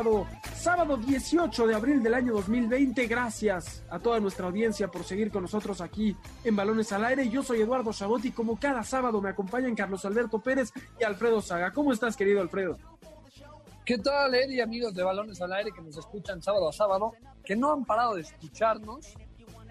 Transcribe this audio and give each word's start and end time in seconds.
Sábado, 0.00 0.26
sábado 0.54 0.96
18 0.96 1.66
de 1.66 1.74
abril 1.74 2.02
del 2.02 2.14
año 2.14 2.32
2020. 2.32 3.06
Gracias 3.06 3.82
a 3.90 3.98
toda 3.98 4.18
nuestra 4.18 4.46
audiencia 4.46 4.88
por 4.88 5.04
seguir 5.04 5.30
con 5.30 5.42
nosotros 5.42 5.82
aquí 5.82 6.16
en 6.42 6.56
Balones 6.56 6.90
al 6.92 7.04
Aire. 7.04 7.28
Yo 7.28 7.42
soy 7.42 7.60
Eduardo 7.60 7.92
Chabot 7.92 8.24
y 8.24 8.30
como 8.30 8.58
cada 8.58 8.82
sábado 8.82 9.20
me 9.20 9.28
acompañan 9.28 9.74
Carlos 9.74 10.02
Alberto 10.06 10.38
Pérez 10.38 10.72
y 10.98 11.04
Alfredo 11.04 11.42
Saga. 11.42 11.70
¿Cómo 11.72 11.92
estás, 11.92 12.16
querido 12.16 12.40
Alfredo? 12.40 12.78
¿Qué 13.84 13.98
tal, 13.98 14.34
Eddie, 14.34 14.62
amigos 14.62 14.94
de 14.94 15.02
Balones 15.02 15.38
al 15.42 15.52
Aire 15.52 15.70
que 15.70 15.82
nos 15.82 15.98
escuchan 15.98 16.42
sábado 16.42 16.70
a 16.70 16.72
sábado, 16.72 17.12
que 17.44 17.54
no 17.54 17.70
han 17.70 17.84
parado 17.84 18.14
de 18.14 18.22
escucharnos? 18.22 19.06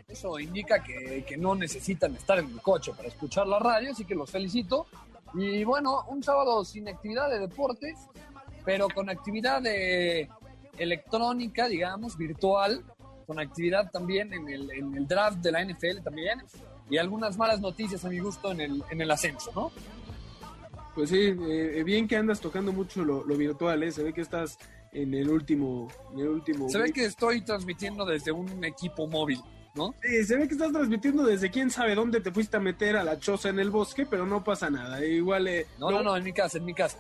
Eso 0.08 0.39
indica 0.39 0.83
que, 0.83 1.25
que 1.27 1.38
no 1.38 1.55
necesitan 1.55 2.14
estar 2.14 2.38
en 2.38 2.52
el 2.52 2.61
coche 2.61 2.91
para 2.95 3.08
escuchar 3.08 3.47
la 3.47 3.58
radio, 3.58 3.93
así 3.93 4.05
que 4.05 4.14
los 4.14 4.30
felicito. 4.30 4.86
Y 5.33 5.64
bueno, 5.64 6.05
un 6.08 6.21
sábado 6.21 6.64
sin 6.66 6.88
actividad 6.88 7.31
de 7.31 7.39
deportes, 7.39 7.97
pero 8.65 8.88
con 8.89 9.09
actividad 9.09 9.61
de 9.61 10.29
electrónica, 10.77 11.67
digamos, 11.67 12.17
virtual, 12.17 12.83
con 13.27 13.39
actividad 13.39 13.91
también 13.91 14.33
en 14.33 14.49
el, 14.49 14.71
en 14.71 14.95
el 14.95 15.07
draft 15.07 15.38
de 15.39 15.52
la 15.52 15.63
NFL 15.63 16.02
también, 16.03 16.41
y 16.89 16.97
algunas 16.97 17.37
malas 17.37 17.59
noticias 17.61 18.03
a 18.05 18.09
mi 18.09 18.19
gusto 18.19 18.52
en 18.52 18.61
el, 18.61 18.83
en 18.89 19.02
el 19.02 19.11
ascenso, 19.11 19.52
¿no? 19.55 19.71
Pues 20.95 21.11
sí, 21.11 21.35
eh, 21.49 21.83
bien 21.85 22.07
que 22.07 22.17
andas 22.17 22.39
tocando 22.41 22.71
mucho 22.73 23.03
lo, 23.03 23.23
lo 23.23 23.37
virtual, 23.37 23.83
¿eh? 23.83 23.91
Se 23.91 24.03
ve 24.03 24.11
que 24.13 24.21
estás 24.21 24.57
en 24.91 25.13
el 25.13 25.30
último... 25.30 25.87
En 26.13 26.19
el 26.19 26.27
último 26.30 26.67
Se 26.69 26.80
ve 26.80 26.91
que 26.91 27.05
estoy 27.05 27.41
transmitiendo 27.41 28.05
desde 28.05 28.31
un 28.31 28.63
equipo 28.65 29.07
móvil, 29.07 29.39
¿no? 29.75 29.93
Sí, 30.02 30.25
se 30.25 30.35
ve 30.35 30.47
que 30.47 30.55
estás 30.55 30.71
transmitiendo 30.71 31.23
desde 31.23 31.52
quién 31.52 31.69
sabe 31.69 31.93
dónde 31.93 32.21
te 32.21 32.31
fuiste 32.31 32.57
a 32.57 32.59
meter 32.59 32.97
a 32.97 33.03
la 33.03 33.19
choza 33.19 33.49
en 33.49 33.59
el 33.59 33.69
bosque, 33.69 34.07
pero 34.07 34.25
no 34.25 34.43
pasa 34.43 34.69
nada. 34.71 35.05
Igual... 35.05 35.47
eh, 35.47 35.67
No, 35.77 35.91
no, 35.91 36.02
no, 36.02 36.17
en 36.17 36.23
mi 36.23 36.33
casa, 36.33 36.58
en 36.58 36.65
mi 36.65 36.73
casa. 36.73 36.98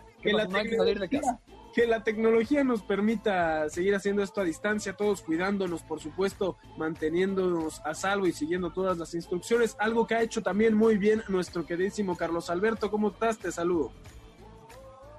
Casa. 1.07 1.39
que 1.73 1.85
la 1.87 2.03
tecnología 2.03 2.63
nos 2.63 2.81
permita 2.81 3.69
seguir 3.69 3.95
haciendo 3.95 4.23
esto 4.23 4.41
a 4.41 4.43
distancia, 4.43 4.93
todos 4.93 5.21
cuidándonos, 5.21 5.83
por 5.83 5.99
supuesto, 5.99 6.57
manteniéndonos 6.77 7.81
a 7.85 7.93
salvo 7.93 8.27
y 8.27 8.31
siguiendo 8.31 8.71
todas 8.71 8.97
las 8.97 9.13
instrucciones, 9.13 9.75
algo 9.79 10.07
que 10.07 10.15
ha 10.15 10.21
hecho 10.21 10.41
también 10.41 10.75
muy 10.75 10.97
bien 10.97 11.23
nuestro 11.29 11.65
queridísimo 11.65 12.17
Carlos 12.17 12.49
Alberto. 12.49 12.89
¿Cómo 12.89 13.09
estás? 13.09 13.37
Te 13.37 13.51
saludo. 13.51 13.91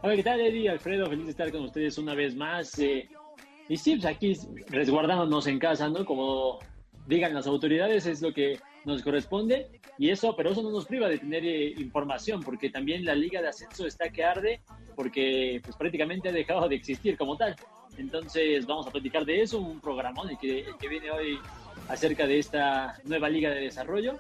Hola, 0.03 0.17
¿qué 0.17 0.23
tal, 0.23 0.41
Eddie? 0.41 0.71
Alfredo, 0.71 1.09
feliz 1.09 1.27
de 1.27 1.31
estar 1.31 1.53
con 1.53 1.63
ustedes 1.63 1.99
una 1.99 2.15
vez 2.15 2.35
más. 2.35 2.79
eh, 2.79 3.09
y 3.69 3.77
sí, 3.77 3.95
pues 3.97 4.07
aquí 4.07 4.37
resguardándonos 4.67 5.47
en 5.47 5.59
casa, 5.61 5.89
¿no? 5.89 6.05
Como 6.05 6.59
digan 7.07 7.35
las 7.35 7.47
autoridades, 7.47 8.07
es 8.07 8.21
lo 8.21 8.33
que 8.33 8.59
nos 8.85 9.03
corresponde. 9.03 9.69
Y 9.99 10.11
eso, 10.11 10.35
pero 10.37 10.51
eso 10.51 10.63
no 10.63 10.71
nos 10.71 10.87
priva 10.87 11.09
de 11.09 11.19
tener 11.19 11.45
eh, 11.45 11.75
información, 11.79 12.43
porque 12.43 12.71
también 12.71 13.05
la 13.05 13.15
Liga 13.15 13.43
de 13.43 13.49
Ascenso 13.49 13.87
está 13.87 14.11
que 14.11 14.25
arde, 14.25 14.61
porque 14.97 15.61
pues 15.63 15.77
prácticamente 15.77 16.29
ha 16.29 16.33
dejado 16.33 16.69
de 16.69 16.77
existir 16.77 17.17
como 17.17 17.37
tal. 17.37 17.55
Entonces, 17.99 18.67
vamos 18.67 18.87
a 18.87 18.91
platicar 18.91 19.25
de 19.25 19.43
eso, 19.43 19.61
un 19.61 19.81
programón 19.81 20.31
el 20.31 20.39
que, 20.39 20.61
el 20.61 20.77
que 20.77 20.89
viene 20.89 21.11
hoy 21.11 21.39
acerca 21.89 22.27
de 22.27 22.39
esta 22.39 22.97
nueva 23.05 23.29
Liga 23.29 23.51
de 23.51 23.61
Desarrollo. 23.61 24.19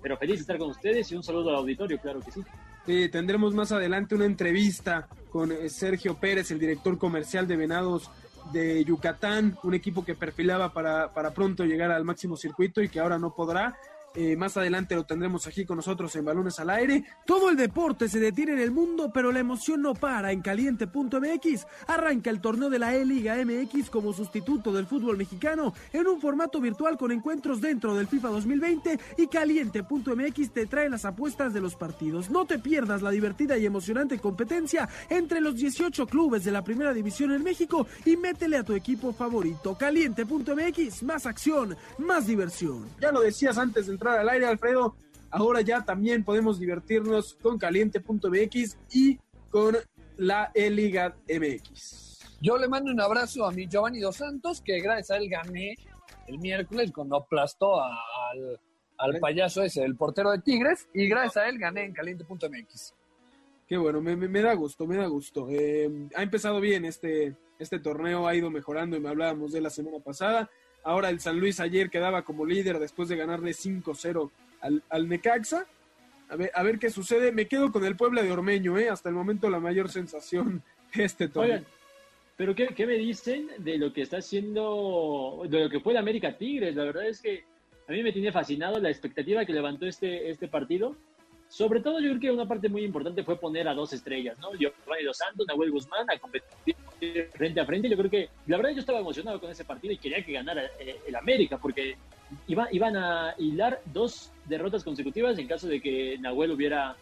Pero 0.00 0.16
feliz 0.16 0.36
de 0.36 0.40
estar 0.42 0.58
con 0.58 0.70
ustedes 0.70 1.10
y 1.10 1.16
un 1.16 1.22
saludo 1.22 1.50
al 1.50 1.56
auditorio, 1.56 1.98
claro 1.98 2.20
que 2.20 2.30
sí. 2.30 2.40
Sí, 2.86 3.08
tendremos 3.10 3.52
más 3.52 3.72
adelante 3.72 4.14
una 4.14 4.24
entrevista 4.24 5.08
con 5.30 5.52
eh, 5.52 5.68
Sergio 5.68 6.14
Pérez, 6.14 6.50
el 6.52 6.58
director 6.58 6.96
comercial 6.96 7.46
de 7.46 7.56
Venados 7.56 8.10
de 8.52 8.82
Yucatán, 8.84 9.58
un 9.62 9.74
equipo 9.74 10.04
que 10.04 10.14
perfilaba 10.14 10.72
para, 10.72 11.12
para 11.12 11.32
pronto 11.32 11.64
llegar 11.64 11.90
al 11.90 12.04
máximo 12.04 12.36
circuito 12.36 12.80
y 12.80 12.88
que 12.88 13.00
ahora 13.00 13.18
no 13.18 13.34
podrá. 13.34 13.76
Eh, 14.14 14.36
más 14.36 14.56
adelante 14.56 14.94
lo 14.94 15.04
tendremos 15.04 15.46
aquí 15.46 15.64
con 15.64 15.76
nosotros 15.76 16.14
en 16.16 16.24
Balones 16.24 16.58
al 16.58 16.70
Aire. 16.70 17.04
Todo 17.26 17.50
el 17.50 17.56
deporte 17.56 18.08
se 18.08 18.18
detiene 18.18 18.52
en 18.52 18.60
el 18.60 18.70
mundo, 18.70 19.10
pero 19.12 19.32
la 19.32 19.40
emoción 19.40 19.82
no 19.82 19.94
para 19.94 20.32
en 20.32 20.40
caliente.mx. 20.40 21.66
Arranca 21.86 22.30
el 22.30 22.40
torneo 22.40 22.70
de 22.70 22.78
la 22.78 22.94
E-Liga 22.94 23.36
MX 23.44 23.90
como 23.90 24.12
sustituto 24.12 24.72
del 24.72 24.86
fútbol 24.86 25.16
mexicano 25.16 25.74
en 25.92 26.06
un 26.06 26.20
formato 26.20 26.60
virtual 26.60 26.96
con 26.96 27.12
encuentros 27.12 27.60
dentro 27.60 27.94
del 27.94 28.06
FIFA 28.08 28.28
2020 28.28 28.98
y 29.18 29.26
caliente.mx 29.26 30.50
te 30.52 30.66
trae 30.66 30.88
las 30.88 31.04
apuestas 31.04 31.52
de 31.52 31.60
los 31.60 31.76
partidos. 31.76 32.30
No 32.30 32.46
te 32.46 32.58
pierdas 32.58 33.02
la 33.02 33.10
divertida 33.10 33.58
y 33.58 33.66
emocionante 33.66 34.18
competencia 34.18 34.88
entre 35.08 35.40
los 35.40 35.56
18 35.56 36.06
clubes 36.06 36.44
de 36.44 36.52
la 36.52 36.64
primera 36.64 36.92
división 36.92 37.32
en 37.32 37.42
México 37.42 37.86
y 38.04 38.16
métele 38.16 38.56
a 38.56 38.64
tu 38.64 38.72
equipo 38.72 39.12
favorito. 39.12 39.76
Caliente.mx, 39.76 41.02
más 41.02 41.26
acción, 41.26 41.76
más 41.98 42.26
diversión. 42.26 42.86
Ya 43.00 43.12
lo 43.12 43.20
decías 43.20 43.58
antes 43.58 43.86
de 43.86 43.97
entrar 43.98 44.18
al 44.20 44.28
aire, 44.28 44.46
Alfredo. 44.46 44.94
Ahora 45.30 45.60
ya 45.60 45.84
también 45.84 46.24
podemos 46.24 46.58
divertirnos 46.60 47.34
con 47.42 47.58
caliente.mx 47.58 48.78
y 48.92 49.18
con 49.50 49.76
la 50.16 50.50
E-Liga 50.54 51.16
MX. 51.28 52.38
Yo 52.40 52.56
le 52.56 52.68
mando 52.68 52.92
un 52.92 53.00
abrazo 53.00 53.44
a 53.44 53.50
mi 53.50 53.66
Giovanni 53.66 53.98
Dos 54.00 54.16
Santos, 54.16 54.60
que 54.62 54.80
gracias 54.80 55.10
a 55.10 55.16
él 55.16 55.28
gané 55.28 55.74
el 56.28 56.38
miércoles 56.38 56.92
cuando 56.94 57.16
aplastó 57.16 57.80
al, 57.82 58.60
al 58.98 59.18
payaso 59.18 59.62
ese, 59.62 59.82
el 59.84 59.96
portero 59.96 60.30
de 60.30 60.38
Tigres, 60.38 60.88
y 60.94 61.08
gracias 61.08 61.36
a 61.38 61.48
él 61.48 61.58
gané 61.58 61.84
en 61.86 61.92
caliente.mx. 61.92 62.94
Qué 63.66 63.76
bueno, 63.76 64.00
me, 64.00 64.14
me- 64.16 64.28
me 64.28 64.40
da 64.40 64.54
gusto, 64.54 64.86
me 64.86 64.96
da 64.96 65.06
gusto. 65.08 65.48
Eh, 65.50 65.90
ha 66.14 66.22
empezado 66.22 66.60
bien 66.60 66.84
este, 66.84 67.36
este 67.58 67.80
torneo, 67.80 68.26
ha 68.26 68.34
ido 68.34 68.50
mejorando 68.50 68.96
y 68.96 69.00
me 69.00 69.08
hablábamos 69.10 69.52
de 69.52 69.60
la 69.60 69.68
semana 69.70 69.98
pasada. 69.98 70.48
Ahora 70.84 71.10
el 71.10 71.20
San 71.20 71.38
Luis 71.38 71.60
ayer 71.60 71.90
quedaba 71.90 72.22
como 72.22 72.46
líder 72.46 72.78
después 72.78 73.08
de 73.08 73.16
ganarle 73.16 73.50
5-0 73.50 74.30
al, 74.60 74.82
al 74.88 75.08
Necaxa. 75.08 75.66
A 76.30 76.36
ver, 76.36 76.50
a 76.54 76.62
ver 76.62 76.78
qué 76.78 76.90
sucede. 76.90 77.32
Me 77.32 77.46
quedo 77.46 77.72
con 77.72 77.84
el 77.84 77.96
Puebla 77.96 78.22
de 78.22 78.32
Ormeño, 78.32 78.78
¿eh? 78.78 78.88
hasta 78.88 79.08
el 79.08 79.14
momento 79.14 79.50
la 79.50 79.60
mayor 79.60 79.90
sensación 79.90 80.62
de 80.94 81.04
este 81.04 81.28
torneo. 81.28 81.56
Oigan, 81.56 81.66
pero 82.36 82.54
¿qué, 82.54 82.68
qué 82.68 82.86
me 82.86 82.94
dicen 82.94 83.48
de 83.58 83.78
lo 83.78 83.92
que 83.92 84.02
está 84.02 84.18
haciendo, 84.18 85.42
de 85.48 85.64
lo 85.64 85.70
que 85.70 85.80
fue 85.80 85.92
el 85.92 85.98
América 85.98 86.36
Tigres? 86.36 86.76
La 86.76 86.84
verdad 86.84 87.08
es 87.08 87.20
que 87.20 87.44
a 87.88 87.92
mí 87.92 88.02
me 88.02 88.12
tiene 88.12 88.30
fascinado 88.30 88.78
la 88.78 88.90
expectativa 88.90 89.44
que 89.44 89.52
levantó 89.52 89.86
este, 89.86 90.30
este 90.30 90.46
partido. 90.46 90.94
Sobre 91.48 91.80
todo 91.80 91.98
yo 91.98 92.10
creo 92.10 92.20
que 92.20 92.30
una 92.30 92.46
parte 92.46 92.68
muy 92.68 92.84
importante 92.84 93.24
fue 93.24 93.40
poner 93.40 93.66
a 93.66 93.74
dos 93.74 93.92
estrellas, 93.92 94.38
¿no? 94.38 94.52
Giovanni 94.54 95.04
Dos 95.04 95.16
Santos, 95.16 95.46
Nahuel 95.48 95.70
Guzmán 95.70 96.08
a 96.10 96.18
competir 96.18 96.76
frente 97.32 97.60
a 97.60 97.64
frente. 97.66 97.88
Yo 97.88 97.96
creo 97.96 98.10
que, 98.10 98.28
la 98.46 98.56
verdad 98.56 98.72
yo 98.72 98.80
estaba 98.80 98.98
emocionado 99.00 99.40
con 99.40 99.50
ese 99.50 99.64
partido 99.64 99.92
y 99.92 99.98
quería 99.98 100.24
que 100.24 100.32
ganara 100.32 100.64
eh, 100.78 100.98
el 101.06 101.14
América 101.16 101.58
porque 101.58 101.96
iba, 102.46 102.68
iban 102.72 102.96
a 102.96 103.34
hilar 103.38 103.80
dos 103.86 104.30
derrotas 104.46 104.84
consecutivas 104.84 105.38
en 105.38 105.46
caso 105.46 105.66
de 105.68 105.80
que 105.80 106.18
Nahuel 106.18 106.50
hubiera 106.52 106.96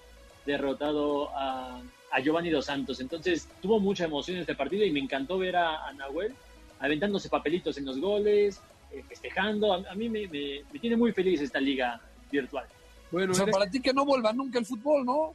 derrotado 0.45 1.31
a, 1.37 1.81
a 2.13 2.21
Giovanni 2.21 2.51
Dos 2.51 2.67
Santos. 2.67 3.01
Entonces 3.01 3.49
tuvo 3.63 3.81
mucha 3.81 4.05
emoción 4.05 4.39
este 4.39 4.55
partido 4.55 4.85
y 4.85 4.91
me 4.93 5.01
encantó 5.01 5.39
ver 5.39 5.57
a, 5.57 5.87
a 5.89 5.93
Nahuel 5.95 6.35
aventándose 6.79 7.29
papelitos 7.29 7.79
en 7.79 7.87
los 7.87 7.99
goles, 7.99 8.61
eh, 8.93 9.03
festejando. 9.09 9.73
A, 9.73 9.77
a 9.91 9.95
mí 9.95 10.09
me, 10.09 10.27
me- 10.29 10.63
me 10.73 10.79
tiene 10.79 10.97
muy 10.97 11.13
feliz 11.13 11.41
esta 11.41 11.59
liga 11.59 12.01
virtual. 12.31 12.67
Bueno, 13.11 13.33
O 13.33 13.35
sea, 13.35 13.45
eres- 13.45 13.57
para 13.57 13.71
ti 13.71 13.81
que 13.81 13.93
no 13.95 14.05
vuelva 14.05 14.33
nunca 14.33 14.59
el 14.59 14.67
fútbol, 14.67 15.05
¿no? 15.07 15.35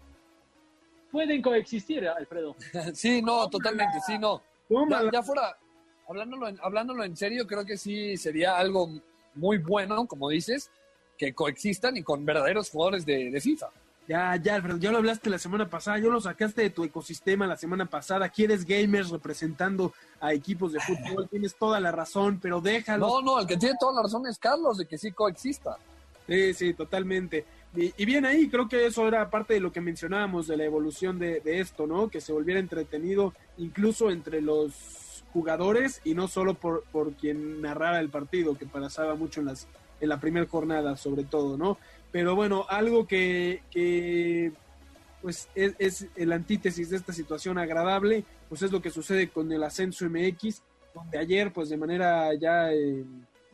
Pueden 1.11 1.41
coexistir, 1.41 2.07
Alfredo. 2.07 2.55
Sí, 2.93 3.21
no, 3.21 3.49
totalmente, 3.49 3.99
sí, 4.05 4.17
no. 4.17 4.41
Ya, 4.89 5.11
ya 5.11 5.23
fuera, 5.23 5.57
hablándolo 6.07 6.47
en, 6.47 6.59
hablándolo 6.61 7.03
en 7.03 7.15
serio, 7.15 7.45
creo 7.45 7.65
que 7.65 7.77
sí 7.77 8.17
sería 8.17 8.57
algo 8.57 8.89
muy 9.35 9.57
bueno, 9.57 10.07
como 10.07 10.29
dices, 10.29 10.71
que 11.17 11.33
coexistan 11.33 11.97
y 11.97 12.03
con 12.03 12.25
verdaderos 12.25 12.69
jugadores 12.69 13.05
de, 13.05 13.29
de 13.31 13.41
FIFA. 13.41 13.67
Ya, 14.07 14.35
ya, 14.35 14.55
Alfredo, 14.55 14.77
ya 14.77 14.91
lo 14.91 14.97
hablaste 14.97 15.29
la 15.29 15.37
semana 15.37 15.69
pasada, 15.69 15.99
yo 15.99 16.09
lo 16.09 16.19
sacaste 16.19 16.63
de 16.63 16.69
tu 16.69 16.83
ecosistema 16.83 17.47
la 17.47 17.55
semana 17.55 17.85
pasada. 17.85 18.29
Quieres 18.29 18.65
gamers 18.65 19.09
representando 19.09 19.93
a 20.19 20.33
equipos 20.33 20.73
de 20.73 20.79
fútbol, 20.79 21.27
tienes 21.31 21.55
toda 21.55 21.79
la 21.79 21.91
razón, 21.91 22.39
pero 22.41 22.59
déjalo. 22.59 23.07
No, 23.07 23.21
no, 23.21 23.39
el 23.39 23.47
que 23.47 23.57
tiene 23.57 23.75
toda 23.79 23.93
la 23.93 24.01
razón 24.03 24.25
es 24.27 24.37
Carlos, 24.37 24.77
de 24.79 24.85
que 24.85 24.97
sí 24.97 25.11
coexista. 25.11 25.77
Sí, 26.27 26.53
sí, 26.53 26.73
totalmente. 26.73 27.45
Y, 27.73 28.05
bien 28.05 28.25
ahí, 28.25 28.49
creo 28.49 28.67
que 28.67 28.85
eso 28.85 29.07
era 29.07 29.29
parte 29.29 29.53
de 29.53 29.61
lo 29.61 29.71
que 29.71 29.79
mencionábamos 29.79 30.47
de 30.47 30.57
la 30.57 30.65
evolución 30.65 31.17
de, 31.17 31.39
de 31.39 31.61
esto, 31.61 31.87
¿no? 31.87 32.09
Que 32.09 32.19
se 32.19 32.33
volviera 32.33 32.59
entretenido 32.59 33.33
incluso 33.57 34.11
entre 34.11 34.41
los 34.41 35.23
jugadores 35.31 36.01
y 36.03 36.13
no 36.13 36.27
solo 36.27 36.55
por, 36.55 36.83
por 36.91 37.13
quien 37.13 37.61
narrara 37.61 37.99
el 37.99 38.09
partido, 38.09 38.57
que 38.57 38.65
pasaba 38.65 39.15
mucho 39.15 39.39
en, 39.39 39.47
las, 39.47 39.67
en 39.99 40.09
la 40.09 40.19
primera 40.19 40.45
jornada, 40.47 40.97
sobre 40.97 41.23
todo, 41.23 41.57
¿no? 41.57 41.77
Pero 42.11 42.35
bueno, 42.35 42.65
algo 42.67 43.07
que, 43.07 43.61
que 43.71 44.51
pues 45.21 45.47
es, 45.55 45.75
es, 45.79 46.07
el 46.15 46.33
antítesis 46.33 46.89
de 46.89 46.97
esta 46.97 47.13
situación 47.13 47.57
agradable, 47.57 48.25
pues 48.49 48.61
es 48.63 48.71
lo 48.71 48.81
que 48.81 48.89
sucede 48.89 49.29
con 49.29 49.51
el 49.51 49.63
ascenso 49.63 50.05
MX, 50.09 50.61
donde 50.93 51.17
ayer, 51.17 51.53
pues 51.53 51.69
de 51.69 51.77
manera 51.77 52.33
ya 52.33 52.73
eh, 52.73 53.05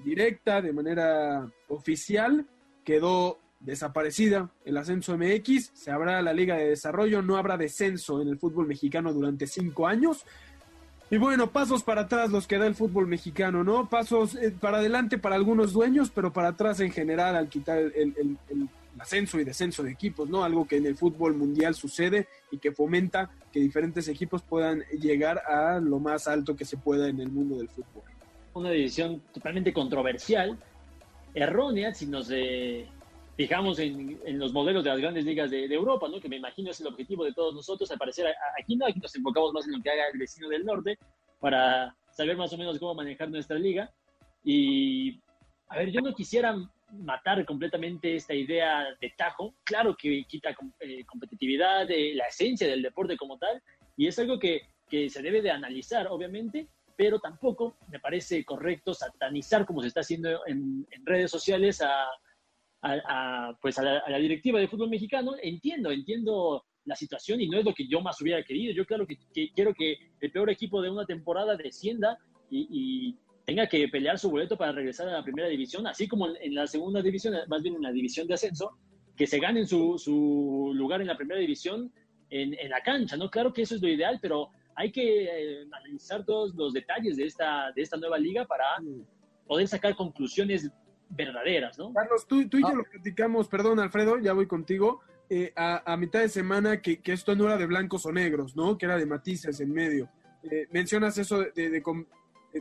directa, 0.03 0.61
de 0.61 0.73
manera 0.73 1.47
oficial, 1.67 2.47
quedó 2.83 3.37
desaparecida 3.59 4.49
el 4.65 4.77
ascenso 4.77 5.17
MX, 5.17 5.71
se 5.73 5.91
habrá 5.91 6.21
la 6.21 6.33
Liga 6.33 6.55
de 6.55 6.69
Desarrollo, 6.69 7.21
no 7.21 7.37
habrá 7.37 7.57
descenso 7.57 8.21
en 8.21 8.29
el 8.29 8.37
fútbol 8.37 8.67
mexicano 8.67 9.13
durante 9.13 9.47
cinco 9.47 9.87
años. 9.87 10.25
Y 11.09 11.17
bueno, 11.17 11.51
pasos 11.51 11.83
para 11.83 12.01
atrás 12.01 12.31
los 12.31 12.47
que 12.47 12.57
da 12.57 12.67
el 12.67 12.75
fútbol 12.75 13.07
mexicano, 13.07 13.63
¿no? 13.63 13.89
Pasos 13.89 14.35
eh, 14.35 14.53
para 14.59 14.77
adelante 14.77 15.17
para 15.17 15.35
algunos 15.35 15.71
dueños, 15.71 16.11
pero 16.13 16.33
para 16.33 16.49
atrás 16.49 16.81
en 16.81 16.91
general 16.91 17.35
al 17.35 17.47
quitar 17.47 17.77
el, 17.77 18.37
ascenso 18.99 19.39
y 19.39 19.43
descenso 19.43 19.83
de 19.83 19.91
equipos, 19.91 20.27
¿no? 20.27 20.43
Algo 20.43 20.67
que 20.67 20.77
en 20.77 20.85
el 20.85 20.97
fútbol 20.97 21.35
mundial 21.35 21.75
sucede 21.75 22.27
y 22.51 22.57
que 22.57 22.71
fomenta 22.71 23.29
que 23.53 23.59
diferentes 23.59 24.07
equipos 24.07 24.41
puedan 24.41 24.81
llegar 24.99 25.43
a 25.47 25.79
lo 25.79 25.99
más 25.99 26.27
alto 26.27 26.55
que 26.55 26.65
se 26.65 26.77
pueda 26.77 27.07
en 27.07 27.19
el 27.19 27.29
mundo 27.29 27.57
del 27.57 27.69
fútbol. 27.69 28.03
Una 28.55 28.71
decisión 28.71 29.21
totalmente 29.31 29.71
controversial, 29.71 30.57
errónea, 31.35 31.93
si 31.93 32.07
nos 32.07 32.29
eh, 32.31 32.87
fijamos 33.37 33.77
en, 33.77 34.19
en, 34.25 34.39
los 34.39 34.51
modelos 34.51 34.83
de 34.83 34.89
las 34.89 34.99
grandes 34.99 35.23
ligas 35.23 35.51
de, 35.51 35.67
de, 35.67 35.75
Europa, 35.75 36.09
¿no? 36.09 36.19
que 36.19 36.27
me 36.27 36.37
imagino 36.37 36.71
es 36.71 36.81
el 36.81 36.87
objetivo 36.87 37.23
de 37.23 37.33
todos 37.33 37.53
nosotros, 37.53 37.89
al 37.91 37.99
parecer 37.99 38.33
aquí 38.59 38.75
no, 38.75 38.87
aquí 38.87 38.99
nos 38.99 39.15
enfocamos 39.15 39.53
más 39.53 39.67
en 39.67 39.73
lo 39.73 39.81
que 39.81 39.91
haga 39.91 40.07
el 40.11 40.17
vecino 40.17 40.49
del 40.49 40.65
norte 40.65 40.97
para 41.39 41.95
saber 42.11 42.35
más 42.35 42.51
o 42.51 42.57
menos 42.57 42.79
cómo 42.79 42.95
manejar 42.95 43.29
nuestra 43.29 43.59
liga. 43.59 43.91
Y, 44.43 45.21
a 45.69 45.77
ver, 45.77 45.91
yo 45.91 46.01
no 46.01 46.15
quisiera 46.15 46.55
matar 46.91 47.45
completamente 47.45 48.15
esta 48.15 48.33
idea 48.33 48.85
de 48.99 49.13
tajo, 49.15 49.53
claro 49.63 49.95
que 49.95 50.23
quita 50.27 50.55
eh, 50.79 51.05
competitividad, 51.05 51.87
la 52.15 52.25
esencia 52.25 52.67
del 52.67 52.81
deporte 52.81 53.15
como 53.17 53.37
tal, 53.37 53.61
y 53.95 54.07
es 54.07 54.17
algo 54.17 54.39
que, 54.39 54.61
que 54.89 55.11
se 55.11 55.21
debe 55.21 55.43
de 55.43 55.51
analizar, 55.51 56.07
obviamente, 56.07 56.67
pero 56.95 57.19
tampoco 57.19 57.77
me 57.91 57.99
parece 57.99 58.43
correcto 58.43 58.95
satanizar 58.95 59.65
como 59.65 59.81
se 59.81 59.89
está 59.89 59.99
haciendo 59.99 60.47
en, 60.47 60.87
en 60.89 61.05
redes 61.05 61.29
sociales 61.29 61.81
a, 61.81 62.07
a, 62.81 63.49
a, 63.49 63.57
pues 63.61 63.77
a 63.79 63.83
la, 63.83 63.99
a 63.99 64.09
la, 64.09 64.17
directiva 64.17 64.59
de 64.59 64.67
fútbol 64.67 64.89
mexicano. 64.89 65.35
Entiendo, 65.41 65.91
entiendo 65.91 66.65
la 66.85 66.95
situación 66.95 67.41
y 67.41 67.49
no 67.49 67.59
es 67.59 67.65
lo 67.65 67.73
que 67.73 67.87
yo 67.87 68.01
más 68.01 68.21
hubiera 68.21 68.43
querido. 68.43 68.73
Yo 68.73 68.85
claro 68.85 69.05
que, 69.05 69.17
que 69.33 69.51
quiero 69.53 69.73
que 69.73 69.97
el 70.21 70.31
peor 70.31 70.49
equipo 70.49 70.81
de 70.81 70.89
una 70.89 71.05
temporada 71.05 71.55
descienda 71.55 72.17
y, 72.49 72.67
y, 72.71 73.17
tenga 73.45 73.65
que 73.65 73.87
pelear 73.87 74.19
su 74.19 74.29
boleto 74.29 74.57
para 74.57 74.73
regresar 74.73 75.07
a 75.07 75.13
la 75.13 75.23
primera 75.23 75.47
división, 75.47 75.87
así 75.87 76.05
como 76.05 76.27
en, 76.27 76.35
en 76.41 76.53
la 76.53 76.67
segunda 76.67 77.01
división, 77.01 77.33
más 77.47 77.63
bien 77.63 77.75
en 77.75 77.81
la 77.81 77.93
división 77.93 78.27
de 78.27 78.33
ascenso, 78.33 78.77
que 79.15 79.25
se 79.25 79.39
ganen 79.39 79.65
su, 79.65 79.97
su 79.97 80.73
lugar 80.75 80.99
en 80.99 81.07
la 81.07 81.15
primera 81.15 81.39
división 81.39 81.89
en, 82.29 82.59
en, 82.59 82.69
la 82.69 82.81
cancha, 82.81 83.15
¿no? 83.15 83.29
Claro 83.29 83.53
que 83.53 83.61
eso 83.61 83.75
es 83.75 83.81
lo 83.81 83.87
ideal, 83.87 84.19
pero 84.21 84.49
hay 84.75 84.91
que 84.91 85.23
eh, 85.23 85.65
analizar 85.71 86.25
todos 86.25 86.53
los 86.55 86.73
detalles 86.73 87.15
de 87.15 87.25
esta, 87.25 87.71
de 87.73 87.81
esta 87.81 87.97
nueva 87.97 88.19
liga 88.19 88.45
para 88.45 88.65
poder 89.47 89.67
sacar 89.67 89.95
conclusiones 89.95 90.69
verdaderas, 91.09 91.77
¿no? 91.77 91.93
Carlos, 91.93 92.27
tú, 92.27 92.47
tú 92.49 92.57
y 92.57 92.61
yo 92.61 92.75
lo 92.75 92.83
platicamos, 92.83 93.47
perdón, 93.47 93.79
Alfredo, 93.79 94.19
ya 94.19 94.33
voy 94.33 94.47
contigo, 94.47 95.01
eh, 95.29 95.53
a, 95.55 95.91
a, 95.91 95.97
mitad 95.97 96.21
de 96.21 96.29
semana 96.29 96.81
que, 96.81 96.99
que, 97.01 97.13
esto 97.13 97.35
no 97.35 97.45
era 97.45 97.57
de 97.57 97.65
blancos 97.65 98.05
o 98.05 98.11
negros, 98.11 98.55
¿no? 98.55 98.77
Que 98.77 98.85
era 98.85 98.97
de 98.97 99.05
matices 99.05 99.59
en 99.59 99.71
medio. 99.71 100.09
Eh, 100.43 100.67
mencionas 100.71 101.17
eso 101.17 101.39
de, 101.39 101.51
de, 101.51 101.83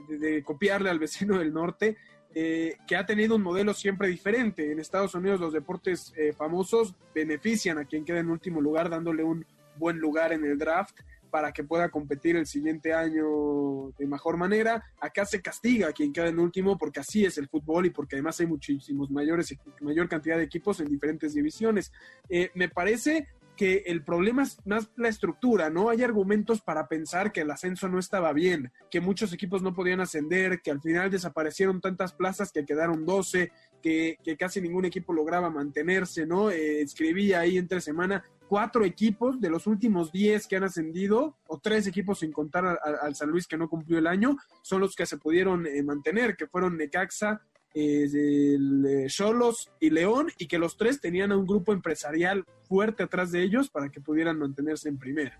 de, 0.08 0.19
de, 0.19 0.43
copiarle 0.43 0.90
al 0.90 0.98
vecino 0.98 1.38
del 1.38 1.52
norte, 1.52 1.96
eh, 2.34 2.76
que 2.87 2.96
ha 2.96 3.06
tenido 3.06 3.37
un 3.37 3.43
modelo 3.43 3.72
siempre 3.72 4.08
diferente. 4.08 4.70
En 4.70 4.78
Estados 4.78 5.14
Unidos 5.14 5.40
los 5.40 5.52
deportes 5.52 6.12
eh, 6.16 6.32
famosos 6.32 6.94
benefician 7.14 7.78
a 7.78 7.84
quien 7.84 8.04
queda 8.04 8.19
en 8.19 8.31
último 8.31 8.60
lugar, 8.60 8.90
dándole 8.90 9.22
un 9.22 9.46
buen 9.76 9.98
lugar 9.98 10.32
en 10.32 10.44
el 10.44 10.58
draft 10.58 11.00
para 11.37 11.53
que 11.53 11.65
pueda 11.65 11.91
competir 11.91 12.35
el 12.37 12.47
siguiente 12.47 12.94
año 12.94 13.91
de 13.99 14.06
mejor 14.06 14.38
manera. 14.38 14.83
Acá 14.99 15.27
se 15.27 15.43
castiga 15.43 15.88
a 15.88 15.93
quien 15.93 16.11
queda 16.11 16.29
en 16.29 16.38
último 16.38 16.79
porque 16.79 17.00
así 17.00 17.27
es 17.27 17.37
el 17.37 17.47
fútbol 17.47 17.85
y 17.85 17.91
porque 17.91 18.17
además 18.17 18.41
hay 18.41 18.47
muchísimos 18.47 19.11
mayores, 19.11 19.55
mayor 19.83 20.09
cantidad 20.09 20.38
de 20.38 20.44
equipos 20.44 20.81
en 20.81 20.88
diferentes 20.88 21.35
divisiones. 21.35 21.93
Eh, 22.31 22.50
me 22.55 22.71
parece 22.71 23.27
que 23.55 23.85
el 23.85 24.03
problema 24.03 24.44
es 24.44 24.59
más 24.65 24.88
la 24.97 25.09
estructura, 25.09 25.69
¿no? 25.69 25.91
Hay 25.91 26.03
argumentos 26.03 26.62
para 26.62 26.88
pensar 26.88 27.33
que 27.33 27.43
el 27.43 27.50
ascenso 27.50 27.87
no 27.87 27.99
estaba 27.99 28.32
bien, 28.32 28.73
que 28.91 29.03
muchos 29.03 29.31
equipos 29.35 29.61
no 29.61 29.75
podían 29.75 30.00
ascender, 30.00 30.62
que 30.62 30.71
al 30.71 30.81
final 30.81 31.11
desaparecieron 31.11 31.82
tantas 31.82 32.15
plazas 32.15 32.50
que 32.50 32.65
quedaron 32.65 33.05
12, 33.05 33.53
que, 33.82 34.37
casi 34.39 34.62
ningún 34.62 34.87
equipo 34.87 35.12
lograba 35.12 35.50
mantenerse, 35.50 36.25
¿no? 36.25 36.50
Eh, 36.50 36.81
escribí 36.81 37.35
ahí 37.35 37.59
entre 37.59 37.82
semana 37.82 38.25
cuatro 38.48 38.84
equipos 38.84 39.40
de 39.40 39.50
los 39.50 39.66
últimos 39.66 40.12
10 40.12 40.46
que 40.46 40.56
han 40.56 40.64
ascendido, 40.64 41.37
o 41.46 41.58
tres 41.58 41.87
equipos 41.87 42.20
sin 42.20 42.32
contar 42.32 42.66
al, 42.66 42.78
al 43.00 43.14
San 43.14 43.31
Luis 43.31 43.46
que 43.46 43.56
no 43.56 43.69
cumplió 43.69 43.98
el 43.98 44.06
año, 44.06 44.37
son 44.62 44.81
los 44.81 44.94
que 44.94 45.06
se 45.06 45.19
pudieron 45.19 45.66
eh, 45.66 45.82
mantener, 45.82 46.37
que 46.37 46.46
fueron 46.46 46.76
Necaxa, 46.76 47.43
eh, 47.75 49.06
Cholos 49.08 49.70
y 49.81 49.90
León, 49.90 50.28
y 50.38 50.46
que 50.46 50.58
los 50.58 50.76
tres 50.76 51.00
tenían 51.00 51.32
a 51.32 51.37
un 51.37 51.46
grupo 51.46 51.72
empresarial 51.72 52.44
fuerte 52.62 53.02
atrás 53.02 53.32
de 53.32 53.43
ellos 53.43 53.69
para 53.69 53.90
que 53.90 54.00
pudieran 54.00 54.38
mantenerse 54.38 54.88
en 54.88 54.98
primera. 54.98 55.38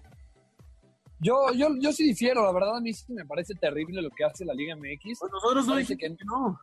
Yo, 1.18 1.34
yo, 1.54 1.68
yo 1.80 1.92
sí 1.92 2.04
difiero, 2.04 2.42
la 2.42 2.52
verdad 2.52 2.76
a 2.76 2.80
mí 2.80 2.92
sí 2.92 3.10
me 3.14 3.24
parece 3.24 3.54
terrible 3.54 4.02
lo 4.02 4.10
que 4.10 4.24
hace 4.24 4.44
la 4.44 4.52
Liga 4.52 4.76
MX. 4.76 5.18
Pues 5.18 5.32
nosotros 5.32 5.66
no 5.66 5.76
que 5.76 6.16
no. 6.26 6.60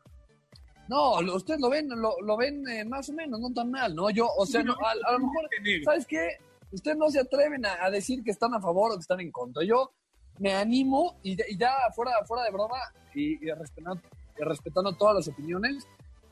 No, 0.87 1.19
ustedes 1.33 1.59
lo 1.59 1.69
ven, 1.69 1.87
lo, 1.89 2.15
lo 2.21 2.37
ven 2.37 2.67
eh, 2.67 2.83
más 2.83 3.09
o 3.09 3.13
menos, 3.13 3.39
no 3.39 3.51
tan 3.53 3.71
mal, 3.71 3.95
¿no? 3.95 4.09
Yo, 4.09 4.27
o 4.37 4.45
sea, 4.45 4.63
no, 4.63 4.73
a, 4.73 4.91
a, 4.91 5.11
lo 5.13 5.19
mejor, 5.19 5.49
¿sabes 5.85 6.05
qué? 6.05 6.37
Ustedes 6.71 6.97
no 6.97 7.09
se 7.09 7.19
atreven 7.19 7.65
a, 7.65 7.83
a, 7.83 7.89
decir 7.89 8.23
que 8.23 8.31
están 8.31 8.53
a 8.53 8.59
favor 8.59 8.91
o 8.91 8.95
que 8.95 9.01
están 9.01 9.21
en 9.21 9.31
contra. 9.31 9.63
Yo 9.63 9.91
me 10.39 10.53
animo 10.53 11.17
y, 11.23 11.33
y 11.33 11.57
ya 11.57 11.73
fuera, 11.95 12.11
fuera 12.25 12.43
de 12.43 12.51
broma 12.51 12.77
y, 13.13 13.45
y 13.45 13.51
respetando, 13.51 14.01
y 14.37 14.43
respetando 14.43 14.93
todas 14.93 15.15
las 15.15 15.27
opiniones, 15.27 15.87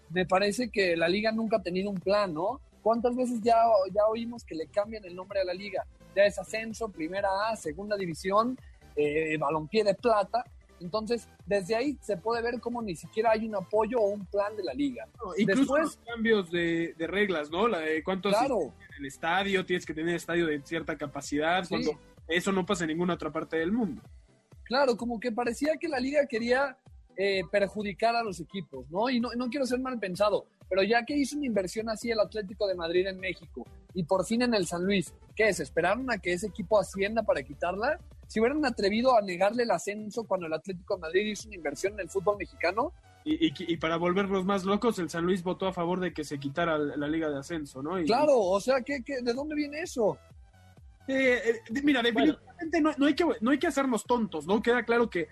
me 0.10 0.25
parece 0.25 0.70
que 0.70 0.98
la 0.98 1.08
liga 1.08 1.32
nunca 1.32 1.58
ha 1.58 1.62
tenido 1.62 1.90
un 1.90 2.00
plan, 2.00 2.34
¿no? 2.34 2.60
¿Cuántas 2.82 3.16
veces 3.16 3.42
ya, 3.42 3.56
ya 3.94 4.06
oímos 4.08 4.44
que 4.44 4.56
le 4.56 4.68
cambian 4.68 5.06
el 5.06 5.16
nombre 5.16 5.40
a 5.40 5.44
la 5.44 5.54
liga? 5.54 5.86
Ya 6.16 6.24
es 6.24 6.38
ascenso, 6.40 6.90
primera 6.90 7.30
A, 7.48 7.56
segunda 7.56 7.96
división, 7.96 8.58
eh, 8.96 9.38
balompié 9.38 9.84
de 9.84 9.94
plata. 9.94 10.44
Entonces, 10.82 11.28
desde 11.46 11.76
ahí 11.76 11.98
se 12.02 12.18
puede 12.18 12.42
ver 12.42 12.60
cómo 12.60 12.82
ni 12.82 12.96
siquiera 12.96 13.32
hay 13.32 13.48
un 13.48 13.56
apoyo 13.56 14.00
o 14.00 14.08
un 14.08 14.26
plan 14.26 14.56
de 14.56 14.64
la 14.64 14.74
liga. 14.74 15.08
No, 15.18 15.34
incluso 15.38 15.60
Después, 15.62 15.84
los 15.84 15.98
cambios 15.98 16.52
de, 16.52 16.94
de, 16.98 17.08
reglas, 17.08 17.50
¿no? 17.50 17.68
La 17.68 17.80
de 17.80 18.04
cuántos 18.04 18.34
claro. 18.34 18.74
en 18.90 18.96
el 19.00 19.06
estadio, 19.06 19.66
tienes 19.66 19.86
que 19.86 19.94
tener 19.94 20.16
estadio 20.16 20.48
de 20.48 20.62
cierta 20.64 20.98
capacidad, 20.98 21.64
sí. 21.64 21.70
cuando 21.70 22.00
eso 22.28 22.52
no 22.52 22.66
pasa 22.66 22.84
en 22.84 22.90
ninguna 22.90 23.14
otra 23.14 23.32
parte 23.32 23.58
del 23.58 23.72
mundo. 23.72 24.02
Claro, 24.64 24.96
como 24.96 25.20
que 25.20 25.32
parecía 25.32 25.78
que 25.78 25.90
la 25.90 26.00
liga 26.00 26.26
quería 26.28 26.78
eh, 27.18 27.42
perjudicar 27.52 28.16
a 28.16 28.24
los 28.24 28.40
equipos, 28.40 28.90
¿no? 28.90 29.10
Y 29.10 29.20
no, 29.20 29.30
no, 29.36 29.50
quiero 29.50 29.66
ser 29.66 29.80
mal 29.80 30.00
pensado, 30.00 30.46
pero 30.70 30.82
ya 30.82 31.04
que 31.04 31.16
hizo 31.16 31.36
una 31.36 31.46
inversión 31.46 31.90
así 31.90 32.10
el 32.10 32.20
Atlético 32.20 32.68
de 32.68 32.76
Madrid 32.76 33.06
en 33.06 33.20
México 33.20 33.66
y 33.94 34.04
por 34.04 34.26
fin 34.26 34.44
en 34.44 34.54
el 34.54 34.66
San 34.66 34.86
Luis, 34.86 35.14
¿qué 35.36 35.50
es? 35.50 35.60
¿Esperaron 35.60 36.10
a 36.10 36.20
que 36.20 36.32
ese 36.32 36.48
equipo 36.48 36.80
ascienda 36.80 37.24
para 37.24 37.44
quitarla? 37.44 38.00
Si 38.32 38.40
hubieran 38.40 38.64
atrevido 38.66 39.18
a 39.18 39.22
negarle 39.22 39.64
el 39.64 39.72
ascenso 39.72 40.24
cuando 40.24 40.48
el 40.48 40.54
Atlético 40.54 40.96
de 40.96 41.02
Madrid 41.02 41.26
hizo 41.26 41.50
una 41.50 41.58
inversión 41.58 41.96
en 41.96 42.00
el 42.00 42.10
fútbol 42.10 42.38
mexicano. 42.38 42.94
Y, 43.26 43.48
y, 43.48 43.54
y 43.58 43.76
para 43.76 43.98
volverlos 43.98 44.46
más 44.46 44.64
locos, 44.64 45.00
el 45.00 45.10
San 45.10 45.26
Luis 45.26 45.44
votó 45.44 45.68
a 45.68 45.74
favor 45.74 46.00
de 46.00 46.14
que 46.14 46.24
se 46.24 46.40
quitara 46.40 46.78
la 46.78 47.10
liga 47.10 47.30
de 47.30 47.40
ascenso, 47.40 47.84
¿no? 47.84 48.00
Y, 48.00 48.06
claro, 48.06 48.40
o 48.40 48.62
sea, 48.62 48.84
¿qué, 48.84 49.04
qué, 49.04 49.22
de 49.22 49.34
dónde 49.34 49.54
viene 49.54 49.82
eso? 49.82 50.18
Eh, 51.10 51.42
eh, 51.44 51.82
mira, 51.84 52.02
definitivamente 52.02 52.82
bueno. 52.82 52.92
no, 52.92 52.96
no, 53.00 53.06
hay 53.08 53.16
que, 53.16 53.26
no 53.42 53.52
hay 53.52 53.60
que 53.60 53.68
hacernos 53.68 54.06
tontos, 54.06 54.48
¿no? 54.48 54.62
Queda 54.62 54.84
claro 54.84 55.10
que 55.10 55.28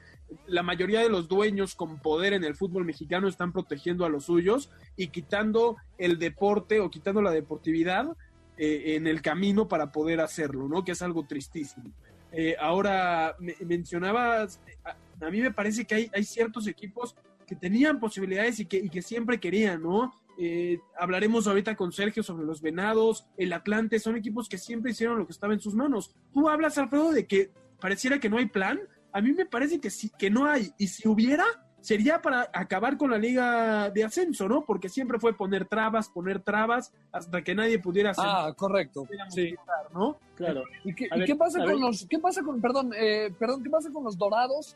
la 0.48 0.62
mayoría 0.62 1.00
de 1.00 1.08
los 1.08 1.30
dueños 1.30 1.76
con 1.76 2.00
poder 2.02 2.34
en 2.34 2.44
el 2.44 2.58
fútbol 2.58 2.84
mexicano 2.84 3.30
están 3.30 3.54
protegiendo 3.54 4.04
a 4.04 4.10
los 4.10 4.26
suyos 4.26 4.72
y 4.98 5.08
quitando 5.08 5.78
el 5.98 6.20
deporte 6.20 6.82
o 6.82 6.90
quitando 6.90 7.22
la 7.22 7.32
deportividad 7.32 8.10
eh, 8.58 8.96
en 8.98 9.08
el 9.08 9.22
camino 9.22 9.70
para 9.70 9.90
poder 9.94 10.20
hacerlo, 10.20 10.68
¿no? 10.68 10.84
Que 10.84 10.92
es 10.92 11.02
algo 11.02 11.26
tristísimo. 11.26 11.94
Eh, 12.32 12.56
ahora, 12.60 13.36
me, 13.40 13.56
mencionabas, 13.66 14.62
a, 14.84 15.26
a, 15.26 15.30
mí 15.30 15.42
me 15.42 15.52
parece 15.52 15.86
que 15.86 15.96
hay, 15.96 16.12
hay 16.14 16.24
ciertos 16.24 16.68
equipos 16.68 17.16
que 17.48 17.56
tenían 17.56 18.00
posibilidades 18.00 18.60
y 18.60 18.66
que, 18.66 18.78
y 18.78 18.90
que 18.90 19.02
siempre 19.02 19.40
querían, 19.40 19.82
¿no? 19.82 20.14
Eh, 20.42 20.80
hablaremos 20.98 21.48
ahorita 21.48 21.76
con 21.76 21.92
Sergio 21.92 22.24
sobre 22.24 22.46
los 22.46 22.62
Venados, 22.62 23.26
el 23.36 23.52
Atlante, 23.52 24.00
son 24.00 24.16
equipos 24.16 24.48
que 24.48 24.58
siempre 24.58 24.92
hicieron 24.92 25.18
lo 25.18 25.26
que 25.26 25.34
estaba 25.34 25.54
en 25.54 25.60
sus 25.60 25.74
manos. 25.74 26.16
Tú 26.32 26.48
hablas, 26.48 26.78
Alfredo, 26.78 27.12
de 27.12 27.28
que 27.28 27.52
pareciera 27.82 28.20
que 28.20 28.30
no 28.30 28.38
hay 28.38 28.46
plan. 28.46 28.80
A 29.12 29.20
mí 29.20 29.34
me 29.34 29.46
parece 29.46 29.82
que 29.82 29.90
sí, 29.90 30.10
que 30.18 30.30
no 30.30 30.46
hay. 30.46 30.72
Y 30.78 30.88
si 30.88 31.10
hubiera, 31.10 31.44
sería 31.82 32.22
para 32.22 32.50
acabar 32.54 32.98
con 32.98 33.10
la 33.12 33.18
liga 33.18 33.90
de 33.90 34.04
ascenso, 34.04 34.48
¿no? 34.48 34.66
Porque 34.66 34.90
siempre 34.90 35.20
fue 35.20 35.34
poner 35.34 35.66
trabas, 35.66 36.10
poner 36.10 36.40
trabas, 36.42 36.94
hasta 37.12 37.42
que 37.42 37.56
nadie 37.56 37.80
pudiera 37.80 38.12
hacer. 38.12 38.26
Ah, 38.28 38.54
correcto. 38.56 39.08
Sí. 39.30 39.56
¿no? 39.94 40.18
Claro. 40.36 40.64
¿Y 40.84 40.94
qué, 40.94 41.08
A 41.12 41.16
y 41.16 41.20
ver, 41.20 41.28
qué 41.28 41.36
pasa 41.36 41.60
con 41.60 41.68
ver. 41.68 41.78
los, 41.78 42.06
qué 42.10 42.20
pasa 42.20 42.44
con, 42.44 42.62
perdón, 42.62 42.92
eh, 42.96 43.34
perdón, 43.40 43.64
qué 43.64 43.70
pasa 43.70 43.90
con 43.92 44.04
los 44.04 44.18
dorados? 44.18 44.76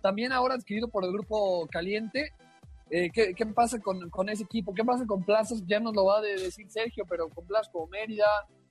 También 0.00 0.32
ahora 0.32 0.54
adquirido 0.54 0.88
por 0.88 1.04
el 1.04 1.12
grupo 1.12 1.66
Caliente. 1.70 2.32
Eh, 2.88 3.10
¿qué, 3.12 3.34
qué 3.34 3.46
pasa 3.46 3.78
con, 3.78 4.10
con 4.10 4.28
ese 4.28 4.42
equipo? 4.44 4.74
¿Qué 4.74 4.84
pasa 4.84 5.06
con 5.06 5.22
plazas? 5.22 5.62
Ya 5.66 5.78
nos 5.78 5.94
lo 5.94 6.06
va 6.06 6.18
a 6.18 6.22
de- 6.22 6.36
decir 6.36 6.68
Sergio, 6.70 7.04
pero 7.08 7.28
con 7.28 7.46
plazas 7.46 7.68
como 7.70 7.86
Mérida, 7.86 8.26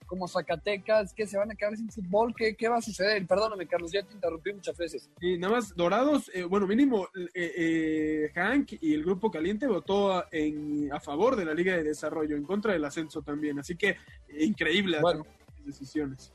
como 0.09 0.27
Zacatecas, 0.27 1.13
que 1.13 1.27
se 1.27 1.37
van 1.37 1.51
a 1.51 1.55
quedar 1.55 1.77
sin 1.77 1.87
fútbol. 1.89 2.33
¿Qué, 2.35 2.55
qué 2.55 2.67
va 2.67 2.77
a 2.77 2.81
suceder? 2.81 3.25
Perdóname, 3.27 3.67
Carlos, 3.67 3.91
ya 3.91 4.01
te 4.01 4.11
interrumpí 4.13 4.51
muchas 4.51 4.75
veces. 4.75 5.07
Y 5.21 5.37
nada 5.37 5.53
más, 5.53 5.75
Dorados, 5.75 6.31
eh, 6.33 6.43
bueno, 6.43 6.65
mínimo, 6.65 7.07
eh, 7.15 7.53
eh, 7.55 8.31
Hank 8.33 8.73
y 8.81 8.95
el 8.95 9.03
Grupo 9.03 9.29
Caliente 9.29 9.67
votó 9.67 10.11
a, 10.11 10.27
en, 10.31 10.91
a 10.91 10.99
favor 10.99 11.35
de 11.35 11.45
la 11.45 11.53
Liga 11.53 11.75
de 11.77 11.83
Desarrollo, 11.83 12.35
en 12.35 12.43
contra 12.43 12.73
del 12.73 12.83
ascenso 12.83 13.21
también. 13.21 13.59
Así 13.59 13.75
que, 13.75 13.89
eh, 13.89 13.97
increíble 14.39 14.97
Bueno. 14.99 15.25
las 15.57 15.65
decisiones. 15.67 16.33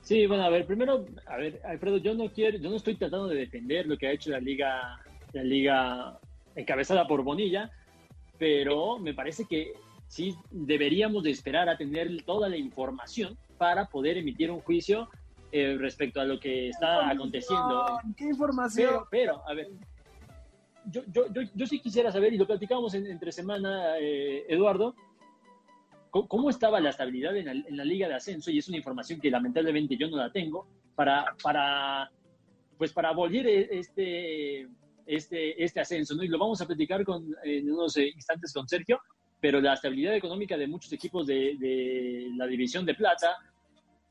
Sí, 0.00 0.26
bueno, 0.26 0.42
a 0.44 0.48
ver, 0.48 0.66
primero, 0.66 1.04
a 1.26 1.36
ver, 1.36 1.60
Alfredo, 1.62 1.98
yo 1.98 2.14
no 2.14 2.32
quiero, 2.32 2.56
yo 2.56 2.70
no 2.70 2.76
estoy 2.76 2.96
tratando 2.96 3.28
de 3.28 3.36
defender 3.36 3.86
lo 3.86 3.98
que 3.98 4.06
ha 4.06 4.12
hecho 4.12 4.30
la 4.30 4.40
liga, 4.40 4.98
la 5.34 5.44
liga 5.44 6.18
encabezada 6.56 7.06
por 7.06 7.22
Bonilla, 7.22 7.70
pero 8.38 8.98
me 8.98 9.12
parece 9.12 9.44
que 9.44 9.74
sí 10.10 10.34
deberíamos 10.50 11.22
de 11.22 11.30
esperar 11.30 11.68
a 11.68 11.76
tener 11.76 12.24
toda 12.24 12.48
la 12.48 12.56
información 12.56 13.38
para 13.56 13.86
poder 13.86 14.18
emitir 14.18 14.50
un 14.50 14.60
juicio 14.60 15.08
eh, 15.52 15.76
respecto 15.78 16.20
a 16.20 16.24
lo 16.24 16.40
que 16.40 16.68
está 16.68 17.08
aconteciendo. 17.08 17.86
¿Qué 18.16 18.24
información? 18.24 19.04
Pero, 19.08 19.38
pero, 19.38 19.48
a 19.48 19.54
ver, 19.54 19.70
yo, 20.86 21.02
yo, 21.12 21.32
yo, 21.32 21.42
yo 21.54 21.66
sí 21.66 21.78
quisiera 21.78 22.10
saber, 22.10 22.34
y 22.34 22.38
lo 22.38 22.46
platicamos 22.46 22.92
en, 22.94 23.06
entre 23.06 23.30
semana, 23.30 23.98
eh, 24.00 24.46
Eduardo, 24.48 24.96
¿cómo, 26.10 26.50
estaba 26.50 26.80
la 26.80 26.90
estabilidad 26.90 27.36
en 27.36 27.46
la, 27.46 27.52
en 27.52 27.76
la 27.76 27.84
Liga 27.84 28.08
de 28.08 28.14
Ascenso? 28.14 28.50
Y 28.50 28.58
es 28.58 28.66
una 28.66 28.78
información 28.78 29.20
que 29.20 29.30
lamentablemente 29.30 29.96
yo 29.96 30.10
no 30.10 30.16
la 30.16 30.32
tengo, 30.32 30.66
para, 30.96 31.36
para, 31.40 32.10
pues 32.76 32.92
para 32.92 33.12
volver 33.12 33.46
este, 33.46 34.66
este, 35.06 35.62
este 35.62 35.80
ascenso, 35.80 36.16
¿no? 36.16 36.24
Y 36.24 36.28
lo 36.28 36.38
vamos 36.38 36.60
a 36.60 36.66
platicar 36.66 37.04
con, 37.04 37.32
en 37.44 37.70
unos 37.70 37.96
eh, 37.96 38.08
instantes 38.08 38.52
con 38.52 38.66
Sergio, 38.66 39.00
pero 39.40 39.60
la 39.60 39.74
estabilidad 39.74 40.14
económica 40.14 40.56
de 40.56 40.66
muchos 40.66 40.92
equipos 40.92 41.26
de, 41.26 41.56
de 41.58 42.28
la 42.36 42.46
División 42.46 42.84
de 42.84 42.94
Plata, 42.94 43.36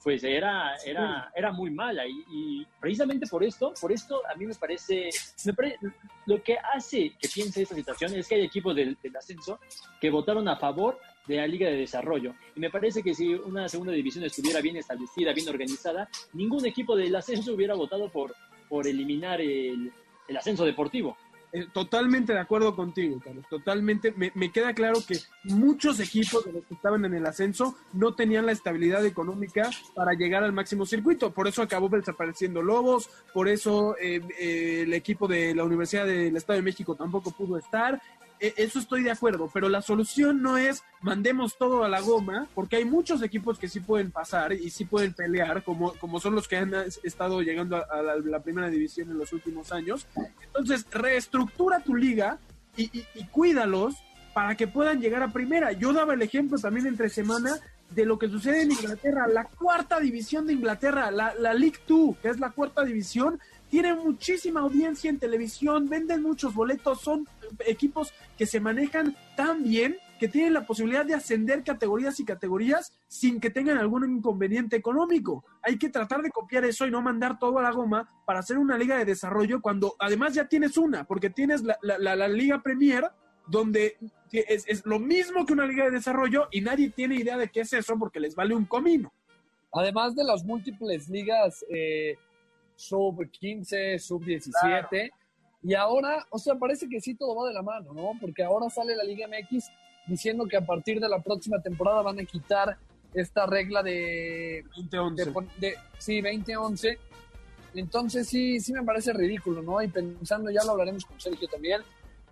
pues 0.03 0.23
era, 0.23 0.75
era, 0.85 1.29
era 1.35 1.51
muy 1.51 1.69
mala. 1.71 2.07
Y, 2.07 2.23
y 2.31 2.67
precisamente 2.79 3.27
por 3.27 3.43
esto, 3.43 3.73
por 3.79 3.91
esto 3.91 4.21
a 4.33 4.35
mí 4.35 4.45
me 4.45 4.55
parece, 4.55 5.09
me 5.45 5.53
pare- 5.53 5.77
lo 6.25 6.41
que 6.41 6.57
hace 6.73 7.11
que 7.19 7.27
piense 7.27 7.61
esta 7.61 7.75
situación 7.75 8.15
es 8.15 8.27
que 8.27 8.35
hay 8.35 8.41
equipos 8.45 8.75
del, 8.75 8.97
del 9.03 9.15
ascenso 9.17 9.59
que 9.99 10.09
votaron 10.09 10.47
a 10.47 10.55
favor 10.55 10.97
de 11.27 11.35
la 11.37 11.45
Liga 11.47 11.69
de 11.69 11.75
Desarrollo. 11.75 12.33
Y 12.55 12.59
me 12.59 12.69
parece 12.69 13.03
que 13.03 13.13
si 13.13 13.33
una 13.33 13.67
segunda 13.67 13.91
división 13.93 14.23
estuviera 14.23 14.61
bien 14.61 14.77
establecida, 14.77 15.33
bien 15.33 15.49
organizada, 15.49 16.09
ningún 16.33 16.65
equipo 16.65 16.95
del 16.95 17.15
ascenso 17.15 17.53
hubiera 17.53 17.75
votado 17.75 18.09
por, 18.09 18.33
por 18.67 18.87
eliminar 18.87 19.41
el, 19.41 19.91
el 20.27 20.37
ascenso 20.37 20.65
deportivo. 20.65 21.17
Eh, 21.51 21.65
totalmente 21.73 22.33
de 22.33 22.39
acuerdo 22.39 22.75
contigo, 22.75 23.19
Carlos. 23.23 23.45
Totalmente. 23.49 24.13
Me, 24.15 24.31
me 24.35 24.51
queda 24.51 24.73
claro 24.73 24.99
que 25.05 25.17
muchos 25.43 25.99
equipos 25.99 26.45
de 26.45 26.53
los 26.53 26.65
que 26.65 26.75
estaban 26.75 27.03
en 27.05 27.15
el 27.15 27.25
ascenso 27.25 27.75
no 27.93 28.13
tenían 28.13 28.45
la 28.45 28.51
estabilidad 28.51 29.03
económica 29.05 29.69
para 29.95 30.13
llegar 30.13 30.43
al 30.43 30.53
máximo 30.53 30.85
circuito. 30.85 31.31
Por 31.31 31.47
eso 31.47 31.63
acabó 31.63 31.89
desapareciendo 31.89 32.61
Lobos, 32.61 33.09
por 33.33 33.47
eso 33.47 33.95
eh, 33.97 34.21
eh, 34.39 34.81
el 34.83 34.93
equipo 34.93 35.27
de 35.27 35.55
la 35.55 35.63
Universidad 35.63 36.05
del 36.05 36.35
Estado 36.35 36.57
de 36.57 36.63
México 36.63 36.95
tampoco 36.95 37.31
pudo 37.31 37.57
estar. 37.57 37.99
Eh, 38.41 38.53
eso 38.57 38.79
estoy 38.79 39.03
de 39.03 39.11
acuerdo, 39.11 39.49
pero 39.53 39.67
la 39.67 39.81
solución 39.81 40.41
no 40.41 40.57
es 40.57 40.83
mandemos 41.01 41.57
todo 41.57 41.83
a 41.83 41.89
la 41.89 41.99
goma, 41.99 42.47
porque 42.55 42.77
hay 42.77 42.85
muchos 42.85 43.21
equipos 43.21 43.59
que 43.59 43.67
sí 43.67 43.79
pueden 43.81 44.11
pasar 44.11 44.53
y 44.53 44.69
sí 44.69 44.85
pueden 44.85 45.13
pelear, 45.13 45.63
como, 45.63 45.93
como 45.95 46.19
son 46.19 46.35
los 46.35 46.47
que 46.47 46.57
han 46.57 46.73
es- 46.73 46.99
estado 47.03 47.41
llegando 47.41 47.75
a, 47.75 48.01
la, 48.01 48.39
primera 48.41 48.69
división 48.69 49.11
en 49.11 49.17
los 49.17 49.33
últimos 49.33 49.71
años. 49.73 50.07
Entonces, 50.47 50.85
reestructura 50.91 51.79
tu 51.81 51.95
liga 51.95 52.37
y, 52.77 52.83
y- 52.97 53.05
y 53.15 53.25
cuídalos 53.25 53.95
para 54.33 54.55
que 54.55 54.67
puedan 54.67 55.01
llegar 55.01 55.21
a 55.23 55.33
primera. 55.33 55.71
Yo 55.73 55.91
daba 55.91 56.13
el 56.13 56.21
ejemplo 56.21 56.57
también 56.57 56.87
entre 56.87 57.09
semana 57.09 57.57
de 57.89 58.05
lo 58.05 58.19
que 58.19 58.29
sucede 58.29 58.61
en 58.61 58.71
Inglaterra, 58.71 59.27
la 59.27 59.45
cuarta 59.45 59.99
división 59.99 60.45
de 60.45 60.53
Inglaterra, 60.53 61.09
la, 61.11 61.33
la 61.33 61.53
League 61.55 61.79
2, 61.87 62.17
que 62.21 62.29
es 62.29 62.39
la 62.39 62.51
cuarta 62.51 62.85
división, 62.85 63.39
tiene 63.69 63.93
muchísima 63.93 64.61
audiencia 64.61 65.09
en 65.09 65.19
televisión, 65.19 65.87
venden 65.89 66.21
muchos 66.23 66.53
boletos, 66.53 67.01
son 67.01 67.27
equipos 67.65 68.13
que 68.37 68.45
se 68.45 68.59
manejan 68.59 69.15
tan 69.35 69.63
bien 69.63 69.97
que 70.19 70.27
tienen 70.27 70.53
la 70.53 70.65
posibilidad 70.65 71.05
de 71.05 71.13
ascender 71.13 71.63
categorías 71.63 72.19
y 72.19 72.25
categorías 72.25 72.91
sin 73.07 73.39
que 73.39 73.49
tengan 73.49 73.77
algún 73.77 74.03
inconveniente 74.17 74.75
económico. 74.75 75.45
Hay 75.61 75.77
que 75.77 75.87
tratar 75.89 76.21
de 76.21 76.29
copiar 76.29 76.65
eso 76.65 76.85
y 76.85 76.91
no 76.91 77.01
mandar 77.01 77.39
todo 77.39 77.57
a 77.59 77.61
la 77.61 77.71
goma 77.71 78.09
para 78.25 78.39
hacer 78.39 78.57
una 78.57 78.77
liga 78.77 78.97
de 78.97 79.05
desarrollo 79.05 79.61
cuando 79.61 79.95
además 79.97 80.33
ya 80.33 80.45
tienes 80.49 80.77
una, 80.77 81.05
porque 81.05 81.29
tienes 81.29 81.63
la- 81.63 81.77
la 81.81 82.27
Liga 82.27 82.61
Premier, 82.61 83.05
donde 83.47 83.95
es, 84.31 84.65
es 84.67 84.85
lo 84.85 84.99
mismo 84.99 85.45
que 85.45 85.53
una 85.53 85.65
liga 85.65 85.85
de 85.85 85.91
desarrollo 85.91 86.49
y 86.51 86.61
nadie 86.61 86.89
tiene 86.89 87.15
idea 87.15 87.37
de 87.37 87.47
qué 87.49 87.61
es 87.61 87.71
eso 87.73 87.97
porque 87.97 88.19
les 88.19 88.35
vale 88.35 88.53
un 88.53 88.65
comino. 88.65 89.13
Además 89.71 90.15
de 90.15 90.23
las 90.23 90.43
múltiples 90.43 91.07
ligas 91.09 91.63
eh, 91.69 92.17
sub 92.79 93.29
15, 93.29 93.99
sub 93.99 94.23
17. 94.23 95.11
Y 95.61 95.73
ahora, 95.73 96.25
o 96.29 96.39
sea, 96.39 96.55
parece 96.55 96.87
que 96.87 97.01
sí 97.01 97.15
todo 97.15 97.35
va 97.35 97.47
de 97.47 97.53
la 97.53 97.61
mano, 97.61 97.93
¿no? 97.93 98.11
Porque 98.19 98.43
ahora 98.43 98.69
sale 98.69 98.95
la 98.95 99.03
Liga 99.03 99.27
MX 99.27 99.69
diciendo 100.07 100.45
que 100.45 100.57
a 100.57 100.65
partir 100.65 100.99
de 100.99 101.09
la 101.09 101.19
próxima 101.19 101.61
temporada 101.61 102.01
van 102.01 102.19
a 102.19 102.23
quitar 102.23 102.77
esta 103.13 103.45
regla 103.45 103.83
de, 103.83 104.63
20-11. 104.75 105.47
de, 105.57 105.75
sí, 105.97 106.21
20-11. 106.21 106.97
Entonces 107.75 108.27
sí, 108.27 108.59
sí 108.59 108.73
me 108.73 108.83
parece 108.83 109.13
ridículo, 109.13 109.61
¿no? 109.61 109.81
Y 109.81 109.89
pensando, 109.89 110.49
ya 110.49 110.63
lo 110.63 110.71
hablaremos 110.71 111.05
con 111.05 111.19
Sergio 111.19 111.47
también, 111.47 111.81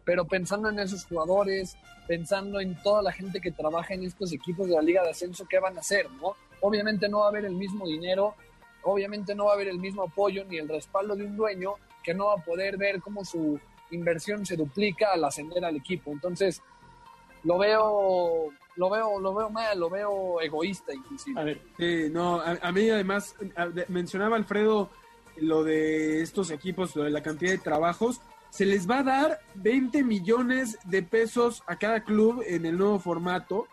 pero 0.03 0.25
pensando 0.25 0.69
en 0.69 0.79
esos 0.79 1.05
jugadores, 1.05 1.75
pensando 2.07 2.59
en 2.61 2.81
toda 2.81 3.01
la 3.01 3.11
gente 3.11 3.41
que 3.41 3.51
trabaja 3.51 3.93
en 3.93 4.03
estos 4.03 4.31
equipos 4.31 4.67
de 4.67 4.75
la 4.75 4.81
Liga 4.81 5.03
de 5.03 5.09
Ascenso, 5.09 5.45
¿qué 5.47 5.59
van 5.59 5.75
a 5.77 5.81
hacer, 5.81 6.09
no? 6.21 6.35
Obviamente 6.61 7.09
no 7.09 7.19
va 7.19 7.25
a 7.25 7.29
haber 7.29 7.45
el 7.45 7.53
mismo 7.53 7.85
dinero, 7.85 8.35
obviamente 8.87 9.35
no 9.35 9.45
va 9.45 9.51
a 9.51 9.55
haber 9.55 9.67
el 9.67 9.79
mismo 9.79 10.03
apoyo 10.03 10.43
ni 10.45 10.57
el 10.57 10.67
respaldo 10.67 11.15
de 11.15 11.25
un 11.25 11.35
dueño 11.35 11.73
que 12.03 12.13
no 12.13 12.27
va 12.27 12.33
a 12.35 12.43
poder 12.43 12.77
ver 12.77 13.01
cómo 13.01 13.25
su 13.25 13.59
inversión 13.91 14.45
se 14.45 14.55
duplica 14.55 15.13
al 15.13 15.23
ascender 15.23 15.63
al 15.65 15.75
equipo. 15.75 16.11
Entonces, 16.11 16.61
lo 17.43 17.57
veo, 17.57 18.53
lo 18.75 18.89
veo, 18.89 19.19
lo 19.19 19.33
veo 19.33 19.49
mal, 19.49 19.79
lo 19.79 19.89
veo 19.89 20.41
egoísta 20.41 20.93
inclusive. 20.93 21.39
A 21.39 21.43
ver, 21.43 21.61
Sí, 21.77 22.09
no, 22.11 22.41
a, 22.41 22.71
mí 22.71 22.89
además 22.89 23.35
mencionaba 23.87 24.35
Alfredo 24.35 24.89
lo 25.37 25.63
de 25.63 26.21
estos 26.21 26.51
equipos, 26.51 26.95
lo 26.95 27.03
de 27.03 27.11
la 27.11 27.21
cantidad 27.21 27.51
de 27.51 27.57
trabajos. 27.57 28.21
Se 28.49 28.65
les 28.65 28.89
va 28.89 28.99
a 28.99 29.03
dar 29.03 29.39
20 29.55 30.03
millones 30.03 30.79
de 30.85 31.03
pesos 31.03 31.63
a 31.67 31.77
cada 31.77 32.03
club 32.03 32.43
en 32.45 32.65
el 32.65 32.77
nuevo 32.77 32.99
formato. 32.99 33.67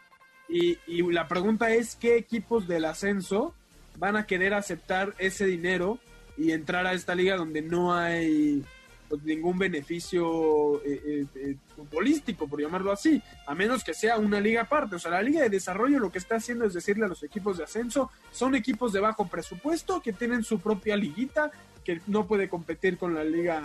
Y, 0.48 0.78
y 0.86 1.02
la 1.10 1.26
pregunta 1.26 1.70
es, 1.70 1.96
¿qué 1.96 2.16
equipos 2.16 2.66
del 2.66 2.84
ascenso 2.84 3.54
van 3.98 4.16
a 4.16 4.26
querer 4.26 4.54
aceptar 4.54 5.14
ese 5.18 5.46
dinero 5.46 5.98
y 6.36 6.52
entrar 6.52 6.86
a 6.86 6.92
esta 6.92 7.14
liga 7.14 7.36
donde 7.36 7.62
no 7.62 7.94
hay 7.94 8.64
pues, 9.08 9.22
ningún 9.22 9.58
beneficio 9.58 10.82
eh, 10.84 11.00
eh, 11.06 11.26
eh, 11.36 11.56
futbolístico, 11.76 12.48
por 12.48 12.60
llamarlo 12.60 12.90
así? 12.90 13.22
A 13.46 13.54
menos 13.54 13.84
que 13.84 13.94
sea 13.94 14.18
una 14.18 14.40
liga 14.40 14.62
aparte. 14.62 14.96
O 14.96 14.98
sea, 14.98 15.12
la 15.12 15.22
liga 15.22 15.42
de 15.42 15.50
desarrollo 15.50 16.00
lo 16.00 16.10
que 16.10 16.18
está 16.18 16.36
haciendo 16.36 16.64
es 16.64 16.74
decirle 16.74 17.04
a 17.04 17.08
los 17.08 17.22
equipos 17.22 17.58
de 17.58 17.64
ascenso, 17.64 18.10
son 18.32 18.54
equipos 18.54 18.92
de 18.92 19.00
bajo 19.00 19.26
presupuesto 19.26 20.00
que 20.00 20.12
tienen 20.12 20.42
su 20.42 20.58
propia 20.58 20.96
liguita 20.96 21.50
que 21.84 22.00
no 22.06 22.26
puede 22.26 22.48
competir 22.48 22.98
con 22.98 23.14
la 23.14 23.22
liga 23.22 23.60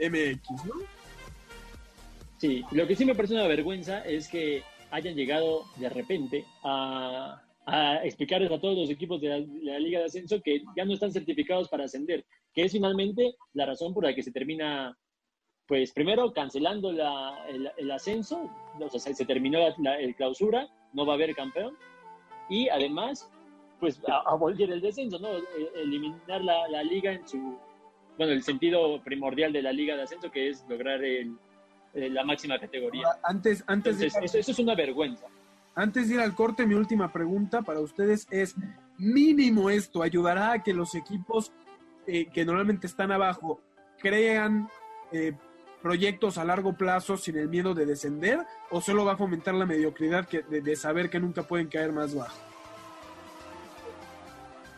MX, 0.00 0.64
¿no? 0.64 0.74
Sí, 2.38 2.64
lo 2.70 2.86
que 2.86 2.96
sí 2.96 3.04
me 3.04 3.14
parece 3.14 3.34
una 3.34 3.46
vergüenza 3.46 4.00
es 4.00 4.28
que 4.28 4.64
hayan 4.90 5.14
llegado 5.14 5.66
de 5.76 5.90
repente 5.90 6.46
a, 6.64 7.42
a 7.72 8.04
explicarles 8.04 8.50
a 8.50 8.60
todos 8.60 8.76
los 8.76 8.90
equipos 8.90 9.20
de 9.20 9.28
la, 9.28 9.40
de 9.40 9.64
la 9.64 9.78
Liga 9.78 10.00
de 10.00 10.06
Ascenso 10.06 10.40
que 10.42 10.62
ya 10.76 10.84
no 10.84 10.94
están 10.94 11.12
certificados 11.12 11.68
para 11.68 11.84
ascender, 11.84 12.24
que 12.52 12.62
es 12.64 12.72
finalmente 12.72 13.36
la 13.52 13.66
razón 13.66 13.94
por 13.94 14.04
la 14.04 14.12
que 14.14 14.22
se 14.22 14.32
termina, 14.32 14.96
pues 15.66 15.92
primero 15.92 16.32
cancelando 16.32 16.90
la- 16.92 17.46
el, 17.48 17.70
el 17.76 17.90
ascenso, 17.92 18.50
o 18.80 18.88
sea, 18.88 19.14
se, 19.14 19.24
terminó 19.24 19.60
la, 19.78 19.94
el 20.00 20.16
clausura, 20.16 20.68
no 20.92 21.06
va 21.06 21.12
a 21.12 21.16
haber 21.16 21.34
campeón, 21.34 21.76
y 22.48 22.68
además, 22.68 23.30
pues 23.78 24.00
a, 24.08 24.18
a 24.28 24.34
volver 24.34 24.70
el 24.72 24.80
descenso, 24.80 25.18
¿no? 25.20 25.28
E- 25.28 25.44
Eliminar 25.76 26.42
la, 26.42 26.66
la 26.68 26.82
liga 26.82 27.12
en 27.12 27.26
su, 27.28 27.56
bueno, 28.18 28.32
el 28.32 28.42
sentido 28.42 29.00
primordial 29.04 29.52
de 29.52 29.62
la 29.62 29.72
Liga 29.72 29.96
de 29.96 30.02
Ascenso, 30.02 30.30
que 30.30 30.48
es 30.48 30.64
lograr 30.68 31.02
el, 31.04 31.36
la 31.94 32.24
máxima 32.24 32.58
categoría. 32.58 33.06
Antes, 33.22 33.62
antes 33.68 33.98
de, 33.98 34.06
Entonces, 34.06 34.30
eso, 34.30 34.38
eso 34.38 34.50
es 34.50 34.58
una 34.58 34.74
vergüenza. 34.74 35.26
Antes 35.80 36.08
de 36.08 36.16
ir 36.16 36.20
al 36.20 36.34
corte, 36.34 36.66
mi 36.66 36.74
última 36.74 37.10
pregunta 37.10 37.62
para 37.62 37.80
ustedes 37.80 38.26
es, 38.30 38.54
mínimo 38.98 39.70
esto 39.70 40.02
ayudará 40.02 40.52
a 40.52 40.62
que 40.62 40.74
los 40.74 40.94
equipos 40.94 41.52
eh, 42.06 42.26
que 42.26 42.44
normalmente 42.44 42.86
están 42.86 43.10
abajo 43.10 43.60
crean 43.98 44.68
eh, 45.10 45.32
proyectos 45.82 46.36
a 46.36 46.44
largo 46.44 46.74
plazo 46.74 47.16
sin 47.16 47.38
el 47.38 47.48
miedo 47.48 47.72
de 47.72 47.86
descender 47.86 48.40
o 48.70 48.82
solo 48.82 49.06
va 49.06 49.12
a 49.12 49.16
fomentar 49.16 49.54
la 49.54 49.64
mediocridad 49.64 50.28
que, 50.28 50.42
de, 50.42 50.76
saber 50.76 51.08
que 51.08 51.18
nunca 51.18 51.44
pueden 51.44 51.68
caer 51.68 51.92
más 51.92 52.14
bajo? 52.14 52.38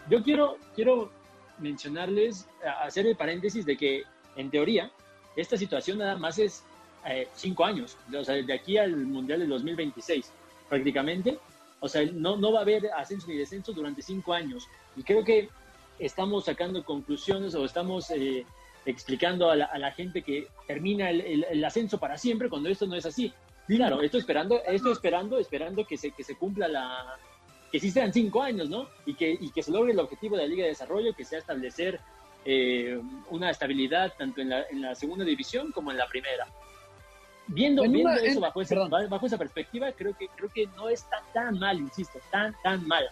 Yo 0.08 0.22
quiero, 0.22 0.56
quiero 0.76 1.10
mencionarles, 1.58 2.48
hacer 2.80 3.06
el 3.08 3.16
paréntesis 3.16 3.66
de 3.66 3.76
que, 3.76 4.04
en 4.36 4.50
teoría, 4.50 4.92
esta 5.34 5.56
situación 5.56 5.98
nada 5.98 6.16
más 6.16 6.38
es 6.38 6.62
eh, 7.08 7.26
cinco 7.34 7.64
años, 7.64 7.96
o 8.16 8.24
sea, 8.24 8.36
de 8.36 8.52
aquí 8.52 8.78
al 8.78 8.96
Mundial 8.96 9.40
del 9.40 9.48
2026, 9.48 10.32
prácticamente. 10.72 11.38
O 11.80 11.88
sea, 11.88 12.02
no, 12.14 12.36
no 12.38 12.50
va 12.50 12.60
a 12.60 12.62
haber 12.62 12.90
ascenso 12.96 13.26
ni 13.28 13.36
descenso 13.36 13.72
durante 13.74 14.00
cinco 14.00 14.32
años. 14.32 14.66
Y 14.96 15.02
creo 15.02 15.22
que 15.22 15.50
estamos 15.98 16.46
sacando 16.46 16.82
conclusiones 16.82 17.54
o 17.54 17.66
estamos 17.66 18.10
eh, 18.10 18.46
explicando 18.86 19.50
a 19.50 19.56
la, 19.56 19.66
a 19.66 19.78
la 19.78 19.92
gente 19.92 20.22
que 20.22 20.48
termina 20.66 21.10
el, 21.10 21.44
el- 21.44 21.62
ascenso 21.62 21.98
para 21.98 22.16
siempre 22.16 22.48
cuando 22.48 22.70
esto 22.70 22.86
no 22.86 22.94
es 22.96 23.04
así. 23.04 23.34
Claro, 23.68 24.00
estoy 24.00 24.20
esperando, 24.20 24.62
estoy 24.66 24.92
esperando, 24.92 25.38
esperando 25.38 25.84
que 25.84 25.98
se, 25.98 26.10
que 26.12 26.24
se 26.24 26.36
cumpla 26.36 26.68
la, 26.68 27.18
que 27.70 27.78
sí 27.78 27.90
sean 27.90 28.10
cinco 28.10 28.40
años, 28.42 28.70
¿no? 28.70 28.88
Y 29.04 29.12
que, 29.14 29.30
y 29.38 29.50
que 29.50 29.62
se 29.62 29.72
logre 29.72 29.92
el 29.92 29.98
objetivo 30.00 30.36
de 30.36 30.44
la 30.44 30.48
Liga 30.48 30.62
de 30.62 30.70
Desarrollo, 30.70 31.14
que 31.14 31.24
sea 31.26 31.38
establecer 31.38 32.00
eh, 32.46 32.98
una 33.28 33.50
estabilidad 33.50 34.14
tanto 34.16 34.40
en 34.40 34.48
la, 34.48 34.62
en 34.70 34.80
la 34.80 34.94
segunda 34.94 35.24
división 35.24 35.70
como 35.70 35.90
en 35.90 35.98
la 35.98 36.06
primera. 36.06 36.46
Viendo, 37.48 37.84
En 37.84 37.92
viendo 37.92 38.10
una- 38.12 38.20
eso 38.20 38.34
en- 38.34 38.40
bajo, 38.40 38.62
ese- 38.62 38.76
bajo 38.76 39.26
esa 39.26 39.36
perspectiva, 39.38 39.92
creo 39.92 40.16
que, 40.16 40.28
creo 40.36 40.48
que 40.50 40.66
no 40.76 40.88
está 40.88 41.22
tan 41.34 41.58
mal, 41.58 41.78
insisto, 41.78 42.18
tan, 42.30 42.54
tan 42.62 42.86
mal. 42.86 43.04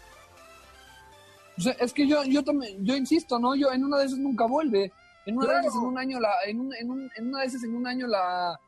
O 1.59 1.61
sea, 1.63 1.73
es 1.73 1.93
que 1.93 2.07
yo, 2.07 2.23
yo 2.25 2.43
también, 2.43 2.85
yo 2.85 2.97
insisto, 2.97 3.39
¿no? 3.39 3.55
Yo 3.55 3.73
en 3.73 3.85
una 3.85 3.99
de 3.99 4.07
esas 4.07 4.19
nunca 4.19 4.47
vuelve. 4.47 4.93
En 5.27 5.37
una 5.37 5.55
de 5.55 5.61
esas 5.61 5.75
en 5.75 5.81
un 5.83 5.99
año 5.99 6.19
la, 6.21 6.31
en, 6.47 6.61
un- 6.61 6.75
en, 6.75 6.91
un- 6.91 7.11
en 7.17 7.29
una 7.29 7.41
de 7.41 7.47
esas 7.47 7.63
en 7.65 7.75
un 7.77 7.87
año 7.87 8.07
la 8.07 8.59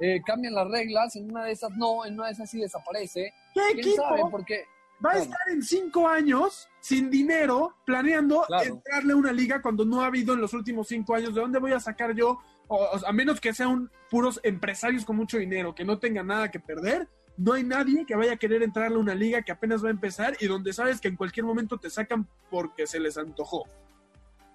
eh, 0.00 0.20
cambian 0.26 0.54
las 0.54 0.66
reglas, 0.68 1.14
en 1.14 1.30
una 1.30 1.44
de 1.44 1.52
esas 1.52 1.70
no, 1.76 2.04
en 2.04 2.14
una 2.14 2.26
de 2.26 2.32
esas 2.32 2.50
sí 2.50 2.58
desaparece. 2.58 3.32
¿Qué 3.54 3.60
¿Quién 3.74 3.78
equipo 3.86 4.02
sabe? 4.02 4.22
Porque 4.30 4.64
va 5.04 5.12
a 5.12 5.18
estar 5.18 5.38
en 5.50 5.62
cinco 5.62 6.08
años 6.08 6.68
sin 6.80 7.08
dinero 7.08 7.76
planeando 7.84 8.42
Claro. 8.48 8.64
entrarle 8.64 9.12
a 9.12 9.16
una 9.16 9.30
liga 9.32 9.62
cuando 9.62 9.84
no 9.84 10.02
ha 10.02 10.06
habido 10.06 10.34
en 10.34 10.40
los 10.40 10.52
últimos 10.54 10.88
cinco 10.88 11.14
años? 11.14 11.32
¿De 11.34 11.40
dónde 11.40 11.60
voy 11.60 11.72
a 11.72 11.78
sacar 11.78 12.12
yo? 12.16 12.40
O- 12.74 13.06
a 13.06 13.12
menos 13.12 13.40
que 13.40 13.52
sean 13.52 13.90
puros 14.10 14.40
empresarios 14.42 15.04
con 15.04 15.16
mucho 15.16 15.36
dinero, 15.38 15.74
que 15.74 15.84
no 15.84 15.98
tengan 15.98 16.26
nada 16.28 16.50
que 16.50 16.58
perder. 16.60 17.06
No 17.36 17.52
hay 17.54 17.62
nadie 17.64 18.04
que 18.06 18.14
vaya 18.16 18.32
a 18.32 18.36
querer 18.36 18.62
entrarle 18.62 18.96
a 18.96 19.00
una 19.00 19.14
liga 19.14 19.42
que 19.42 19.52
apenas 19.52 19.82
va 19.84 19.88
a 19.88 19.90
empezar 19.90 20.34
y 20.40 20.46
donde 20.46 20.72
sabes 20.72 21.00
que 21.00 21.08
en 21.08 21.16
cualquier 21.16 21.44
momento 21.46 21.76
te 21.78 21.90
sacan 21.90 22.26
porque 22.50 22.86
se 22.86 22.98
les 23.00 23.16
antojó. 23.18 23.64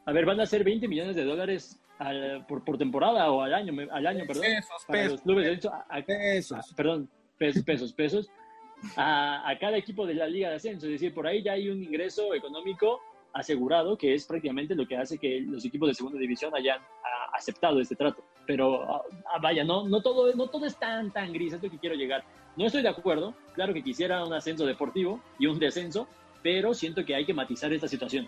A 0.05 0.11
ver, 0.11 0.25
van 0.25 0.39
a 0.39 0.45
ser 0.45 0.63
20 0.63 0.87
millones 0.87 1.15
de 1.15 1.23
dólares 1.25 1.79
al- 1.99 2.45
por, 2.47 2.63
por 2.63 2.77
temporada 2.77 3.29
o 3.31 3.41
al 3.41 3.53
año, 3.53 3.73
al 3.91 4.07
año, 4.07 4.25
perdón. 4.27 4.43
Pesos, 4.43 4.85
para 4.87 4.99
pesos, 4.99 5.11
los 5.13 5.21
clubes 5.21 5.45
de 5.45 5.51
ascenso, 5.51 5.73
a- 5.73 5.85
a- 5.89 6.01
pesos. 6.03 6.71
a- 6.71 6.75
perdón, 6.75 7.09
pesos, 7.37 7.63
pesos, 7.63 7.93
pesos, 7.93 8.29
a, 8.95 9.49
a 9.49 9.57
cada 9.59 9.77
equipo 9.77 10.05
de 10.05 10.13
la 10.13 10.27
Liga 10.27 10.49
de 10.49 10.55
Ascenso. 10.55 10.85
Es 10.85 10.93
decir, 10.93 11.13
por 11.13 11.25
ahí 11.27 11.43
ya 11.43 11.53
hay 11.53 11.69
un 11.69 11.83
ingreso 11.83 12.33
económico 12.35 13.01
asegurado, 13.33 13.97
que 13.97 14.13
es 14.13 14.25
prácticamente 14.25 14.75
lo 14.75 14.87
que 14.87 14.97
hace 14.97 15.17
que 15.17 15.41
los 15.41 15.63
equipos 15.65 15.89
de 15.89 15.93
segunda 15.93 16.19
división 16.19 16.55
hayan 16.55 16.79
ah, 16.79 17.31
aceptado 17.33 17.79
este 17.79 17.95
trato. 17.95 18.23
Pero 18.45 18.83
ah, 18.83 19.01
ah, 19.33 19.39
vaya, 19.41 19.63
no, 19.63 19.87
no, 19.87 20.01
todo, 20.01 20.33
no 20.35 20.47
todo 20.47 20.65
es 20.65 20.75
tan, 20.77 21.11
tan 21.11 21.31
gris, 21.33 21.53
es 21.53 21.61
lo 21.63 21.69
que 21.69 21.77
quiero 21.77 21.95
llegar. 21.95 22.23
No 22.55 22.65
estoy 22.65 22.81
de 22.81 22.89
acuerdo, 22.89 23.33
claro 23.53 23.73
que 23.73 23.83
quisiera 23.83 24.23
un 24.25 24.33
ascenso 24.33 24.65
deportivo 24.65 25.19
y 25.37 25.45
un 25.45 25.59
descenso, 25.59 26.07
pero 26.41 26.73
siento 26.73 27.05
que 27.05 27.15
hay 27.15 27.25
que 27.25 27.33
matizar 27.33 27.71
esta 27.71 27.87
situación. 27.87 28.27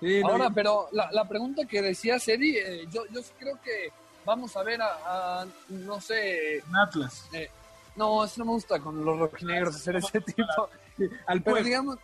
Sí, 0.00 0.22
ahora, 0.22 0.48
pero 0.48 0.88
la, 0.92 1.10
la 1.12 1.28
pregunta 1.28 1.66
que 1.66 1.82
decía 1.82 2.18
Sedi, 2.18 2.56
eh, 2.56 2.86
yo, 2.90 3.02
yo 3.12 3.20
creo 3.38 3.60
que 3.62 3.90
vamos 4.24 4.56
a 4.56 4.62
ver 4.62 4.80
a, 4.80 5.40
a, 5.42 5.46
no 5.68 6.00
sé, 6.00 6.62
Atlas. 6.74 7.28
no, 7.96 8.24
eso 8.24 8.34
no 8.38 8.46
me 8.46 8.52
gusta 8.52 8.78
con 8.80 9.04
los 9.04 9.18
rojinegros 9.18 9.76
hacer 9.76 9.96
ese 9.96 10.20
tipo. 10.22 10.70
Al 11.26 11.42
Pero 11.42 11.54
pueblo. 11.56 11.62
digamos, 11.64 11.98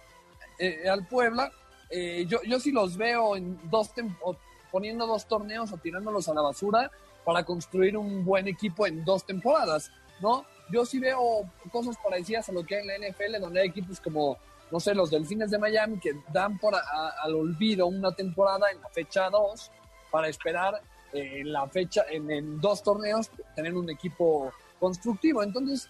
eh, 0.59 0.89
al 0.89 1.07
Puebla, 1.07 1.51
eh, 1.91 2.25
yo, 2.29 2.39
yo 2.43 2.59
sí 2.61 2.73
los 2.73 2.97
veo 2.97 3.37
en 3.37 3.59
dos 3.71 3.91
poniendo 4.71 5.07
dos 5.07 5.27
torneos 5.27 5.73
o 5.73 5.77
tirándolos 5.79 6.29
a 6.29 6.35
la 6.35 6.43
basura 6.43 6.91
para 7.25 7.45
construir 7.45 7.97
un 7.97 8.25
buen 8.25 8.47
equipo 8.49 8.87
en 8.87 9.05
dos 9.05 9.25
temporadas, 9.25 9.91
¿no? 10.21 10.45
Yo 10.71 10.85
sí 10.85 10.99
veo 10.99 11.49
cosas 11.71 11.97
parecidas 12.03 12.49
a 12.49 12.53
lo 12.53 12.65
que 12.65 12.77
hay 12.77 12.83
en 12.83 13.03
la 13.03 13.09
NFL, 13.09 13.41
donde 13.41 13.61
hay 13.61 13.69
equipos 13.69 14.01
como, 14.01 14.37
no 14.71 14.81
sé, 14.81 14.95
los 14.95 15.11
Delfines 15.11 15.51
de 15.51 15.59
Miami 15.59 15.99
que 15.99 16.13
dan 16.33 16.59
por 16.59 16.75
a- 16.75 16.81
al 17.23 17.35
olvido 17.35 17.87
una 17.87 18.13
temporada 18.15 18.71
en 18.73 18.81
la 18.81 18.89
fecha 18.89 19.31
2 19.31 19.71
para 20.11 20.29
esperar 20.29 20.81
eh, 21.13 21.41
en 21.41 21.53
la 21.53 21.69
fecha, 21.69 22.05
en 22.11 22.61
dos 22.61 22.83
torneos, 22.83 23.31
tener 23.55 23.75
un 23.77 23.89
equipo 23.89 24.53
constructivo. 24.81 25.43
Entonces, 25.43 25.89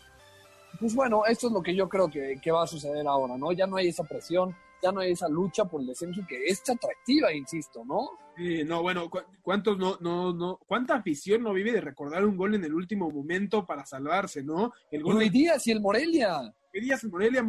pues 0.78 0.94
bueno, 0.94 1.24
esto 1.24 1.46
es 1.46 1.52
lo 1.54 1.62
que 1.62 1.74
yo 1.74 1.88
creo 1.88 2.10
que, 2.10 2.38
que 2.42 2.50
va 2.52 2.64
a 2.64 2.66
suceder 2.66 3.06
ahora, 3.08 3.36
¿no? 3.38 3.50
Ya 3.52 3.66
no 3.66 3.76
hay 3.76 3.88
esa 3.88 4.04
presión, 4.04 4.54
ya 4.82 4.92
no 4.92 5.00
hay 5.00 5.12
esa 5.12 5.28
lucha 5.28 5.64
por 5.64 5.80
el 5.80 5.88
descenso 5.88 6.20
que 6.28 6.44
es 6.46 6.60
atractiva, 6.68 7.32
insisto, 7.32 7.84
¿no? 7.84 8.08
Sí, 8.36 8.64
no, 8.64 8.82
bueno, 8.82 9.08
¿cu- 9.08 9.22
¿cuántos 9.42 9.78
no, 9.78 9.96
no, 10.00 10.32
no, 10.34 10.58
cuánta 10.66 10.96
afición 10.96 11.42
no 11.42 11.52
vive 11.54 11.72
de 11.72 11.80
recordar 11.80 12.24
un 12.24 12.36
gol 12.36 12.54
en 12.54 12.64
el 12.64 12.74
último 12.74 13.10
momento 13.10 13.64
para 13.64 13.86
salvarse, 13.86 14.42
¿no? 14.42 14.72
El 14.90 15.02
gol 15.02 15.18
de 15.18 15.30
Díaz 15.30 15.66
y 15.66 15.72
el 15.72 15.80
Morelia. 15.80 16.54
Díaz 16.80 17.04
en 17.04 17.10
Morelia, 17.10 17.44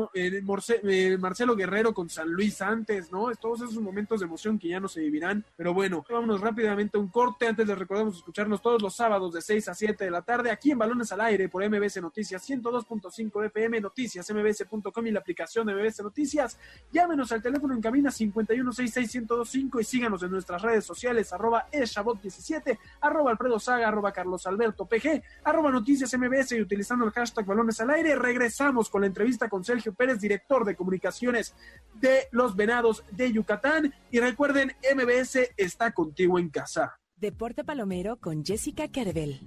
Marcelo 1.19 1.55
Guerrero 1.55 1.93
con 1.93 2.09
San 2.09 2.31
Luis 2.31 2.61
antes, 2.61 3.11
¿no? 3.11 3.29
Todos 3.35 3.61
esos 3.61 3.79
momentos 3.79 4.19
de 4.19 4.25
emoción 4.25 4.57
que 4.57 4.69
ya 4.69 4.79
no 4.79 4.87
se 4.87 5.01
vivirán. 5.01 5.43
Pero 5.55 5.73
bueno, 5.73 6.05
vámonos 6.09 6.41
rápidamente 6.41 6.97
a 6.97 7.01
un 7.01 7.09
corte. 7.09 7.47
Antes 7.47 7.67
les 7.67 7.77
recordamos 7.77 8.17
escucharnos 8.17 8.61
todos 8.61 8.81
los 8.81 8.95
sábados 8.95 9.33
de 9.33 9.41
6 9.41 9.67
a 9.69 9.73
7 9.73 10.05
de 10.05 10.11
la 10.11 10.21
tarde 10.21 10.51
aquí 10.51 10.71
en 10.71 10.77
Balones 10.77 11.11
al 11.11 11.21
Aire 11.21 11.49
por 11.49 11.67
MBS 11.67 12.01
Noticias 12.01 12.47
102.5 12.49 13.45
FM 13.45 13.81
Noticias, 13.81 14.29
mbs.com 14.29 15.07
y 15.07 15.11
la 15.11 15.19
aplicación 15.19 15.67
de 15.67 15.73
MBS 15.73 16.03
Noticias. 16.03 16.57
Llámenos 16.91 17.31
al 17.31 17.41
teléfono 17.41 17.73
en 17.73 17.81
cabina 17.81 18.09
51661025 18.09 19.81
y 19.81 19.83
síganos 19.83 20.23
en 20.23 20.31
nuestras 20.31 20.61
redes 20.61 20.85
sociales 20.85 21.33
arroba 21.33 21.67
eshabot17, 21.71 22.77
arroba 23.01 23.31
Alfredo 23.31 23.59
Saga, 23.59 23.87
arroba 23.87 24.11
Carlos 24.11 24.45
Alberto 24.47 24.85
PG, 24.85 25.23
arroba 25.43 25.71
Noticias 25.71 26.13
MBS 26.17 26.53
y 26.53 26.61
utilizando 26.61 27.05
el 27.05 27.11
hashtag 27.11 27.45
Balones 27.45 27.79
al 27.81 27.89
Aire. 27.91 28.15
Regresamos 28.15 28.89
con 28.89 29.01
la 29.01 29.07
entrevista 29.17 29.49
con 29.49 29.63
Sergio 29.63 29.95
Pérez, 29.95 30.19
director 30.19 30.63
de 30.63 30.75
comunicaciones 30.75 31.55
de 31.95 32.27
los 32.29 32.55
Venados 32.55 33.03
de 33.11 33.31
Yucatán. 33.31 33.91
Y 34.11 34.19
recuerden, 34.19 34.73
MBS 34.95 35.39
está 35.57 35.91
contigo 35.91 36.37
en 36.37 36.49
casa. 36.49 36.99
Deporte 37.15 37.63
Palomero 37.63 38.17
con 38.17 38.45
Jessica 38.45 38.87
Kerbel. 38.89 39.41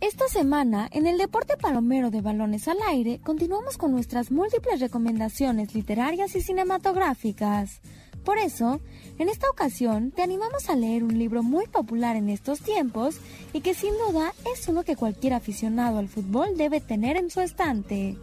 Esta 0.00 0.28
semana, 0.28 0.86
en 0.92 1.06
el 1.06 1.16
Deporte 1.16 1.56
Palomero 1.56 2.10
de 2.10 2.20
Balones 2.20 2.68
al 2.68 2.78
Aire, 2.86 3.20
continuamos 3.24 3.78
con 3.78 3.92
nuestras 3.92 4.30
múltiples 4.30 4.80
recomendaciones 4.80 5.74
literarias 5.74 6.36
y 6.36 6.42
cinematográficas. 6.42 7.80
Por 8.24 8.38
eso, 8.38 8.80
en 9.18 9.28
esta 9.28 9.50
ocasión, 9.50 10.10
te 10.12 10.22
animamos 10.22 10.68
a 10.68 10.76
leer 10.76 11.02
un 11.04 11.18
libro 11.18 11.42
muy 11.42 11.66
popular 11.66 12.16
en 12.16 12.28
estos 12.28 12.60
tiempos 12.60 13.16
y 13.52 13.60
que 13.60 13.74
sin 13.74 13.92
duda 14.06 14.32
es 14.52 14.68
uno 14.68 14.84
que 14.84 14.96
cualquier 14.96 15.34
aficionado 15.34 15.98
al 15.98 16.08
fútbol 16.08 16.56
debe 16.56 16.80
tener 16.80 17.16
en 17.16 17.30
su 17.30 17.40
estante. 17.40 18.16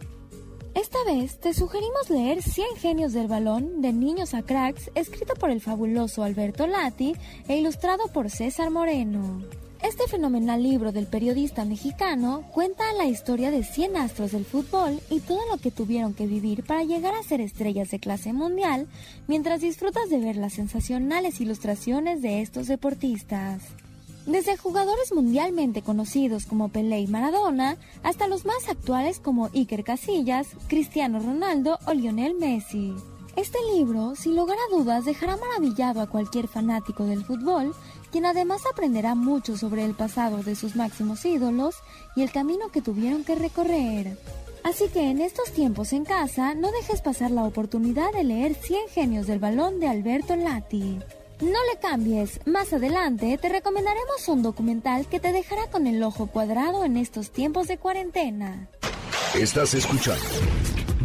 Esta 0.74 0.98
vez 1.04 1.38
te 1.40 1.52
sugerimos 1.52 2.10
leer 2.10 2.42
100 2.42 2.76
genios 2.76 3.12
del 3.12 3.26
balón 3.26 3.82
de 3.82 3.92
niños 3.92 4.34
a 4.34 4.42
cracks, 4.42 4.90
escrito 4.94 5.34
por 5.34 5.50
el 5.50 5.60
fabuloso 5.60 6.22
Alberto 6.22 6.66
Lati 6.66 7.14
e 7.48 7.56
ilustrado 7.56 8.06
por 8.12 8.30
César 8.30 8.70
Moreno. 8.70 9.42
Este 9.82 10.06
fenomenal 10.06 10.62
libro 10.62 10.92
del 10.92 11.06
periodista 11.06 11.64
mexicano 11.64 12.44
cuenta 12.52 12.92
la 12.92 13.06
historia 13.06 13.50
de 13.50 13.64
100 13.64 13.96
astros 13.96 14.32
del 14.32 14.44
fútbol 14.44 15.00
y 15.08 15.20
todo 15.20 15.40
lo 15.50 15.56
que 15.56 15.70
tuvieron 15.70 16.12
que 16.12 16.26
vivir 16.26 16.64
para 16.64 16.84
llegar 16.84 17.14
a 17.14 17.22
ser 17.22 17.40
estrellas 17.40 17.90
de 17.90 17.98
clase 17.98 18.34
mundial 18.34 18.88
mientras 19.26 19.62
disfrutas 19.62 20.10
de 20.10 20.18
ver 20.18 20.36
las 20.36 20.52
sensacionales 20.52 21.40
ilustraciones 21.40 22.20
de 22.20 22.42
estos 22.42 22.66
deportistas. 22.66 23.62
Desde 24.26 24.58
jugadores 24.58 25.14
mundialmente 25.14 25.80
conocidos 25.80 26.44
como 26.44 26.68
Pelé 26.68 27.00
y 27.00 27.06
Maradona 27.06 27.78
hasta 28.02 28.28
los 28.28 28.44
más 28.44 28.68
actuales 28.68 29.18
como 29.18 29.46
Iker 29.54 29.82
Casillas, 29.82 30.48
Cristiano 30.68 31.20
Ronaldo 31.20 31.78
o 31.86 31.94
Lionel 31.94 32.34
Messi. 32.34 32.92
Este 33.36 33.58
libro, 33.74 34.16
sin 34.16 34.36
lugar 34.36 34.58
a 34.58 34.76
dudas, 34.76 35.04
dejará 35.04 35.36
maravillado 35.36 36.00
a 36.00 36.08
cualquier 36.08 36.48
fanático 36.48 37.04
del 37.04 37.24
fútbol, 37.24 37.74
quien 38.10 38.26
además 38.26 38.62
aprenderá 38.70 39.14
mucho 39.14 39.56
sobre 39.56 39.84
el 39.84 39.94
pasado 39.94 40.42
de 40.42 40.54
sus 40.54 40.76
máximos 40.76 41.24
ídolos 41.24 41.76
y 42.16 42.22
el 42.22 42.32
camino 42.32 42.68
que 42.70 42.82
tuvieron 42.82 43.24
que 43.24 43.34
recorrer. 43.34 44.18
Así 44.62 44.88
que 44.88 45.10
en 45.10 45.20
estos 45.20 45.52
tiempos 45.52 45.92
en 45.92 46.04
casa, 46.04 46.54
no 46.54 46.70
dejes 46.70 47.00
pasar 47.00 47.30
la 47.30 47.44
oportunidad 47.44 48.12
de 48.12 48.24
leer 48.24 48.54
100 48.54 48.88
genios 48.90 49.26
del 49.26 49.38
balón 49.38 49.80
de 49.80 49.88
Alberto 49.88 50.36
Lati. 50.36 50.98
No 51.40 51.58
le 51.72 51.80
cambies, 51.80 52.40
más 52.44 52.72
adelante 52.72 53.38
te 53.38 53.48
recomendaremos 53.48 54.28
un 54.28 54.42
documental 54.42 55.06
que 55.06 55.20
te 55.20 55.32
dejará 55.32 55.68
con 55.70 55.86
el 55.86 56.02
ojo 56.02 56.26
cuadrado 56.26 56.84
en 56.84 56.98
estos 56.98 57.30
tiempos 57.30 57.68
de 57.68 57.78
cuarentena. 57.78 58.68
Estás 59.34 59.72
escuchando 59.74 60.24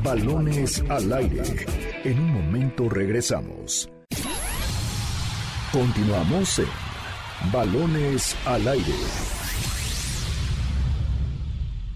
Balones 0.03 0.83
al 0.89 1.11
aire. 1.13 1.41
En 2.03 2.19
un 2.19 2.33
momento 2.33 2.89
regresamos. 2.89 3.89
Continuamos 5.71 6.59
en 6.59 6.84
Balones 7.51 8.35
al 8.45 8.67
aire. 8.67 8.93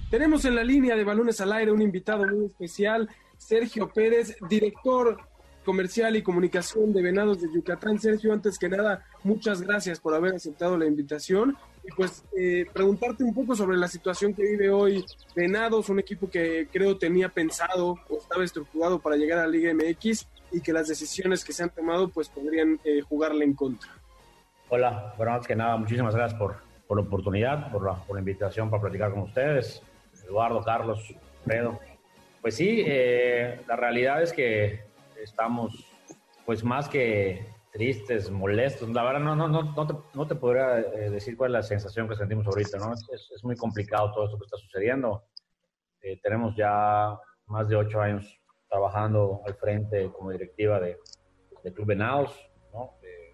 Tenemos 0.09 0.45
en 0.45 0.55
la 0.55 0.63
línea 0.63 0.95
de 0.95 1.03
Balones 1.03 1.39
al 1.41 1.53
aire 1.53 1.71
un 1.71 1.81
invitado 1.81 2.25
muy 2.25 2.45
especial, 2.45 3.09
Sergio 3.37 3.89
Pérez, 3.89 4.35
director 4.49 5.17
comercial 5.63 6.15
y 6.15 6.23
comunicación 6.23 6.93
de 6.93 7.01
Venados 7.01 7.41
de 7.41 7.47
Yucatán. 7.53 7.99
Sergio, 7.99 8.33
antes 8.33 8.57
que 8.59 8.69
nada, 8.69 9.05
muchas 9.23 9.61
gracias 9.61 9.99
por 9.99 10.13
haber 10.13 10.35
aceptado 10.35 10.77
la 10.77 10.85
invitación 10.85 11.55
y 11.83 11.91
pues 11.91 12.23
eh, 12.37 12.65
preguntarte 12.73 13.23
un 13.23 13.33
poco 13.33 13.55
sobre 13.55 13.77
la 13.77 13.87
situación 13.87 14.33
que 14.33 14.43
vive 14.43 14.69
hoy 14.69 15.05
Venados, 15.35 15.89
un 15.89 15.99
equipo 15.99 16.29
que 16.29 16.67
creo 16.71 16.97
tenía 16.97 17.29
pensado 17.29 17.97
o 18.09 18.17
estaba 18.17 18.43
estructurado 18.43 18.99
para 18.99 19.15
llegar 19.15 19.39
a 19.39 19.43
la 19.43 19.49
Liga 19.49 19.73
MX 19.73 20.27
y 20.51 20.61
que 20.61 20.73
las 20.73 20.87
decisiones 20.87 21.45
que 21.45 21.53
se 21.53 21.63
han 21.63 21.69
tomado 21.69 22.09
pues 22.09 22.29
podrían 22.29 22.79
eh, 22.83 23.01
jugarle 23.01 23.45
en 23.45 23.53
contra. 23.53 23.98
Hola, 24.71 25.15
bueno, 25.17 25.33
antes 25.33 25.47
que 25.47 25.55
nada, 25.55 25.77
muchísimas 25.77 26.13
gracias 26.13 26.39
por, 26.39 26.57
por 26.87 26.99
la 26.99 27.07
oportunidad, 27.07 27.71
por 27.71 27.83
la, 27.83 27.95
por 27.95 28.15
la 28.15 28.19
invitación 28.19 28.69
para 28.69 28.83
platicar 28.83 29.09
con 29.09 29.21
ustedes. 29.21 29.81
Eduardo, 30.23 30.63
Carlos, 30.63 31.11
Fredo. 31.43 31.79
Pues 32.39 32.55
sí, 32.55 32.83
eh, 32.85 33.61
la 33.67 33.75
realidad 33.75 34.21
es 34.21 34.31
que 34.31 34.83
estamos 35.23 35.73
pues 36.45 36.63
más 36.63 36.87
que 36.87 37.47
tristes, 37.73 38.29
molestos. 38.29 38.89
La 38.89 39.03
verdad 39.03 39.21
no, 39.21 39.35
no, 39.35 39.47
no, 39.47 39.73
no, 39.73 39.87
te, 39.87 39.95
no 40.13 40.27
te 40.27 40.35
podría 40.35 40.77
eh, 40.77 41.09
decir 41.09 41.35
cuál 41.35 41.49
es 41.49 41.53
la 41.53 41.63
sensación 41.63 42.07
que 42.07 42.15
sentimos 42.15 42.45
ahorita, 42.45 42.77
¿no? 42.77 42.93
Es, 42.93 43.31
es 43.35 43.43
muy 43.43 43.55
complicado 43.55 44.11
todo 44.11 44.25
esto 44.25 44.37
que 44.37 44.45
está 44.45 44.57
sucediendo. 44.57 45.23
Eh, 45.99 46.19
tenemos 46.21 46.55
ya 46.55 47.17
más 47.47 47.67
de 47.67 47.75
ocho 47.75 48.01
años 48.01 48.39
trabajando 48.69 49.41
al 49.47 49.55
frente 49.55 50.11
como 50.11 50.29
directiva 50.29 50.79
de, 50.79 50.95
de 51.63 51.73
Club 51.73 51.87
Venados, 51.87 52.48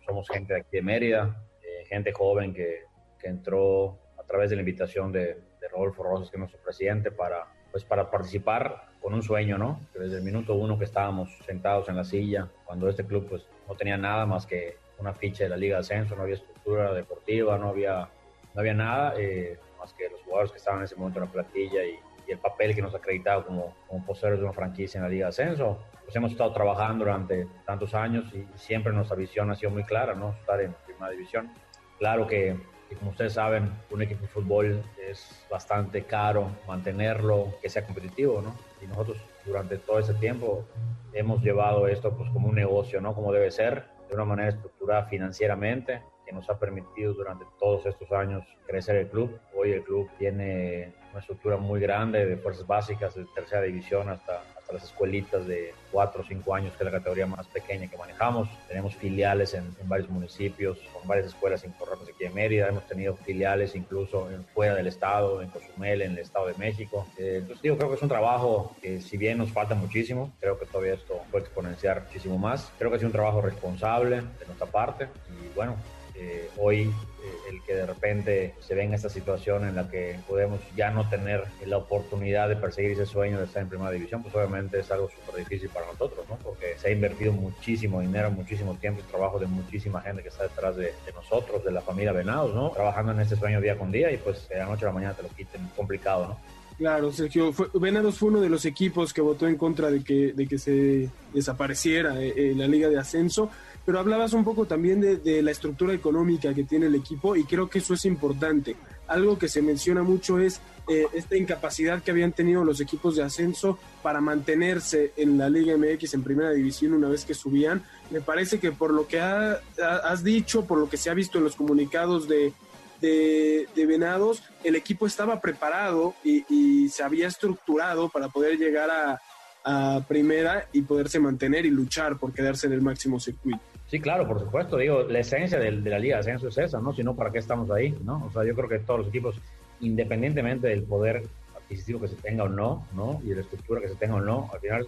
somos 0.05 0.29
gente 0.29 0.53
de 0.53 0.59
aquí 0.61 0.77
de 0.77 0.81
Mérida, 0.81 1.43
eh, 1.61 1.85
gente 1.87 2.11
joven 2.11 2.53
que, 2.53 2.83
que, 3.19 3.27
entró 3.27 3.97
a 4.17 4.23
través 4.23 4.49
de 4.49 4.55
la 4.55 4.61
invitación 4.61 5.11
de, 5.11 5.35
de 5.59 5.67
Rodolfo 5.71 6.03
Rosas, 6.03 6.29
que 6.29 6.37
es 6.37 6.39
nuestro 6.39 6.59
presidente, 6.61 7.11
para, 7.11 7.47
pues 7.71 7.83
para 7.83 8.09
participar 8.09 8.89
con 9.01 9.13
un 9.13 9.21
sueño, 9.21 9.57
¿no? 9.57 9.81
Desde 9.93 10.17
el 10.17 10.23
minuto 10.23 10.55
uno 10.55 10.77
que 10.79 10.85
estábamos 10.85 11.29
sentados 11.45 11.89
en 11.89 11.95
la 11.95 12.03
silla, 12.03 12.49
cuando 12.65 12.89
este 12.89 13.05
club 13.05 13.27
pues 13.29 13.45
no 13.67 13.75
tenía 13.75 13.97
nada 13.97 14.25
más 14.25 14.45
que 14.45 14.77
una 14.97 15.13
ficha 15.13 15.43
de 15.43 15.49
la 15.49 15.57
Liga 15.57 15.75
de 15.75 15.81
Ascenso, 15.81 16.15
no 16.15 16.23
había 16.23 16.35
estructura 16.35 16.93
deportiva, 16.93 17.57
no 17.57 17.69
había, 17.69 18.09
no 18.53 18.59
había 18.61 18.73
nada 18.73 19.13
eh, 19.17 19.59
más 19.77 19.93
que 19.93 20.09
los 20.09 20.21
jugadores 20.21 20.51
que 20.51 20.57
estaban 20.57 20.79
en 20.79 20.85
ese 20.85 20.95
momento 20.95 21.19
en 21.19 21.25
la 21.25 21.31
plantilla 21.31 21.83
y, 21.83 21.99
y 22.27 22.31
el 22.31 22.39
papel 22.39 22.75
que 22.75 22.81
nos 22.81 22.95
acreditaba 22.95 23.45
como, 23.45 23.75
como 23.87 24.05
poseedores 24.05 24.39
de 24.39 24.45
una 24.45 24.53
franquicia 24.53 24.97
en 24.97 25.03
la 25.03 25.09
Liga 25.09 25.25
de 25.25 25.29
Ascenso. 25.29 25.79
Pues 26.03 26.15
hemos 26.15 26.31
estado 26.31 26.51
trabajando 26.53 27.05
durante 27.05 27.47
tantos 27.65 27.93
años 27.93 28.25
y, 28.33 28.45
siempre 28.57 28.93
nuestra 28.93 29.15
visión 29.15 29.49
ha 29.51 29.55
sido 29.55 29.71
muy 29.71 29.83
clara, 29.83 30.13
¿no? 30.13 30.35
Estar 30.39 30.61
en 30.61 30.73
primera 30.85 31.11
división. 31.11 31.51
Claro 31.97 32.27
que 32.27 32.55
y 32.89 32.95
como 32.95 33.11
ustedes 33.11 33.33
saben, 33.33 33.71
un 33.89 34.01
equipo 34.01 34.21
de 34.21 34.27
fútbol 34.27 34.83
es 35.09 35.45
bastante 35.49 36.03
caro 36.03 36.49
mantenerlo, 36.67 37.55
que 37.61 37.69
sea 37.69 37.83
competitivo, 37.85 38.41
¿no? 38.41 38.55
Y 38.81 38.87
nosotros 38.87 39.17
durante 39.45 39.77
todo 39.77 39.99
ese 39.99 40.13
tiempo 40.15 40.65
hemos 41.13 41.41
llevado 41.41 41.87
esto 41.87 42.15
pues 42.15 42.29
como 42.31 42.49
un 42.49 42.55
negocio, 42.55 43.01
¿no? 43.01 43.15
Como 43.15 43.31
debe 43.31 43.49
ser, 43.49 43.85
de 44.07 44.15
una 44.15 44.25
manera 44.25 44.49
estructurada 44.49 45.05
financieramente, 45.05 46.01
que 46.25 46.31
nos 46.31 46.49
ha 46.49 46.59
permitido 46.59 47.13
durante 47.13 47.45
todos 47.59 47.85
estos 47.85 48.11
años 48.11 48.43
crecer 48.67 48.97
el 48.97 49.07
club. 49.07 49.39
Hoy 49.55 49.71
el 49.71 49.83
club 49.83 50.09
tiene 50.17 50.93
una 51.15 51.21
estructura 51.21 51.55
muy 51.55 51.79
grande 51.79 52.25
de 52.25 52.35
fuerzas 52.35 52.67
básicas, 52.67 53.15
de 53.15 53.23
tercera 53.33 53.61
división 53.61 54.09
hasta, 54.09 54.41
hasta 54.57 54.73
las 54.73 54.83
escuelitas 54.83 55.47
de 55.47 55.73
4 55.93 56.21
o 56.21 56.25
5 56.25 56.55
años, 56.55 56.73
que 56.73 56.83
es 56.83 56.91
la 56.91 56.99
categoría 56.99 57.25
más 57.25 57.47
pequeña 57.47 57.89
que 57.89 57.95
manejamos. 57.97 58.49
Tenemos 58.67 58.93
filiales 58.95 59.53
en, 59.53 59.63
en 59.79 59.87
varios 59.87 60.09
municipios, 60.09 60.77
con 60.91 61.07
varias 61.07 61.27
escuelas 61.27 61.63
importantes 61.63 62.09
aquí 62.13 62.25
en 62.25 62.33
Mérida. 62.33 62.67
Hemos 62.67 62.85
tenido 62.85 63.15
filiales 63.15 63.75
incluso 63.75 64.29
en, 64.29 64.43
fuera 64.43 64.75
del 64.75 64.87
estado, 64.87 65.41
en 65.41 65.49
Cozumel, 65.51 66.01
en 66.01 66.11
el 66.11 66.17
estado 66.17 66.47
de 66.47 66.55
México. 66.55 67.07
Eh, 67.17 67.37
entonces, 67.37 67.61
digo, 67.61 67.77
creo 67.77 67.89
que 67.89 67.95
es 67.95 68.01
un 68.01 68.09
trabajo 68.09 68.75
que 68.81 68.99
si 68.99 69.15
bien 69.15 69.37
nos 69.37 69.53
falta 69.53 69.73
muchísimo, 69.73 70.33
creo 70.41 70.59
que 70.59 70.65
todavía 70.65 70.95
esto 70.95 71.21
puede 71.31 71.45
exponenciar 71.45 72.03
muchísimo 72.03 72.37
más. 72.37 72.73
Creo 72.77 72.91
que 72.91 72.97
sido 72.97 73.07
un 73.07 73.13
trabajo 73.13 73.39
responsable 73.39 74.17
de 74.17 74.45
nuestra 74.47 74.67
parte 74.67 75.07
y 75.29 75.55
bueno, 75.55 75.77
eh, 76.17 76.49
hoy 76.57 76.81
eh, 76.83 77.49
el 77.49 77.61
que 77.63 77.75
de 77.75 77.85
repente 77.85 78.55
se 78.59 78.75
ve 78.75 78.83
en 78.83 78.93
esta 78.93 79.09
situación 79.09 79.67
en 79.67 79.75
la 79.75 79.89
que 79.89 80.17
podemos 80.27 80.59
ya 80.75 80.91
no 80.91 81.09
tener 81.09 81.43
la 81.65 81.77
oportunidad 81.77 82.47
de 82.47 82.55
perseguir 82.55 82.91
ese 82.91 83.05
sueño 83.05 83.37
de 83.37 83.45
estar 83.45 83.61
en 83.61 83.69
primera 83.69 83.91
división, 83.91 84.21
pues 84.21 84.33
obviamente 84.35 84.79
es 84.79 84.89
algo 84.91 85.09
súper 85.09 85.43
difícil 85.43 85.69
para 85.69 85.87
nosotros, 85.87 86.25
¿no? 86.29 86.37
Porque 86.37 86.75
se 86.77 86.87
ha 86.87 86.91
invertido 86.91 87.33
muchísimo 87.33 88.01
dinero, 88.01 88.31
muchísimo 88.31 88.75
tiempo 88.75 89.01
y 89.01 89.11
trabajo 89.11 89.39
de 89.39 89.47
muchísima 89.47 90.01
gente 90.01 90.21
que 90.21 90.29
está 90.29 90.43
detrás 90.43 90.75
de, 90.75 90.93
de, 91.05 91.13
nosotros, 91.13 91.63
de 91.63 91.71
la 91.71 91.81
familia 91.81 92.13
Venados, 92.13 92.53
¿no? 92.53 92.69
Trabajando 92.69 93.11
en 93.11 93.19
este 93.19 93.35
sueño 93.35 93.59
día 93.59 93.77
con 93.77 93.91
día 93.91 94.11
y 94.11 94.17
pues 94.17 94.47
de 94.47 94.57
la 94.57 94.65
noche 94.65 94.85
a 94.85 94.89
la 94.89 94.93
mañana 94.93 95.13
te 95.13 95.23
lo 95.23 95.29
quiten, 95.29 95.67
complicado, 95.75 96.27
¿no? 96.27 96.55
Claro, 96.77 97.11
Sergio, 97.11 97.53
fue, 97.53 97.67
Venados 97.73 98.17
fue 98.17 98.29
uno 98.29 98.41
de 98.41 98.49
los 98.49 98.65
equipos 98.65 99.13
que 99.13 99.21
votó 99.21 99.47
en 99.47 99.55
contra 99.55 99.89
de 99.89 100.03
que, 100.03 100.33
de 100.33 100.45
que 100.45 100.57
se 100.57 101.09
desapareciera 101.33 102.21
eh, 102.21 102.33
eh, 102.35 102.53
la 102.55 102.67
liga 102.67 102.89
de 102.89 102.99
ascenso 102.99 103.49
pero 103.85 103.99
hablabas 103.99 104.33
un 104.33 104.43
poco 104.43 104.65
también 104.65 104.99
de, 104.99 105.17
de, 105.17 105.41
la 105.41 105.51
estructura 105.51 105.93
económica 105.93 106.53
que 106.53 106.63
tiene 106.63 106.87
el 106.87 106.95
equipo 106.95 107.35
y 107.35 107.43
creo 107.43 107.69
que 107.69 107.79
eso 107.79 107.93
es 107.93 108.05
importante. 108.05 108.75
Algo 109.07 109.37
que 109.37 109.47
se 109.47 109.61
menciona 109.61 110.01
mucho 110.01 110.39
es 110.39 110.59
eh, 110.87 111.05
esta 111.13 111.35
incapacidad 111.35 112.01
que 112.01 112.11
habían 112.11 112.31
tenido 112.31 112.63
los 112.63 112.81
equipos 112.81 113.15
de 113.15 113.23
ascenso 113.23 113.77
para 114.01 114.21
mantenerse 114.21 115.13
en 115.17 115.37
la 115.37 115.49
Liga 115.49 115.77
MX 115.77 116.15
en 116.15 116.23
primera 116.23 116.51
división 116.51 116.93
una 116.93 117.09
vez 117.09 117.25
que 117.25 117.35
subían. 117.35 117.83
Me 118.09 118.21
parece 118.21 118.59
que 118.59 118.71
por 118.71 118.91
lo 118.91 119.07
que 119.07 119.19
ha, 119.19 119.59
ha, 119.81 119.95
has 120.03 120.23
dicho, 120.23 120.65
por 120.65 120.79
lo 120.79 120.89
que 120.89 120.97
se 120.97 121.09
ha 121.09 121.13
visto 121.13 121.37
en 121.37 121.43
los 121.43 121.55
comunicados 121.55 122.27
de, 122.27 122.53
de, 123.01 123.67
de 123.75 123.85
Venados, 123.85 124.41
el 124.63 124.75
equipo 124.75 125.05
estaba 125.05 125.41
preparado 125.41 126.15
y, 126.23 126.45
y 126.49 126.89
se 126.89 127.03
había 127.03 127.27
estructurado 127.27 128.09
para 128.09 128.29
poder 128.29 128.57
llegar 128.57 128.89
a, 128.89 129.21
a 129.63 130.01
primera 130.07 130.67
y 130.71 130.83
poderse 130.83 131.19
mantener 131.19 131.65
y 131.65 131.71
luchar 131.71 132.17
por 132.17 132.31
quedarse 132.31 132.67
en 132.67 132.73
el 132.73 132.81
máximo 132.81 133.19
circuito. 133.19 133.74
Sí, 133.95 134.01
claro, 134.01 134.27
por 134.27 134.41
supuesto. 134.41 134.75
Digo, 134.75 135.03
la 135.03 135.19
esencia 135.19 135.57
de, 135.57 135.71
la 135.71 135.97
Liga 135.97 136.17
de 136.17 136.19
Ascenso 136.19 136.49
es 136.49 136.57
esa, 136.57 136.81
¿no? 136.81 136.91
Si 136.91 137.01
no, 137.01 137.15
¿para 137.15 137.31
qué 137.31 137.39
estamos 137.39 137.71
ahí? 137.71 137.97
¿no? 138.03 138.25
O 138.25 138.29
sea, 138.29 138.43
yo 138.43 138.53
creo 138.53 138.67
que 138.67 138.79
todos 138.79 138.99
los 138.99 139.07
equipos, 139.07 139.39
independientemente 139.79 140.67
del 140.67 140.83
poder 140.83 141.23
adquisitivo 141.55 142.01
que 142.01 142.09
se 142.09 142.17
tenga 142.17 142.43
o 142.43 142.49
no, 142.49 142.85
¿no? 142.93 143.21
Y 143.23 143.29
de 143.29 143.35
la 143.35 143.41
estructura 143.43 143.79
que 143.79 143.87
se 143.87 143.95
tenga 143.95 144.15
o 144.15 144.19
no, 144.19 144.49
al 144.51 144.59
final, 144.59 144.85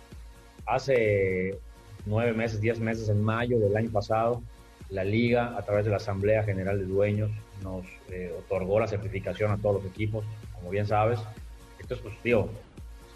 hace 0.65 1.57
nueve 2.05 2.33
meses, 2.33 2.59
diez 2.59 2.81
meses, 2.81 3.07
en 3.07 3.23
mayo 3.23 3.57
del 3.59 3.77
año 3.77 3.89
pasado, 3.91 4.41
la 4.89 5.05
Liga, 5.05 5.57
a 5.57 5.61
través 5.61 5.85
de 5.85 5.91
la 5.91 5.97
Asamblea 5.97 6.43
General 6.43 6.77
de 6.77 6.83
Dueños, 6.83 7.31
nos 7.63 7.85
eh, 8.09 8.35
otorgó 8.37 8.77
la 8.77 8.89
certificación 8.89 9.51
a 9.51 9.57
todos 9.57 9.81
los 9.81 9.85
equipos, 9.85 10.25
como 10.53 10.69
bien 10.69 10.85
sabes. 10.85 11.21
Entonces, 11.79 12.03
pues, 12.03 12.23
digo, 12.25 12.49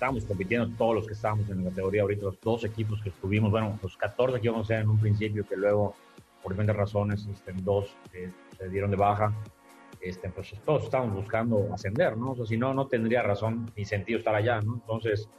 estábamos 0.01 0.25
compitiendo 0.25 0.67
todos 0.79 0.95
los 0.95 1.05
que 1.05 1.13
estábamos 1.13 1.47
en 1.51 1.63
la 1.63 1.69
categoría 1.69 2.01
ahorita, 2.01 2.23
los 2.23 2.41
dos 2.41 2.63
equipos 2.63 2.99
que 3.03 3.09
estuvimos, 3.09 3.51
bueno, 3.51 3.77
los 3.83 3.95
14 3.97 4.41
que 4.41 4.47
íbamos 4.47 4.65
a 4.65 4.67
ser 4.69 4.81
en 4.81 4.89
un 4.89 4.99
principio, 4.99 5.45
que 5.45 5.55
luego, 5.55 5.93
por 6.41 6.53
diferentes 6.53 6.75
razones, 6.75 7.27
este, 7.31 7.53
dos 7.61 7.95
eh, 8.11 8.31
se 8.57 8.67
dieron 8.69 8.89
de 8.89 8.97
baja, 8.97 9.31
este, 10.01 10.29
pues 10.29 10.55
todos 10.65 10.85
estábamos 10.85 11.17
buscando 11.17 11.71
ascender, 11.71 12.17
¿no? 12.17 12.31
O 12.31 12.35
sea, 12.35 12.47
si 12.47 12.57
no, 12.57 12.73
no 12.73 12.87
tendría 12.87 13.21
razón 13.21 13.71
ni 13.77 13.85
sentido 13.85 14.17
estar 14.17 14.33
allá, 14.33 14.59
¿no? 14.61 14.73
Entonces, 14.73 15.29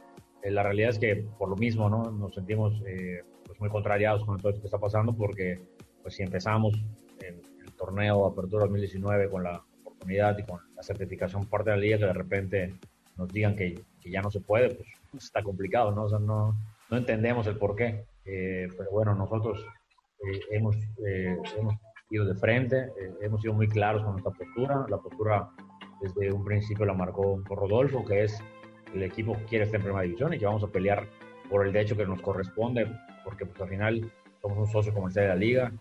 eh, 0.41 0.49
la 0.49 0.63
realidad 0.63 0.91
es 0.91 0.99
que 0.99 1.25
por 1.37 1.49
lo 1.49 1.57
mismo, 1.57 1.89
¿no? 1.89 2.09
Nos 2.09 2.33
sentimos 2.33 2.81
eh, 2.87 3.21
pues 3.45 3.59
muy 3.59 3.69
contrariados 3.69 4.23
con 4.23 4.37
todo 4.37 4.51
esto 4.51 4.61
que 4.61 4.67
está 4.67 4.79
pasando, 4.79 5.11
porque 5.13 5.59
pues 6.01 6.15
si 6.15 6.23
empezamos 6.23 6.73
en 7.19 7.41
el 7.65 7.73
torneo 7.73 8.25
Apertura 8.25 8.63
2019 8.63 9.29
con 9.29 9.43
la 9.43 9.61
oportunidad 9.83 10.37
y 10.37 10.43
con 10.43 10.61
la 10.73 10.83
certificación 10.83 11.47
parte 11.47 11.71
de 11.71 11.75
la 11.75 11.81
liga, 11.81 11.97
que 11.97 12.05
de 12.05 12.13
repente 12.13 12.73
nos 13.17 13.29
digan 13.29 13.55
que, 13.55 13.79
que, 14.01 14.11
ya 14.11 14.21
no 14.21 14.31
se 14.31 14.39
puede, 14.39 14.75
pues 15.11 15.23
está 15.23 15.43
complicado, 15.43 15.91
¿no? 15.91 16.03
O 16.03 16.09
sea, 16.09 16.19
no, 16.19 16.57
no 16.89 16.97
entendemos 16.97 17.47
el 17.47 17.57
por 17.57 17.75
qué. 17.75 18.05
Eh, 18.25 18.67
pero 18.77 18.91
bueno, 18.91 19.15
nosotros 19.15 19.59
eh, 20.25 20.39
hemos, 20.51 20.75
eh, 21.05 21.37
hemos 21.57 21.75
ido 22.09 22.25
de 22.25 22.35
frente, 22.35 22.89
hemos 23.21 23.41
sido 23.41 23.53
muy 23.53 23.67
claros 23.67 24.03
con 24.03 24.13
nuestra 24.13 24.31
postura. 24.31 24.85
La 24.89 24.97
postura 24.97 25.49
desde 26.01 26.31
un 26.31 26.43
principio 26.43 26.85
la 26.85 26.93
marcó 26.93 27.41
por 27.47 27.59
Rodolfo, 27.59 28.05
que 28.05 28.23
es 28.23 28.41
el 28.93 29.03
equipo 29.03 29.35
quiere 29.49 29.65
estar 29.65 29.79
en 29.79 29.85
primera 29.85 30.03
división 30.03 30.33
y 30.33 30.39
que 30.39 30.45
vamos 30.45 30.63
a 30.63 30.67
pelear 30.67 31.07
por 31.49 31.65
el 31.65 31.73
derecho 31.73 31.97
que 31.97 32.05
nos 32.05 32.21
corresponde, 32.21 32.87
porque 33.23 33.45
pues 33.45 33.59
al 33.61 33.69
final 33.69 34.11
somos 34.41 34.57
un 34.57 34.67
socio 34.67 34.93
comercial 34.93 35.25
de 35.25 35.29
la 35.29 35.35
liga, 35.35 35.71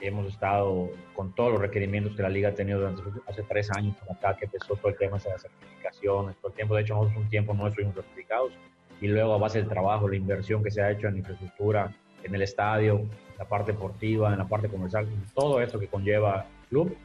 hemos 0.00 0.26
estado 0.26 0.90
con 1.14 1.34
todos 1.34 1.52
los 1.52 1.60
requerimientos 1.60 2.14
que 2.14 2.22
la 2.22 2.28
liga 2.28 2.50
ha 2.50 2.54
tenido 2.54 2.80
durante 2.80 3.02
hace 3.26 3.42
tres 3.44 3.70
años 3.70 3.96
por 3.96 4.16
acá, 4.16 4.36
que 4.36 4.44
empezó 4.44 4.76
todo 4.76 4.88
el 4.88 4.96
tema 4.96 5.18
de 5.18 5.30
las 5.30 5.42
certificaciones, 5.42 6.36
todo 6.36 6.48
el 6.48 6.54
tiempo, 6.54 6.74
de 6.74 6.82
hecho 6.82 6.94
nosotros 6.94 7.18
un 7.18 7.28
tiempo 7.28 7.54
no 7.54 7.68
estuvimos 7.68 7.94
certificados 7.94 8.52
y 9.00 9.08
luego 9.08 9.34
a 9.34 9.38
base 9.38 9.58
del 9.58 9.68
trabajo, 9.68 10.08
la 10.08 10.16
inversión 10.16 10.62
que 10.62 10.70
se 10.70 10.82
ha 10.82 10.90
hecho 10.90 11.08
en 11.08 11.18
infraestructura, 11.18 11.94
en 12.22 12.34
el 12.34 12.42
estadio, 12.42 13.06
la 13.38 13.46
parte 13.46 13.72
deportiva, 13.72 14.32
en 14.32 14.38
la 14.38 14.48
parte 14.48 14.68
comercial, 14.68 15.06
todo 15.34 15.60
esto 15.60 15.78
que 15.78 15.88
conlleva 15.88 16.46
el 16.62 16.68
club, 16.68 16.96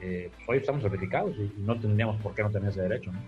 eh, 0.00 0.30
pues 0.36 0.48
hoy 0.48 0.58
estamos 0.58 0.82
certificados 0.82 1.36
y, 1.36 1.52
no 1.60 1.78
tendríamos 1.78 2.20
por 2.20 2.34
qué 2.34 2.42
no 2.42 2.50
tener 2.50 2.70
ese 2.70 2.82
derecho. 2.82 3.10
¿no? 3.12 3.20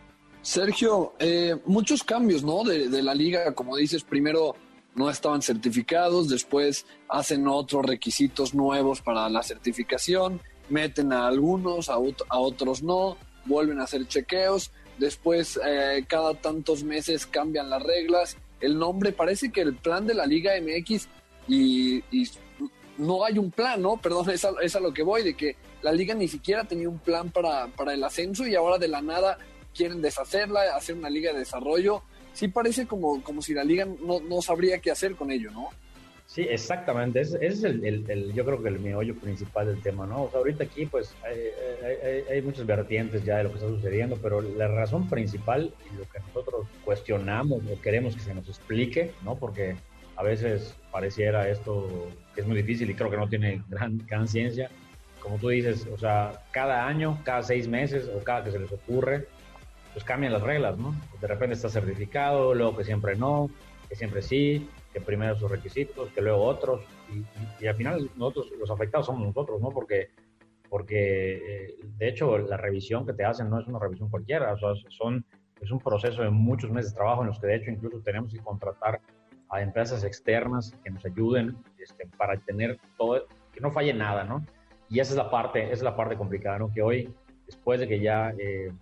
Sergio, 0.43 1.15
eh, 1.19 1.57
muchos 1.67 2.05
cambios, 2.05 2.45
¿no? 2.45 2.63
De, 2.63 2.89
de, 2.89 3.03
la 3.03 3.15
liga, 3.15 3.53
como 3.53 3.77
dices, 3.77 4.05
primero 4.05 4.55
no 4.95 5.11
estaban 5.11 5.43
certificados, 5.43 6.29
después 6.29 6.87
hacen 7.09 7.47
otros 7.47 7.87
requisitos 7.87 8.55
nuevos 8.55 9.01
para 9.01 9.29
la 9.29 9.43
certificación, 9.43 10.41
meten 10.69 11.13
a 11.13 11.27
algunos, 11.27 11.89
a, 11.89 11.99
otros 11.99 12.83
no, 12.83 13.17
vuelven 13.45 13.81
a 13.81 13.85
hacer 13.85 14.07
chequeos, 14.07 14.73
después 14.99 15.59
eh, 15.65 16.05
cada 16.09 16.35
tantos 16.35 16.83
meses 16.83 17.27
cambian 17.27 17.71
las 17.71 17.83
reglas, 17.83 18.37
el 18.61 18.79
nombre, 18.79 19.13
parece 19.13 19.51
que 19.51 19.63
el 19.63 19.75
plan 19.75 20.07
de 20.07 20.15
la 20.15 20.27
Liga 20.27 20.53
MX 20.61 21.09
y, 21.49 22.03
no 22.99 23.25
hay 23.25 23.39
un 23.39 23.51
plan, 23.51 23.81
¿no? 23.81 23.97
Perdón, 23.97 24.29
es 24.29 24.45
a, 24.45 24.51
es 24.61 24.77
a, 24.77 24.81
lo 24.81 24.93
que 24.93 25.03
voy, 25.03 25.23
de 25.23 25.35
que 25.35 25.57
la 25.81 25.91
liga 25.91 26.15
ni 26.15 26.29
siquiera 26.29 26.65
tenía 26.65 26.87
un 26.87 26.99
plan 26.99 27.31
para, 27.31 27.69
para 27.69 27.95
el 27.95 28.05
ascenso 28.05 28.47
y 28.47 28.55
ahora 28.55 28.77
de 28.77 28.89
la 28.89 29.01
nada 29.01 29.39
quieren 29.75 30.03
deshacerla, 30.03 30.77
hacer 30.77 30.97
una 30.97 31.09
liga 31.09 31.33
de 31.33 31.39
desarrollo. 31.39 32.03
Sí 32.33 32.49
parece 32.49 32.87
como, 32.87 33.23
como 33.23 33.43
si 33.43 33.55
la 33.55 33.65
liga 33.65 33.85
no, 33.85 34.21
no 34.21 34.41
sabría 34.43 34.79
qué 34.79 34.91
hacer 34.91 35.17
con 35.17 35.31
ello, 35.31 35.51
¿no? 35.51 35.69
Sí, 36.31 36.43
exactamente. 36.43 37.21
Ese, 37.21 37.45
es 37.45 37.65
el, 37.65 37.85
el, 37.85 38.33
yo 38.33 38.45
creo 38.45 38.63
que 38.63 38.69
el 38.69 38.79
meollo 38.79 39.17
principal 39.17 39.67
del 39.67 39.83
tema, 39.83 40.07
¿no? 40.07 40.25
O 40.25 40.31
sea, 40.31 40.39
ahorita 40.39 40.63
aquí, 40.63 40.87
pues, 40.87 41.13
hay, 41.25 41.39
hay, 41.85 42.23
hay, 42.31 42.43
muchas 42.43 42.67
vertientes 42.67 43.25
ya 43.25 43.39
de 43.39 43.45
lo 43.45 43.49
que 43.51 43.57
está 43.57 43.69
sucediendo, 43.69 44.17
pero 44.23 44.41
la 44.41 44.69
razón 44.69 45.09
principal 45.09 45.75
y 45.93 45.97
lo 45.97 46.05
que 46.09 46.21
nosotros 46.21 46.69
cuestionamos 46.85 47.63
o 47.69 47.81
queremos 47.81 48.15
que 48.15 48.21
se 48.21 48.33
nos 48.33 48.49
explique, 48.49 49.11
¿no? 49.25 49.35
Porque 49.35 49.75
a 50.15 50.23
veces 50.23 50.77
pareciera 50.93 51.49
esto 51.49 52.11
que 52.35 52.43
es 52.43 52.47
muy 52.47 52.57
difícil 52.57 52.89
y 52.89 52.95
creo 52.95 53.11
que 53.11 53.17
no 53.17 53.29
tiene 53.29 53.65
gran, 53.69 53.99
gran 54.07 54.29
ciencia. 54.29 54.71
Como 55.19 55.37
tú 55.39 55.49
dices, 55.49 55.89
o 55.93 55.99
sea, 55.99 56.45
cada 56.53 56.87
año, 56.87 57.19
cada 57.25 57.43
seis 57.43 57.67
meses 57.67 58.09
o 58.15 58.23
cada 58.23 58.45
que 58.45 58.53
se 58.53 58.61
les 58.61 58.71
ocurre, 58.71 59.27
pues 59.93 60.05
cambian 60.05 60.33
las 60.33 60.43
reglas, 60.43 60.79
¿no? 60.79 60.95
De 61.21 61.27
repente 61.27 61.55
está 61.55 61.69
certificado, 61.69 62.55
luego 62.55 62.77
que 62.77 62.85
siempre 62.85 63.17
no, 63.17 63.51
que 63.89 63.97
siempre 63.97 64.23
sí, 64.23 64.69
que 64.93 65.01
primero 65.01 65.37
sus 65.37 65.51
requisitos, 65.51 66.11
que 66.11 66.23
luego 66.23 66.43
otros, 66.45 66.83
y, 67.13 67.65
y, 67.65 67.67
al 67.67 67.75
final 67.75 68.11
nosotros, 68.17 68.53
los 68.59 68.71
afectados 68.71 69.07
somos 69.07 69.27
nosotros, 69.27 69.61
¿no? 69.61 69.71
Porque, 69.71 70.11
porque 70.69 71.35
eh, 71.35 71.77
de 71.99 72.09
hecho 72.09 72.39
la 72.39 72.57
revisión 72.57 73.05
que 73.05 73.13
te 73.13 73.25
hacen 73.25 73.51
no 73.51 73.61
es 73.61 73.67
una 73.67 73.79
revisión 73.79 74.09
cualquiera, 74.09 74.53
o 74.53 74.59
sea, 74.59 74.71
son, 74.91 75.25
es 75.61 75.71
un 75.71 75.81
proceso 75.81 76.23
de 76.23 76.31
muchos 76.31 76.71
meses 76.71 76.93
de 76.93 76.97
trabajo 76.97 77.23
en 77.23 77.29
los 77.29 77.41
que 77.41 77.49
de 77.49 77.57
hecho 77.57 77.71
incluso 77.71 78.01
tenemos 78.01 78.33
que 78.33 78.39
contratar 78.39 79.01
a 79.51 79.61
empresas 79.61 80.05
externas 80.05 80.75
que 80.85 80.91
nos 80.91 81.05
ayuden 81.05 81.57
este, 81.79 82.07
para 82.17 82.39
tener 82.39 82.79
todo, 82.97 83.27
que 83.53 83.61
no 83.61 83.73
falle 83.73 83.93
nada, 83.93 84.25
¿no? 84.25 84.45
Y 84.89 85.01
esa 85.01 85.13
es 85.13 85.17
la 85.17 85.31
parte, 85.31 85.65
esa 85.65 85.73
es 85.73 85.83
la 85.83 85.97
parte 85.97 86.17
complicada, 86.17 86.59
¿no? 86.59 86.73
Que 86.73 86.83
hoy, 86.83 87.13
después 87.47 87.81
de 87.81 87.89
que 87.89 88.01
ya 88.01 88.33
eh, 88.39 88.73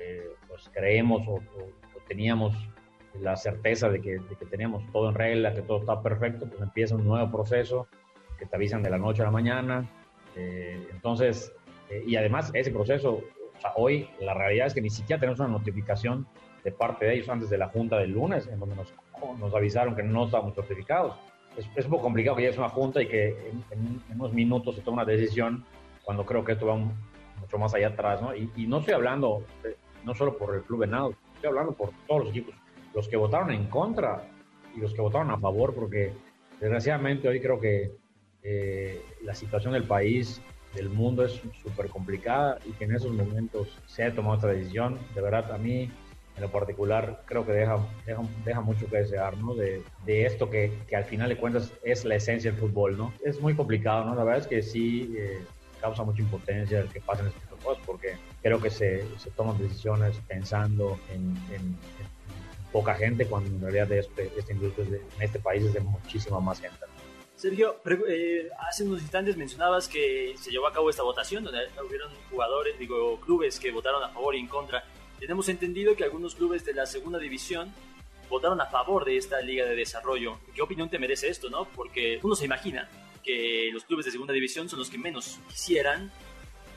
eh, 0.00 0.30
pues 0.48 0.70
creemos 0.72 1.26
o, 1.26 1.34
o, 1.34 1.36
o, 1.36 2.00
teníamos 2.08 2.54
la 3.20 3.36
certeza 3.36 3.88
de 3.88 4.00
que, 4.00 4.18
de 4.18 4.36
que, 4.38 4.46
teníamos 4.46 4.84
todo 4.92 5.08
en 5.08 5.14
regla, 5.14 5.54
que 5.54 5.62
todo 5.62 5.78
está 5.78 6.02
perfecto, 6.02 6.46
pues 6.46 6.60
empieza 6.60 6.94
un 6.94 7.04
nuevo 7.04 7.30
proceso 7.30 7.88
que 8.38 8.46
te 8.46 8.56
avisan 8.56 8.82
de 8.82 8.90
la 8.90 8.98
noche 8.98 9.22
a 9.22 9.26
la 9.26 9.30
mañana. 9.30 9.88
Eh, 10.36 10.88
entonces, 10.92 11.52
eh, 11.90 12.04
y 12.06 12.16
además 12.16 12.50
ese 12.54 12.70
proceso, 12.70 13.14
o 13.14 13.60
sea, 13.60 13.72
hoy 13.76 14.08
la 14.20 14.34
realidad 14.34 14.66
es 14.66 14.74
que 14.74 14.82
ni 14.82 14.90
siquiera 14.90 15.18
tenemos 15.18 15.40
una 15.40 15.48
notificación 15.48 16.26
de 16.62 16.72
parte 16.72 17.06
de 17.06 17.14
ellos 17.14 17.28
antes 17.28 17.48
de 17.48 17.58
la 17.58 17.68
junta 17.68 17.98
del 17.98 18.10
lunes, 18.10 18.46
en 18.48 18.58
donde 18.58 18.76
nos, 18.76 18.92
nos 19.38 19.54
avisaron 19.54 19.94
que 19.94 20.02
no 20.02 20.24
estábamos 20.24 20.54
certificados. 20.54 21.16
Es, 21.56 21.66
es, 21.74 21.84
un 21.86 21.92
poco 21.92 22.02
complicado 22.04 22.36
que 22.36 22.42
llegues 22.42 22.58
a 22.58 22.62
una 22.62 22.70
junta 22.70 23.00
y 23.00 23.08
que 23.08 23.28
en, 23.28 23.64
en, 23.70 24.02
en, 24.10 24.20
unos 24.20 24.34
minutos 24.34 24.74
se 24.74 24.82
tome 24.82 24.96
una 24.96 25.04
decisión 25.06 25.64
cuando 26.04 26.26
creo 26.26 26.44
que 26.44 26.52
esto 26.52 26.66
va 26.66 26.74
un, 26.74 26.92
mucho 27.40 27.58
más 27.58 27.74
allá 27.74 27.88
atrás, 27.88 28.20
¿no? 28.20 28.34
Y, 28.34 28.50
y 28.56 28.66
no 28.66 28.78
estoy 28.78 28.94
hablando 28.94 29.42
no 30.06 30.14
solo 30.14 30.38
por 30.38 30.54
el 30.54 30.62
Club 30.62 30.80
Venado, 30.80 31.14
estoy 31.34 31.48
hablando 31.48 31.72
por 31.72 31.90
todos 32.06 32.24
los 32.24 32.30
equipos, 32.30 32.54
los 32.94 33.08
que 33.08 33.16
votaron 33.16 33.50
en 33.50 33.66
contra 33.66 34.24
y 34.74 34.80
los 34.80 34.94
que 34.94 35.02
votaron 35.02 35.30
a 35.32 35.38
favor, 35.38 35.74
porque 35.74 36.12
desgraciadamente 36.60 37.28
hoy 37.28 37.40
creo 37.40 37.60
que 37.60 37.92
eh, 38.42 39.02
la 39.22 39.34
situación 39.34 39.72
del 39.72 39.82
país, 39.82 40.40
del 40.74 40.88
mundo 40.88 41.24
es 41.24 41.42
súper 41.62 41.88
complicada 41.88 42.58
y 42.64 42.70
que 42.72 42.84
en 42.84 42.94
esos 42.94 43.12
momentos 43.12 43.76
se 43.86 44.04
ha 44.04 44.14
tomado 44.14 44.36
esta 44.36 44.48
decisión, 44.48 44.98
de 45.14 45.20
verdad 45.20 45.52
a 45.52 45.58
mí 45.58 45.90
en 46.36 46.42
lo 46.42 46.50
particular 46.50 47.22
creo 47.24 47.44
que 47.46 47.52
deja, 47.52 47.78
deja, 48.44 48.60
mucho 48.60 48.86
que 48.88 48.98
desear, 48.98 49.36
¿no? 49.38 49.54
De, 49.54 49.82
de 50.04 50.26
esto 50.26 50.50
que, 50.50 50.70
que, 50.86 50.94
al 50.94 51.04
final 51.04 51.30
de 51.30 51.38
cuentas 51.38 51.72
es 51.82 52.04
la 52.04 52.16
esencia 52.16 52.50
del 52.50 52.60
fútbol, 52.60 52.96
¿no? 52.96 53.12
Es 53.24 53.40
muy 53.40 53.54
complicado, 53.54 54.04
¿no? 54.04 54.14
La 54.14 54.22
verdad 54.22 54.42
es 54.42 54.46
que 54.46 54.62
sí 54.62 55.14
eh, 55.16 55.38
causa 55.80 56.04
mucha 56.04 56.20
impotencia 56.20 56.80
el 56.80 56.88
que 56.88 57.00
pasen 57.00 57.26
de 57.26 57.32
cosas 57.62 57.82
porque 57.86 58.16
creo 58.46 58.60
que 58.60 58.70
se, 58.70 59.04
se 59.18 59.30
toman 59.32 59.58
decisiones 59.58 60.16
pensando 60.28 61.00
en, 61.10 61.36
en, 61.50 61.62
en, 61.62 62.16
poca 62.70 62.94
gente 62.94 63.26
cuando 63.26 63.48
en 63.48 63.60
realidad 63.60 63.90
este, 63.90 64.30
esta 64.36 64.52
industria 64.52 64.84
de, 64.84 64.98
en 64.98 65.22
este 65.22 65.40
país 65.40 65.64
es 65.64 65.74
de 65.74 65.80
muchísima 65.80 66.38
más 66.38 66.60
gente. 66.60 66.78
Sergio, 67.34 67.80
eh, 68.08 68.48
hace 68.68 68.84
unos 68.84 69.02
instantes 69.02 69.36
mencionabas 69.36 69.88
que 69.88 70.34
se 70.38 70.52
llevó 70.52 70.68
a 70.68 70.72
cabo 70.72 70.90
esta 70.90 71.02
votación 71.02 71.42
donde 71.42 71.58
hubieron 71.84 72.12
jugadores, 72.30 72.78
digo, 72.78 73.18
clubes 73.20 73.58
que 73.58 73.72
votaron 73.72 74.04
a 74.04 74.10
favor 74.10 74.36
y 74.36 74.38
en 74.38 74.46
contra. 74.46 74.84
Tenemos 75.18 75.48
entendido 75.48 75.96
que 75.96 76.04
algunos 76.04 76.36
clubes 76.36 76.64
de 76.64 76.74
la 76.74 76.86
segunda 76.86 77.18
división 77.18 77.72
votaron 78.30 78.60
a 78.60 78.66
favor 78.66 79.04
de 79.04 79.16
esta 79.16 79.40
liga 79.40 79.64
de 79.64 79.74
desarrollo. 79.74 80.38
¿Qué 80.54 80.62
opinión 80.62 80.88
te 80.88 81.00
merece 81.00 81.28
esto, 81.28 81.50
no? 81.50 81.64
Porque 81.64 82.20
uno 82.22 82.36
se 82.36 82.44
imagina 82.44 82.88
que 83.24 83.70
los 83.72 83.84
clubes 83.84 84.04
de 84.04 84.12
segunda 84.12 84.32
división 84.32 84.68
son 84.68 84.78
los 84.78 84.88
que 84.88 84.98
menos 84.98 85.40
quisieran 85.48 86.12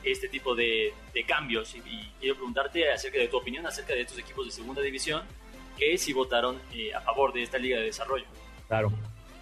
este 0.04 0.28
tipo 0.28 0.54
de, 0.54 0.92
de 1.12 1.24
cambios. 1.24 1.74
Y, 1.74 1.78
y, 1.78 2.12
quiero 2.20 2.36
preguntarte 2.36 2.90
acerca 2.90 3.18
de 3.18 3.28
tu 3.28 3.36
opinión 3.36 3.66
acerca 3.66 3.94
de 3.94 4.02
estos 4.02 4.18
equipos 4.18 4.46
de 4.46 4.52
segunda 4.52 4.82
división 4.82 5.22
que 5.76 5.96
sí 5.96 6.12
votaron 6.12 6.56
eh, 6.74 6.92
a 6.94 7.00
favor 7.00 7.32
de 7.32 7.42
esta 7.42 7.58
liga 7.58 7.78
de 7.78 7.86
desarrollo. 7.86 8.26
Claro. 8.68 8.92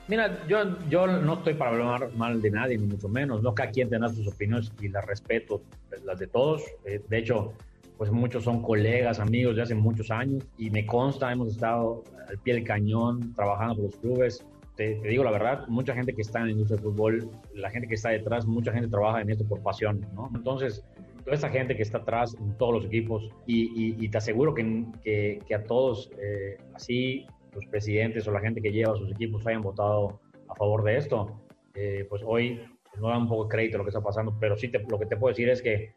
Mira, 0.06 0.46
yo, 0.48 0.78
yo 0.88 1.06
no 1.06 1.34
estoy 1.34 1.54
para 1.54 1.72
hablar 1.72 2.10
mal 2.14 2.40
de 2.40 2.50
nadie, 2.50 2.78
ni 2.78 2.86
mucho 2.86 3.08
menos. 3.08 3.42
No 3.42 3.54
cada 3.54 3.70
quien 3.70 3.90
tendrá 3.90 4.08
sus 4.08 4.26
opiniones 4.26 4.72
y 4.80 4.88
las 4.88 5.04
respeto, 5.04 5.60
las 6.04 6.18
de 6.18 6.28
todos. 6.28 6.62
Eh, 6.84 7.02
de 7.06 7.18
hecho, 7.18 7.52
pues 7.98 8.10
muchos 8.10 8.44
son 8.44 8.62
colegas, 8.62 9.18
amigos 9.18 9.56
de 9.56 9.62
hace 9.62 9.74
muchos 9.74 10.10
años 10.10 10.44
y 10.56 10.70
me 10.70 10.86
consta, 10.86 11.30
hemos 11.30 11.48
estado 11.48 12.04
al 12.28 12.38
pie 12.38 12.54
del 12.54 12.64
cañón 12.64 13.34
trabajando 13.34 13.74
por 13.74 13.84
los 13.84 13.96
clubes. 13.96 14.46
Te, 14.78 14.94
te, 14.94 15.08
digo 15.08 15.24
la 15.24 15.32
verdad, 15.32 15.66
mucha 15.66 15.92
gente 15.92 16.14
que 16.14 16.22
está 16.22 16.38
en 16.38 16.46
la 16.46 16.52
industria 16.52 16.76
del 16.76 16.84
fútbol, 16.84 17.30
la 17.52 17.68
gente 17.68 17.88
que 17.88 17.94
está 17.94 18.10
detrás, 18.10 18.46
mucha 18.46 18.72
gente 18.72 18.88
trabaja 18.88 19.20
en 19.20 19.28
esto 19.28 19.44
por 19.44 19.60
pasión, 19.60 20.06
¿no? 20.14 20.30
Entonces, 20.32 20.84
toda 21.24 21.34
esa 21.34 21.48
gente 21.50 21.76
que 21.76 21.82
está 21.82 21.98
atrás 21.98 22.36
en 22.38 22.56
todos 22.56 22.74
los 22.74 22.84
equipos 22.84 23.28
y, 23.44 23.64
y, 23.74 23.96
y 23.98 24.08
te 24.08 24.18
aseguro 24.18 24.54
que, 24.54 24.84
que, 25.02 25.40
que 25.48 25.54
a 25.56 25.64
todos, 25.64 26.12
eh, 26.16 26.58
así 26.74 27.26
los 27.54 27.66
presidentes 27.66 28.28
o 28.28 28.30
la 28.30 28.38
gente 28.38 28.62
que 28.62 28.70
lleva 28.70 28.94
sus 28.94 29.10
equipos 29.10 29.44
hayan 29.48 29.62
votado 29.62 30.20
a 30.48 30.54
favor 30.54 30.84
de 30.84 30.96
esto, 30.96 31.42
eh, 31.74 32.06
pues 32.08 32.22
hoy 32.24 32.60
no 33.00 33.08
da 33.08 33.18
un 33.18 33.28
poco 33.28 33.44
de 33.44 33.50
crédito 33.50 33.76
a 33.76 33.78
lo 33.78 33.84
que 33.84 33.90
está 33.90 34.00
pasando, 34.00 34.38
pero 34.38 34.56
sí 34.56 34.68
te, 34.68 34.78
lo 34.78 34.96
que 34.96 35.06
te 35.06 35.16
puedo 35.16 35.32
decir 35.32 35.48
es 35.48 35.60
que 35.60 35.96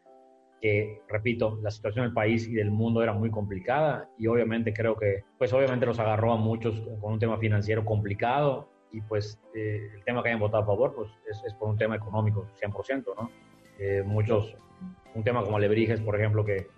que, 0.62 1.02
repito, 1.08 1.58
la 1.60 1.72
situación 1.72 2.06
del 2.06 2.14
país 2.14 2.46
y 2.46 2.54
del 2.54 2.70
mundo 2.70 3.02
era 3.02 3.12
muy 3.12 3.30
complicada 3.30 4.08
y 4.16 4.28
obviamente 4.28 4.72
creo 4.72 4.96
que, 4.96 5.24
pues 5.36 5.52
obviamente 5.52 5.84
los 5.84 5.98
agarró 5.98 6.32
a 6.32 6.36
muchos 6.36 6.80
con 7.00 7.14
un 7.14 7.18
tema 7.18 7.36
financiero 7.38 7.84
complicado 7.84 8.71
y 8.92 9.00
pues 9.00 9.38
eh, 9.54 9.90
el 9.94 10.04
tema 10.04 10.22
que 10.22 10.28
hayan 10.28 10.40
votado 10.40 10.62
a 10.62 10.66
favor, 10.66 10.94
pues 10.94 11.10
es, 11.28 11.42
es 11.44 11.54
por 11.54 11.68
un 11.68 11.78
tema 11.78 11.96
económico 11.96 12.46
100%, 12.60 13.04
¿no? 13.16 13.30
Eh, 13.78 14.02
muchos, 14.04 14.54
un 15.14 15.24
tema 15.24 15.42
como 15.42 15.56
Alebrijes, 15.56 16.00
por 16.00 16.14
ejemplo, 16.16 16.44
que, 16.44 16.68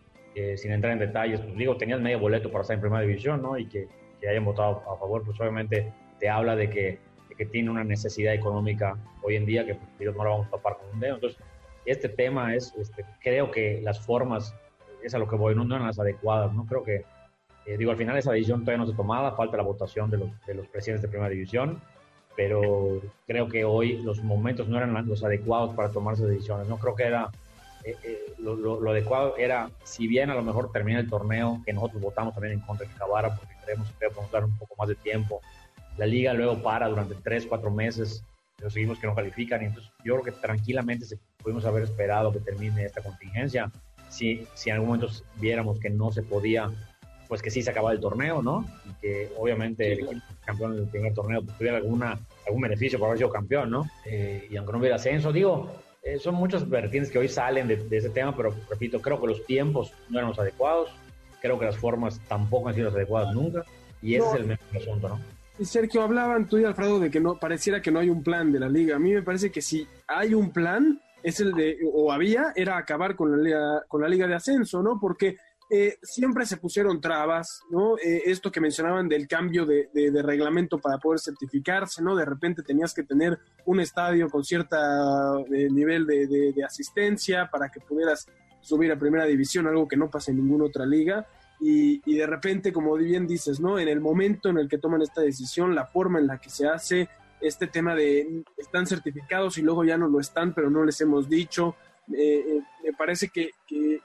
sin 0.57 0.73
entrar 0.73 0.93
en 0.93 0.99
detalles, 0.99 1.41
pues 1.41 1.57
digo, 1.57 1.77
tenías 1.77 2.01
medio 2.01 2.19
boleto 2.19 2.51
para 2.51 2.63
estar 2.63 2.75
en 2.75 2.81
primera 2.81 3.03
división, 3.03 3.43
¿no? 3.43 3.57
Y 3.59 3.67
que, 3.67 3.89
que 4.21 4.29
hayan 4.29 4.45
votado 4.45 4.83
a 4.91 4.97
favor, 4.97 5.23
pues 5.25 5.41
obviamente 5.41 5.93
te 6.19 6.29
habla 6.29 6.57
de 6.57 6.71
que, 6.71 6.99
de 7.29 7.35
que 7.37 7.47
tiene 7.47 7.71
una 7.71 7.85
necesidad 7.85 8.35
económica 8.35 8.97
hoy 9.23 9.37
en 9.37 9.47
día 9.47 9.65
que 9.65 9.75
pues, 9.75 9.89
digo, 9.99 10.13
no 10.13 10.25
la 10.25 10.31
vamos 10.31 10.47
a 10.49 10.51
tapar 10.51 10.79
con 10.79 10.89
un 10.93 11.01
dedo. 11.01 11.17
Entonces, 11.17 11.41
este 11.85 12.09
tema 12.09 12.55
es, 12.55 12.75
este, 12.77 13.05
creo 13.21 13.51
que 13.51 13.81
las 13.83 14.01
formas, 14.01 14.55
es 15.03 15.15
a 15.15 15.19
lo 15.19 15.29
que 15.29 15.37
voy, 15.37 15.55
no, 15.55 15.65
no 15.65 15.75
eran 15.77 15.87
las 15.87 15.99
adecuadas, 15.99 16.53
¿no? 16.53 16.65
Creo 16.67 16.83
que, 16.83 17.05
eh, 17.67 17.77
digo, 17.77 17.91
al 17.91 17.97
final 17.97 18.17
esa 18.17 18.33
decisión 18.33 18.61
todavía 18.61 18.85
no 18.85 18.91
se 18.91 18.97
tomaba, 18.97 19.37
falta 19.37 19.57
la 19.57 19.63
votación 19.63 20.11
de 20.11 20.19
los, 20.19 20.47
de 20.47 20.55
los 20.55 20.67
presidentes 20.69 21.03
de 21.03 21.09
primera 21.09 21.31
división, 21.31 21.83
pero 22.37 23.01
creo 23.27 23.49
que 23.49 23.65
hoy 23.65 24.03
los 24.03 24.23
momentos 24.23 24.69
no 24.69 24.77
eran 24.77 25.07
los 25.07 25.25
adecuados 25.25 25.75
para 25.75 25.91
tomar 25.91 26.15
esas 26.15 26.29
decisiones, 26.29 26.69
¿no? 26.69 26.79
Creo 26.79 26.95
que 26.95 27.05
era, 27.05 27.31
eh, 27.85 27.97
eh, 28.03 28.35
lo, 28.39 28.91
adecuado 28.91 29.37
era, 29.37 29.71
si 29.85 30.07
bien 30.07 30.31
a 30.31 30.35
lo 30.35 30.43
mejor 30.43 30.73
termina 30.73 31.01
el 31.01 31.09
torneo, 31.09 31.63
que 31.65 31.73
nosotros 31.73 32.03
votamos 32.03 32.35
también 32.35 32.55
en 32.55 32.61
contra 32.61 32.87
que 32.87 32.95
acabara, 32.95 33.37
porque 33.37 33.55
creemos 33.65 33.89
que 33.89 34.09
podemos 34.09 34.33
dar 34.33 34.45
un 34.45 34.57
poco 34.59 34.75
más 34.77 34.89
de 34.89 34.97
tiempo, 34.97 35.41
la 35.97 36.07
liga 36.07 36.33
luego 36.33 36.61
para 36.63 36.89
durante 36.89 37.15
tres, 37.15 37.47
cuatro 37.47 37.71
meses, 37.71 38.25
seguimos 38.69 38.99
que 38.99 39.07
no 39.07 39.15
califican. 39.15 39.63
Y 39.63 39.67
entonces 39.67 39.93
yo 40.05 40.15
creo 40.15 40.25
que 40.25 40.41
tranquilamente 40.41 41.05
se, 41.05 41.19
pudimos 41.39 41.65
haber 41.65 41.85
esperado 41.85 42.33
que 42.33 42.41
termine 42.41 42.85
esta 42.85 43.03
contingencia. 43.03 43.71
Si, 44.09 44.47
si 44.55 44.71
en 44.71 44.77
algún 44.77 44.89
momento 44.91 45.09
viéramos 45.37 45.79
que 45.79 45.91
no 45.91 46.13
se 46.13 46.23
podía, 46.23 46.71
pues 47.35 47.43
que 47.43 47.51
sí 47.51 47.63
se 47.63 47.71
acababa 47.71 47.93
el 47.93 47.99
torneo, 47.99 48.41
¿no? 48.43 48.65
Y 48.89 48.93
que 49.01 49.33
obviamente 49.37 49.93
el 49.93 49.99
equipo 50.05 50.23
campeón 50.45 50.77
del 50.77 50.87
primer 50.87 51.13
torneo 51.15 51.43
pues, 51.43 51.59
tuviera 51.59 51.79
alguna 51.79 52.17
algún 52.47 52.63
beneficio 52.63 52.97
por 52.97 53.09
haber 53.09 53.19
sido 53.19 53.31
campeón, 53.31 53.71
¿no? 53.71 53.91
Eh, 54.05 54.47
y 54.49 54.57
aunque 54.57 54.71
no 54.71 54.79
hubiera 54.79 54.95
ascenso, 54.95 55.33
digo, 55.33 55.69
eh, 56.05 56.21
son 56.21 56.37
muchas 56.37 56.69
vertientes 56.69 57.11
que 57.11 57.19
hoy 57.19 57.27
salen 57.27 57.67
de, 57.67 57.89
ese 57.91 58.11
tema, 58.11 58.37
pero 58.37 58.55
repito, 58.71 59.03
creo 59.03 59.21
que 59.21 59.27
los 59.27 59.45
tiempos 59.47 59.93
no 60.11 60.19
eran 60.19 60.31
los 60.31 60.39
adecuados, 60.39 60.91
creo 61.43 61.59
que 61.59 61.65
las 61.65 61.77
formas 61.77 62.21
tampoco 62.29 62.69
han 62.69 62.77
sido 62.77 62.87
las 62.87 62.95
adecuadas 62.95 63.35
nunca, 63.35 63.65
y 64.01 64.15
ese 64.15 64.29
es 64.29 64.35
el 64.35 64.47
mejor 64.47 64.77
asunto, 64.77 65.09
¿no? 65.09 65.21
Sergio, 65.65 66.03
hablaban 66.03 66.47
tú 66.47 66.59
y 66.59 66.65
Alfredo 66.65 67.01
de 67.01 67.11
que 67.11 67.19
no 67.19 67.37
pareciera 67.41 67.83
que 67.83 67.91
no 67.91 67.99
hay 67.99 68.11
un 68.11 68.23
plan 68.23 68.53
de 68.53 68.61
la 68.61 68.69
liga. 68.69 68.95
A 68.95 69.01
mí 69.01 69.13
me 69.13 69.23
parece 69.23 69.51
que 69.51 69.61
si 69.61 69.89
hay 70.07 70.35
un 70.35 70.53
plan, 70.53 71.01
es 71.25 71.41
el 71.41 71.53
de, 71.53 71.79
o 71.93 72.13
había, 72.13 72.53
era 72.55 72.77
acabar 72.77 73.17
con 73.17 73.33
la 73.33 73.37
liga, 73.39 73.83
con 73.89 74.03
la 74.03 74.09
liga 74.09 74.29
de 74.29 74.35
ascenso, 74.35 74.83
¿no? 74.85 75.01
Porque 75.01 75.37
eh, 75.71 75.97
siempre 76.03 76.45
se 76.45 76.59
pusieron 76.59 77.01
trabas, 77.01 77.63
¿no? 77.71 77.97
Eh, 77.97 78.23
esto 78.27 78.53
que 78.53 78.61
mencionaban 78.61 79.09
del 79.09 79.27
cambio 79.27 79.65
de, 79.65 79.89
reglamento 80.23 80.79
para 80.79 80.99
poder 80.99 81.21
certificarse, 81.21 82.03
¿no? 82.03 82.15
De 82.15 82.25
repente 82.25 82.63
tenías 82.63 82.93
que 82.93 83.03
tener 83.03 83.39
un 83.65 83.81
estadio 83.81 84.29
con 84.29 84.45
cierto 84.45 84.77
eh, 85.53 85.69
nivel 85.71 86.07
de, 86.07 86.55
asistencia 86.65 87.49
para 87.51 87.71
que 87.71 87.81
pudieras 87.81 88.27
subir 88.61 88.93
a 88.93 88.99
primera 88.99 89.25
división, 89.25 89.67
algo 89.67 89.89
que 89.89 89.97
no 89.97 90.11
pasa 90.11 90.31
en 90.31 90.39
ninguna 90.39 90.67
otra 90.67 90.87
liga. 90.87 91.27
Y, 91.61 92.03
y, 92.05 92.17
de 92.17 92.27
repente, 92.27 92.73
como 92.73 92.95
bien 92.97 93.27
dices, 93.27 93.61
¿no? 93.61 93.79
En 93.79 93.89
el 93.89 94.01
momento 94.01 94.51
en 94.51 94.59
el 94.59 94.69
que 94.69 94.79
toman 94.79 95.03
esta 95.03 95.23
decisión, 95.23 95.75
la 95.75 95.87
forma 95.87 96.19
en 96.19 96.27
la 96.27 96.39
que 96.39 96.51
se 96.51 96.69
hace, 96.69 97.09
este 97.41 97.67
tema 97.67 97.95
de 97.95 98.45
están 98.57 98.87
certificados 98.87 99.59
y 99.59 99.63
luego 99.63 99.85
ya 99.85 99.97
no 99.97 100.09
lo 100.09 100.21
están, 100.21 100.55
pero 100.55 100.71
no 100.71 100.85
les 100.85 101.01
hemos 101.01 101.29
dicho, 101.29 101.77
eh, 102.13 102.45
eh, 102.47 102.61
me 102.83 102.93
parece 102.93 103.29
que, 103.29 103.51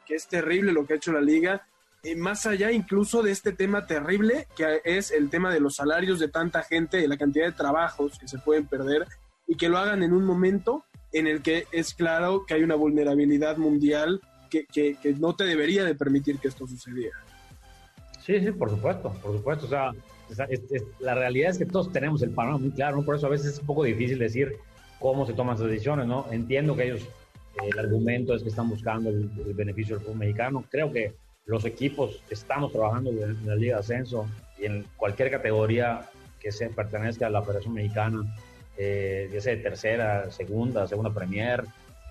es 0.08 0.28
terrible 0.28 0.72
lo 0.72 0.86
que 0.86 0.94
ha 0.94 0.98
hecho 0.98 1.12
la 1.12 1.22
liga, 1.22 1.66
eh, 2.04 2.16
más 2.16 2.46
allá 2.46 2.72
incluso 2.72 3.22
de 3.22 3.32
este 3.32 3.52
tema 3.52 3.86
terrible 3.86 4.48
que 4.56 4.82
es 4.86 5.12
el 5.12 5.30
tema 5.30 5.54
de 5.54 5.60
los 5.60 5.76
salarios 5.76 6.20
de 6.20 6.30
tanta 6.30 6.64
gente, 6.64 6.98
de 6.98 7.08
la 7.08 7.18
cantidad 7.18 7.46
de 7.46 7.52
trabajos 7.52 8.18
que 8.18 8.28
se 8.28 8.40
pueden 8.40 8.68
perder 8.68 9.06
y 9.48 9.56
que 9.56 9.70
lo 9.70 9.78
hagan 9.78 10.04
en 10.04 10.14
un 10.14 10.24
momento 10.24 10.86
en 11.12 11.28
el 11.28 11.42
que 11.42 11.66
es 11.72 11.94
claro 11.94 12.46
que 12.46 12.54
hay 12.54 12.64
una 12.64 12.76
vulnerabilidad 12.76 13.58
mundial 13.58 14.22
que, 14.50 14.98
no 15.20 15.36
te 15.36 15.44
debería 15.44 15.84
de 15.84 15.96
permitir 15.96 16.40
que 16.40 16.48
esto 16.48 16.68
sucediera. 16.68 17.18
Sí, 18.20 18.40
sí, 18.40 18.52
por 18.52 18.70
supuesto, 18.70 19.14
por 19.22 19.38
supuesto. 19.38 19.66
O 19.66 19.70
sea, 19.70 19.92
la 21.00 21.16
realidad 21.16 21.52
es 21.52 21.58
que 21.58 21.66
todos 21.66 21.92
tenemos 21.92 22.22
el 22.22 22.32
panorama 22.32 22.60
muy 22.60 22.72
claro, 22.72 22.98
¿no? 22.98 23.04
Por 23.04 23.16
eso 23.16 23.28
a 23.28 23.30
veces 23.30 23.54
es 23.54 23.60
un 23.60 23.66
poco 23.66 23.84
difícil 23.84 24.20
decir 24.20 24.56
cómo 25.00 25.26
se 25.26 25.34
toman 25.34 25.56
esas 25.56 25.68
decisiones, 25.68 26.08
¿no? 26.08 26.26
Entiendo 26.32 26.76
que 26.76 26.86
ellos 26.86 27.08
el 27.64 27.80
argumento 27.80 28.36
es 28.36 28.44
que 28.44 28.50
están 28.50 28.70
buscando 28.70 29.10
el, 29.10 29.30
beneficio 29.54 29.96
del 29.96 30.06
fútbol 30.06 30.20
mexicano. 30.20 30.64
Creo 30.70 30.92
que 30.92 31.16
los 31.46 31.66
equipos 31.66 32.22
estamos 32.30 32.72
trabajando 32.72 33.10
en 33.10 33.46
la 33.46 33.56
Liga 33.56 33.76
de 33.76 33.80
Ascenso 33.82 34.28
y 34.58 34.66
en 34.66 34.86
cualquier 34.96 35.32
categoría 35.32 36.02
que 36.40 36.52
se 36.52 36.70
pertenezca 36.70 37.28
a 37.28 37.30
la 37.30 37.42
Federación 37.42 37.74
Mexicana, 37.74 38.24
eh, 38.78 39.30
ya 39.34 39.42
sea 39.42 39.56
de 39.56 39.62
tercera, 39.62 40.32
segunda, 40.32 40.88
segunda 40.88 41.14
Premier, 41.14 41.64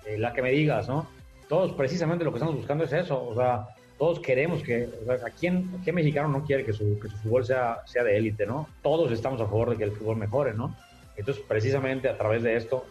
eh, 0.05 0.17
la 0.17 0.33
que 0.33 0.41
me 0.41 0.51
digas, 0.51 0.87
¿no? 0.87 1.07
Todos 1.47 1.71
precisamente 1.73 2.23
lo 2.23 2.31
que 2.31 2.37
estamos 2.37 2.55
buscando 2.55 2.83
es 2.83 2.93
eso, 2.93 3.27
o 3.27 3.33
sea, 3.33 3.67
todos 3.97 4.19
queremos 4.19 4.61
que, 4.61 4.87
¿a 5.09 5.29
quién, 5.31 5.81
qué 5.83 5.91
mexicano 5.91 6.29
no 6.29 6.45
quiere 6.45 6.63
que 6.63 6.73
su, 6.73 6.99
que 6.99 7.09
su 7.09 7.17
fútbol 7.17 7.45
sea, 7.45 7.79
sea 7.85 8.03
de 8.03 8.15
élite, 8.17 8.45
¿no? 8.45 8.67
Todos 8.83 9.11
estamos 9.11 9.41
a 9.41 9.45
favor 9.45 9.71
de 9.71 9.77
que 9.77 9.83
el 9.83 9.91
fútbol 9.91 10.17
mejore, 10.17 10.53
¿no? 10.53 10.75
Entonces, 11.17 11.43
precisamente 11.45 12.07
a 12.07 12.17
través 12.17 12.43
de 12.43 12.55
esto, 12.55 12.85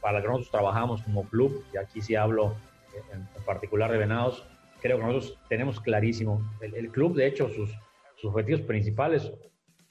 para 0.00 0.18
lo 0.18 0.22
que 0.22 0.28
nosotros 0.28 0.50
trabajamos 0.50 1.02
como 1.02 1.24
club, 1.24 1.64
y 1.72 1.76
aquí 1.76 2.00
sí 2.00 2.14
hablo 2.14 2.54
en, 3.12 3.44
particular 3.44 3.90
de 3.90 3.98
Venados, 3.98 4.44
creo 4.80 4.98
que 4.98 5.04
nosotros 5.04 5.38
tenemos 5.48 5.80
clarísimo, 5.80 6.42
el, 6.60 6.90
club 6.90 7.14
de 7.14 7.26
hecho 7.26 7.48
sus, 7.48 7.70
sus, 8.16 8.30
objetivos 8.30 8.62
principales, 8.62 9.30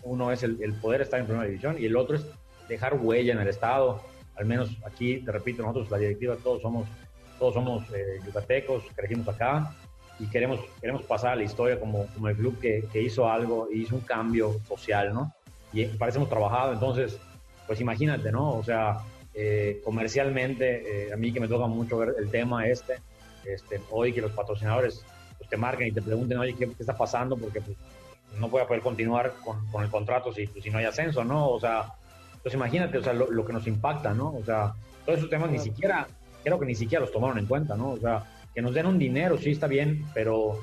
uno 0.04 0.32
es 0.32 0.44
el, 0.44 0.74
poder 0.82 1.02
estar 1.02 1.20
en 1.20 1.26
primera 1.26 1.46
división 1.46 1.76
y 1.80 1.86
el 1.86 1.96
otro 1.96 2.16
es 2.16 2.26
dejar 2.68 2.96
huella 2.96 3.34
en 3.34 3.40
el 3.40 3.48
estado, 3.48 4.02
al 4.36 4.46
menos 4.46 4.78
aquí, 4.86 5.18
te 5.18 5.32
repito, 5.32 5.62
nosotros 5.62 5.92
la 5.92 5.98
directiva 5.98 6.38
todos 6.38 6.62
somos, 6.62 6.88
todos 7.38 7.54
somos 7.54 7.84
eh, 7.94 8.20
yucatecos, 8.26 8.84
crecimos 8.96 9.28
acá 9.28 9.76
y 10.20 10.28
queremos, 10.28 10.60
queremos 10.80 11.04
pasar 11.04 11.32
a 11.32 11.36
la 11.36 11.44
historia 11.44 11.80
como, 11.80 12.06
como 12.08 12.28
el 12.30 12.36
club 12.36 12.60
que, 12.60 12.86
que 12.92 13.02
hizo 13.02 13.30
algo, 13.30 13.70
hizo 13.72 13.96
un 13.96 14.02
cambio 14.02 14.60
social, 14.68 15.14
¿no? 15.14 15.34
Y 15.72 15.86
parece 15.86 16.18
hemos 16.18 16.30
trabajado, 16.30 16.74
entonces, 16.74 17.20
pues 17.68 17.80
imagínate, 17.80 18.32
¿no? 18.32 18.56
O 18.56 18.64
sea, 18.64 18.98
eh, 19.42 19.80
comercialmente, 19.86 21.08
eh, 21.08 21.14
a 21.14 21.16
mí 21.16 21.32
que 21.32 21.40
me 21.40 21.48
toca 21.48 21.66
mucho 21.66 21.98
ver 21.98 22.16
el 22.20 22.30
tema 22.30 22.68
este, 22.68 22.96
este 23.46 23.80
hoy 23.90 24.12
que 24.12 24.20
los 24.20 24.34
patrocinadores 24.34 25.06
pues, 25.38 25.50
te 25.50 25.56
marquen 25.56 25.88
y 25.88 25.92
te 25.94 26.02
pregunten, 26.02 26.38
oye, 26.40 26.54
¿qué, 26.58 26.70
está 26.78 26.98
pasando? 26.98 27.38
Porque 27.38 27.62
pues, 27.62 27.78
no 28.38 28.50
voy 28.50 28.62
a 28.62 28.68
poder 28.68 28.84
continuar 28.84 29.34
con, 29.46 29.66
con 29.72 29.82
el 29.82 29.90
contrato 29.90 30.34
si, 30.34 30.46
pues, 30.48 30.62
si 30.62 30.70
no 30.70 30.78
hay 30.80 30.86
ascenso, 30.86 31.24
¿no? 31.24 31.52
O 31.52 31.58
sea, 31.58 31.86
pues 32.44 32.54
imagínate, 32.54 32.98
o 32.98 33.02
sea, 33.02 33.14
lo, 33.14 33.46
que 33.46 33.54
nos 33.54 33.66
impacta, 33.66 34.14
¿no? 34.14 34.34
O 34.34 34.44
sea, 34.44 34.74
todos 35.06 35.20
esos 35.20 35.30
temas 35.30 35.50
ni 35.50 35.60
siquiera, 35.60 36.06
creo 36.44 36.60
que 36.60 36.66
ni 36.66 36.76
siquiera 36.76 37.06
los 37.06 37.14
tomaron 37.14 37.40
en 37.40 37.46
cuenta, 37.46 37.78
¿no? 37.78 37.92
O 37.92 37.98
sea, 37.98 38.26
que 38.54 38.62
nos 38.62 38.74
den 38.74 38.88
un 38.88 39.00
dinero, 39.00 39.38
sí 39.38 39.52
está 39.52 39.68
bien, 39.68 40.06
pero, 40.14 40.60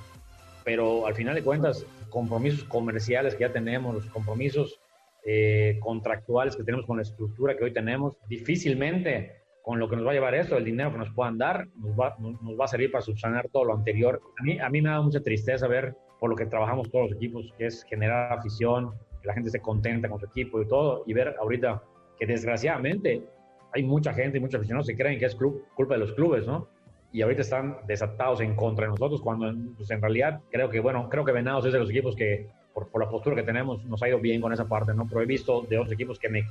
pero 0.64 1.06
al 1.06 1.14
final 1.14 1.34
de 1.34 1.42
cuentas, 1.42 1.86
compromisos 2.10 2.64
comerciales 2.64 3.36
que 3.36 3.40
ya 3.40 3.52
tenemos, 3.54 3.94
los 3.94 4.06
compromisos 4.06 4.80
eh, 5.28 5.78
contractuales 5.80 6.54
que 6.54 6.62
tenemos 6.62 6.86
con 6.86 6.98
la 6.98 7.02
estructura 7.02 7.56
que 7.56 7.64
hoy 7.64 7.72
tenemos, 7.72 8.14
difícilmente 8.28 9.42
con 9.60 9.80
lo 9.80 9.88
que 9.88 9.96
nos 9.96 10.06
va 10.06 10.12
a 10.12 10.14
llevar 10.14 10.36
eso, 10.36 10.56
el 10.56 10.64
dinero 10.64 10.92
que 10.92 10.98
nos 10.98 11.12
puedan 11.12 11.36
dar, 11.36 11.66
nos 11.78 11.98
va, 11.98 12.16
nos, 12.20 12.38
va 12.58 12.66
a 12.66 12.68
servir 12.68 12.92
para 12.92 13.02
subsanar 13.02 13.48
todo 13.48 13.64
lo 13.64 13.74
anterior. 13.74 14.20
A 14.38 14.42
mí, 14.44 14.60
a 14.60 14.70
mí 14.70 14.80
me 14.80 14.90
da 14.90 15.02
mucha 15.02 15.20
tristeza 15.20 15.66
ver 15.66 15.96
por 16.20 16.30
lo 16.30 16.36
que 16.36 16.46
trabajamos 16.46 16.88
todos 16.92 17.10
los 17.10 17.16
equipos, 17.16 17.52
que 17.58 17.66
es 17.66 17.82
generar 17.82 18.32
afición, 18.32 18.92
que 19.20 19.26
la 19.26 19.34
gente 19.34 19.48
esté 19.48 19.60
contenta 19.60 20.08
con 20.08 20.20
su 20.20 20.26
equipo 20.26 20.62
y 20.62 20.68
todo, 20.68 21.02
y 21.04 21.12
ver 21.12 21.34
ahorita 21.40 21.82
que 22.16 22.26
desgraciadamente 22.26 23.24
hay 23.72 23.82
mucha 23.82 24.14
gente 24.14 24.38
y 24.38 24.40
muchos 24.40 24.58
aficionados 24.60 24.86
que 24.86 24.96
creen 24.96 25.18
que 25.18 25.24
es 25.24 25.34
culpa 25.34 25.94
de 25.94 25.98
los 25.98 26.12
clubes, 26.12 26.46
¿no? 26.46 26.68
Y 27.12 27.22
ahorita 27.22 27.42
están 27.42 27.78
desatados 27.88 28.40
en 28.40 28.54
contra 28.54 28.84
de 28.84 28.90
nosotros, 28.90 29.20
cuando 29.20 29.52
pues, 29.76 29.90
en 29.90 30.00
realidad 30.00 30.40
creo 30.52 30.70
que, 30.70 30.78
bueno, 30.78 31.08
creo 31.08 31.24
que 31.24 31.32
Venados 31.32 31.66
es 31.66 31.72
de 31.72 31.80
los 31.80 31.90
equipos 31.90 32.14
que 32.14 32.48
por, 32.84 33.02
la 33.02 33.08
postura 33.08 33.36
que 33.36 33.42
tenemos, 33.42 33.82
nos 33.84 34.02
ha 34.02 34.08
ido 34.08 34.18
bien 34.18 34.40
con 34.40 34.52
esa 34.52 34.66
parte, 34.66 34.92
¿no? 34.92 35.06
Pero 35.08 35.22
he 35.22 35.26
visto 35.26 35.62
de 35.62 35.78
otros 35.78 35.92
equipos 35.92 36.18
que 36.18 36.28
me, 36.28 36.46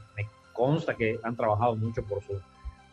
consta 0.53 0.95
que 0.95 1.19
han 1.21 1.35
trabajado 1.35 1.75
mucho 1.75 2.03
por 2.03 2.23
su, 2.23 2.39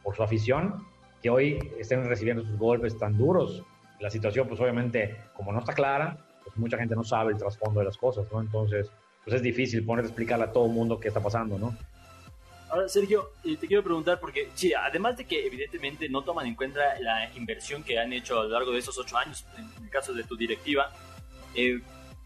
por 0.03 0.14
su 0.14 0.23
afición, 0.23 0.85
que 1.23 1.31
hoy 1.31 1.73
estén 1.79 2.05
recibiendo 2.05 2.45
sus 2.45 2.59
golpes 2.59 2.99
tan 2.99 3.16
duros. 3.16 3.62
La 4.01 4.11
situación, 4.11 4.49
pues 4.49 4.61
obviamente, 4.61 5.16
como 5.35 5.53
no 5.53 5.61
está 5.61 5.73
clara, 5.73 6.18
pues 6.45 6.57
mucha 6.57 6.77
gente 6.77 6.95
no 6.95 7.05
sabe 7.05 7.33
el 7.33 7.38
trasfondo 7.38 7.81
de 7.81 7.87
las 7.87 7.97
cosas, 7.97 8.27
¿no? 8.33 8.40
Entonces, 8.40 8.90
pues 9.25 9.37
es 9.37 9.42
difícil 9.42 9.85
poner 9.85 10.05
a 10.05 10.09
explicarle 10.09 10.45
a 10.45 10.53
todo 10.53 10.66
el 10.66 10.73
mundo 10.73 10.99
qué 10.99 11.09
está 11.09 11.23
pasando, 11.23 11.59
¿no? 11.59 11.77
Ahora, 12.68 12.88
Sergio, 12.88 13.31
te 13.42 13.66
quiero 13.66 13.85
preguntar, 13.85 14.18
porque 14.18 14.49
sí, 14.55 14.73
además 14.75 15.16
de 15.16 15.27
que 15.27 15.47
evidentemente 15.47 16.09
no 16.09 16.23
toman 16.23 16.47
en 16.47 16.55
cuenta 16.55 16.81
la 17.01 17.33
inversión 17.35 17.85
que 17.85 17.99
han 17.99 18.12
hecho 18.12 18.40
a 18.40 18.45
lo 18.45 18.49
largo 18.51 18.73
de 18.73 18.79
esos 18.79 18.99
ocho 18.99 19.16
años, 19.16 19.45
en 19.57 19.85
el 19.85 19.90
caso 19.90 20.12
de 20.12 20.25
tu 20.25 20.37
directiva, 20.37 20.90
eh, 21.55 21.81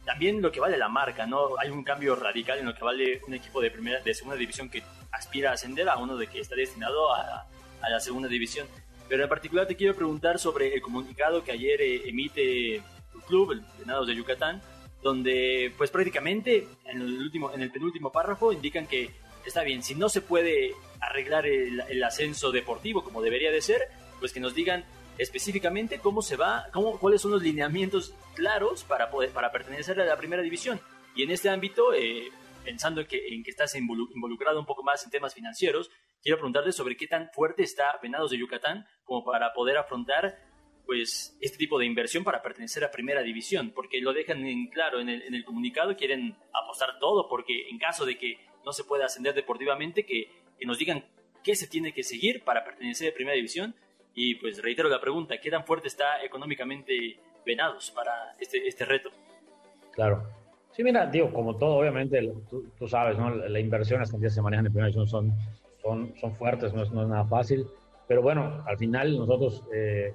también 0.06 0.40
lo 0.40 0.50
que 0.52 0.60
vale 0.60 0.78
la 0.78 0.88
marca, 0.88 1.26
¿no? 1.26 1.58
Hay 1.58 1.68
un 1.68 1.82
cambio 1.82 2.14
radical 2.14 2.60
en 2.60 2.66
lo 2.66 2.74
que 2.74 2.84
vale 2.84 3.20
un 3.26 3.34
equipo 3.34 3.60
de 3.60 3.70
primera, 3.70 4.00
de 4.00 4.14
segunda 4.14 4.38
división 4.38 4.70
que 4.70 4.82
aspira 5.10 5.50
a 5.50 5.54
ascender 5.54 5.88
a 5.88 5.98
uno 5.98 6.16
de 6.16 6.28
que 6.28 6.40
está 6.40 6.54
destinado 6.54 7.12
a, 7.12 7.46
a 7.82 7.90
la 7.90 8.00
segunda 8.00 8.28
división. 8.28 8.68
Pero 9.08 9.24
en 9.24 9.28
particular 9.28 9.66
te 9.66 9.76
quiero 9.76 9.94
preguntar 9.94 10.38
sobre 10.38 10.72
el 10.74 10.80
comunicado 10.80 11.42
que 11.42 11.52
ayer 11.52 11.80
eh, 11.80 12.08
emite 12.08 12.82
tu 13.12 13.20
club, 13.20 13.52
el 13.52 13.62
Venados 13.80 14.06
de 14.06 14.14
Yucatán, 14.14 14.62
donde 15.02 15.72
pues 15.76 15.90
prácticamente 15.90 16.68
en 16.84 17.00
el 17.00 17.18
último, 17.18 17.52
en 17.52 17.62
el 17.62 17.70
penúltimo 17.70 18.10
párrafo 18.10 18.52
indican 18.52 18.86
que 18.86 19.10
está 19.44 19.62
bien, 19.62 19.82
si 19.82 19.94
no 19.94 20.08
se 20.08 20.20
puede 20.20 20.72
arreglar 21.00 21.46
el, 21.46 21.80
el 21.80 22.02
ascenso 22.02 22.50
deportivo 22.50 23.04
como 23.04 23.22
debería 23.22 23.50
de 23.50 23.60
ser, 23.60 23.82
pues 24.18 24.32
que 24.32 24.40
nos 24.40 24.54
digan 24.54 24.84
específicamente 25.18 25.98
cómo 25.98 26.22
se 26.22 26.36
va, 26.36 26.66
cómo, 26.72 26.98
cuáles 26.98 27.22
son 27.22 27.30
los 27.30 27.42
lineamientos 27.42 28.14
claros 28.34 28.84
para, 28.84 29.10
poder, 29.10 29.30
para 29.30 29.50
pertenecer 29.50 30.00
a 30.00 30.04
la 30.04 30.16
primera 30.16 30.42
división. 30.42 30.80
Y 31.14 31.22
en 31.22 31.30
este 31.30 31.48
ámbito, 31.48 31.94
eh, 31.94 32.30
pensando 32.64 33.00
en 33.00 33.06
que, 33.06 33.28
en 33.28 33.42
que 33.42 33.50
estás 33.50 33.74
involucrado 33.74 34.60
un 34.60 34.66
poco 34.66 34.82
más 34.82 35.04
en 35.04 35.10
temas 35.10 35.34
financieros, 35.34 35.90
quiero 36.22 36.38
preguntarte 36.38 36.72
sobre 36.72 36.96
qué 36.96 37.06
tan 37.06 37.30
fuerte 37.32 37.62
está 37.62 37.98
Venados 38.02 38.30
de 38.30 38.38
Yucatán 38.38 38.86
como 39.04 39.24
para 39.24 39.52
poder 39.54 39.78
afrontar 39.78 40.38
pues 40.84 41.36
este 41.40 41.58
tipo 41.58 41.78
de 41.78 41.86
inversión 41.86 42.22
para 42.22 42.42
pertenecer 42.42 42.84
a 42.84 42.90
primera 42.92 43.22
división, 43.22 43.72
porque 43.74 44.00
lo 44.00 44.12
dejan 44.12 44.46
en 44.46 44.68
claro 44.68 45.00
en 45.00 45.08
el, 45.08 45.22
en 45.22 45.34
el 45.34 45.44
comunicado, 45.44 45.96
quieren 45.96 46.36
apostar 46.52 46.98
todo, 47.00 47.28
porque 47.28 47.68
en 47.68 47.78
caso 47.78 48.06
de 48.06 48.16
que 48.16 48.38
no 48.64 48.72
se 48.72 48.84
pueda 48.84 49.06
ascender 49.06 49.34
deportivamente, 49.34 50.06
que, 50.06 50.30
que 50.58 50.66
nos 50.66 50.78
digan 50.78 51.04
qué 51.42 51.56
se 51.56 51.66
tiene 51.66 51.92
que 51.92 52.04
seguir 52.04 52.44
para 52.44 52.64
pertenecer 52.64 53.10
a 53.10 53.14
primera 53.14 53.34
división 53.34 53.74
y 54.16 54.34
pues 54.36 54.62
reitero 54.62 54.88
la 54.88 55.00
pregunta, 55.00 55.38
¿qué 55.38 55.50
tan 55.50 55.64
fuerte 55.64 55.88
está 55.88 56.24
económicamente 56.24 57.18
Venados 57.44 57.92
para 57.92 58.32
este, 58.40 58.66
este 58.66 58.84
reto? 58.86 59.10
Claro. 59.92 60.24
Sí, 60.72 60.82
mira, 60.82 61.06
digo, 61.06 61.32
como 61.32 61.56
todo, 61.56 61.76
obviamente, 61.76 62.20
tú, 62.50 62.88
sabes, 62.88 63.16
¿no? 63.18 63.30
La, 63.30 63.60
inversión, 63.60 64.00
las 64.00 64.10
cantidades 64.10 64.32
que 64.32 64.36
se 64.36 64.42
manejan 64.42 64.66
en 64.66 64.72
primera 64.72 64.88
división 64.88 65.06
son, 65.06 65.32
son, 65.82 66.14
son 66.18 66.34
fuertes, 66.34 66.74
no 66.74 66.82
es, 66.82 66.90
no 66.90 67.02
es 67.02 67.08
nada 67.08 67.24
fácil. 67.26 67.66
Pero 68.08 68.22
bueno, 68.22 68.64
al 68.66 68.78
final 68.78 69.16
nosotros, 69.16 69.64
eh, 69.72 70.14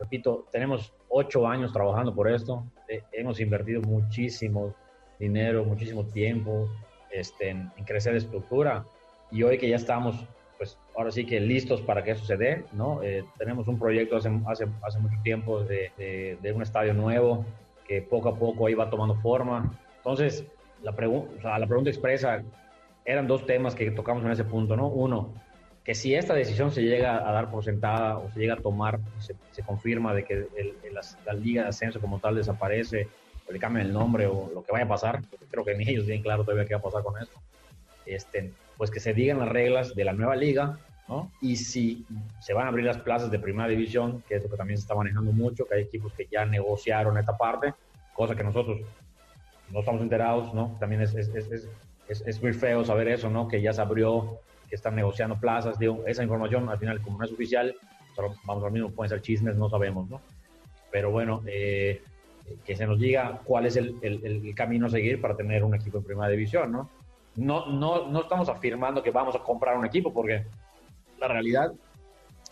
repito, 0.00 0.46
tenemos 0.50 0.92
ocho 1.08 1.46
años 1.46 1.72
trabajando 1.72 2.14
por 2.14 2.30
esto. 2.30 2.64
Eh, 2.88 3.02
hemos 3.12 3.40
invertido 3.40 3.82
muchísimo 3.82 4.74
dinero, 5.18 5.64
muchísimo 5.64 6.04
tiempo 6.04 6.68
este, 7.10 7.50
en, 7.50 7.70
en 7.76 7.84
crecer 7.84 8.14
estructura 8.14 8.84
y 9.30 9.42
hoy 9.42 9.58
que 9.58 9.68
ya 9.68 9.76
estamos, 9.76 10.24
pues 10.56 10.78
ahora 10.96 11.10
sí 11.10 11.24
que 11.24 11.40
listos 11.40 11.80
para 11.82 12.02
que 12.02 12.12
eso 12.12 12.24
se 12.24 12.36
dé, 12.36 12.64
¿no? 12.72 13.02
Eh, 13.02 13.24
tenemos 13.38 13.66
un 13.68 13.78
proyecto 13.78 14.16
hace, 14.16 14.30
hace, 14.46 14.66
hace 14.82 14.98
mucho 14.98 15.16
tiempo 15.22 15.62
de, 15.62 15.90
de, 15.96 16.38
de, 16.40 16.52
un 16.52 16.62
estadio 16.62 16.94
nuevo 16.94 17.44
que 17.86 18.02
poco 18.02 18.28
a 18.28 18.36
poco 18.36 18.66
ahí 18.66 18.74
va 18.74 18.90
tomando 18.90 19.14
forma. 19.16 19.70
Entonces, 19.98 20.44
la, 20.82 20.92
pregu 20.92 21.28
o 21.36 21.40
sea, 21.40 21.58
la 21.58 21.66
pregunta 21.66 21.90
expresa, 21.90 22.42
eran 23.04 23.26
dos 23.26 23.44
temas 23.46 23.74
que 23.74 23.90
tocamos 23.90 24.24
en 24.24 24.30
ese 24.30 24.44
punto, 24.44 24.76
¿no? 24.76 24.88
Uno, 24.88 25.34
que 25.84 25.94
si 25.94 26.14
esta 26.14 26.34
decisión 26.34 26.70
se 26.70 26.82
llega 26.82 27.28
a 27.28 27.32
dar 27.32 27.50
por 27.50 27.62
sentada 27.62 28.16
o 28.18 28.30
se 28.30 28.40
llega 28.40 28.54
a 28.54 28.58
tomar, 28.58 28.98
se, 29.18 29.34
se 29.52 29.62
confirma 29.62 30.14
de 30.14 30.24
que 30.24 30.34
el, 30.34 30.48
el, 30.82 30.94
la, 30.94 31.02
la, 31.26 31.32
liga 31.34 31.62
de 31.62 31.68
ascenso 31.68 32.00
como 32.00 32.18
tal 32.18 32.36
desaparece, 32.36 33.08
o 33.46 33.52
le 33.52 33.58
cambian 33.58 33.86
el 33.86 33.92
nombre 33.92 34.26
o 34.26 34.50
lo 34.54 34.64
que 34.64 34.72
vaya 34.72 34.86
a 34.86 34.88
pasar, 34.88 35.20
creo 35.50 35.64
que 35.64 35.74
ni 35.74 35.86
ellos 35.88 36.06
tienen 36.06 36.22
claro 36.22 36.42
todavía 36.42 36.64
qué 36.64 36.74
va 36.74 36.80
a 36.80 36.84
pasar 36.84 37.02
con 37.02 37.20
esto, 37.20 37.38
este, 38.06 38.52
pues 38.76 38.90
que 38.90 39.00
se 39.00 39.14
digan 39.14 39.38
las 39.38 39.48
reglas 39.48 39.94
de 39.94 40.04
la 40.04 40.12
nueva 40.12 40.36
liga, 40.36 40.78
¿no? 41.08 41.30
Y 41.40 41.56
si 41.56 42.04
se 42.40 42.54
van 42.54 42.66
a 42.66 42.68
abrir 42.68 42.84
las 42.84 42.98
plazas 42.98 43.30
de 43.30 43.38
primera 43.38 43.68
división, 43.68 44.22
que 44.28 44.36
es 44.36 44.42
lo 44.42 44.50
que 44.50 44.56
también 44.56 44.78
se 44.78 44.82
está 44.82 44.94
manejando 44.94 45.32
mucho, 45.32 45.66
que 45.66 45.74
hay 45.74 45.82
equipos 45.82 46.12
que 46.12 46.26
ya 46.30 46.44
negociaron 46.44 47.18
esta 47.18 47.36
parte, 47.36 47.74
cosa 48.14 48.34
que 48.34 48.44
nosotros 48.44 48.80
no 49.70 49.80
estamos 49.80 50.02
enterados, 50.02 50.54
¿no? 50.54 50.76
También 50.80 51.02
es, 51.02 51.14
es, 51.14 51.28
es, 51.34 51.68
es, 52.08 52.22
es 52.26 52.42
muy 52.42 52.52
feo 52.52 52.84
saber 52.84 53.08
eso, 53.08 53.30
¿no? 53.30 53.48
Que 53.48 53.60
ya 53.60 53.72
se 53.72 53.80
abrió 53.80 54.38
que 54.68 54.76
están 54.76 54.96
negociando 54.96 55.38
plazas, 55.38 55.78
digo, 55.78 56.04
esa 56.06 56.22
información 56.22 56.68
al 56.68 56.78
final 56.78 57.00
como 57.02 57.18
no 57.18 57.24
es 57.24 57.32
oficial, 57.32 57.74
vamos 58.44 58.64
al 58.64 58.72
mismo, 58.72 58.90
pueden 58.90 59.10
ser 59.10 59.20
chismes, 59.20 59.56
no 59.56 59.68
sabemos, 59.68 60.08
¿no? 60.08 60.20
Pero 60.90 61.10
bueno, 61.10 61.42
eh, 61.46 62.02
que 62.64 62.76
se 62.76 62.86
nos 62.86 62.98
diga 62.98 63.40
cuál 63.44 63.66
es 63.66 63.76
el, 63.76 63.96
el, 64.02 64.24
el, 64.24 64.54
camino 64.54 64.86
a 64.86 64.90
seguir 64.90 65.20
para 65.20 65.36
tener 65.36 65.64
un 65.64 65.74
equipo 65.74 65.98
en 65.98 66.04
primera 66.04 66.28
división, 66.28 66.72
¿no? 66.72 66.90
No, 67.36 67.66
no, 67.66 68.08
no 68.08 68.20
estamos 68.22 68.48
afirmando 68.48 69.02
que 69.02 69.10
vamos 69.10 69.34
a 69.34 69.40
comprar 69.40 69.76
un 69.76 69.84
equipo 69.84 70.12
porque 70.12 70.44
la 71.18 71.28
realidad 71.28 71.72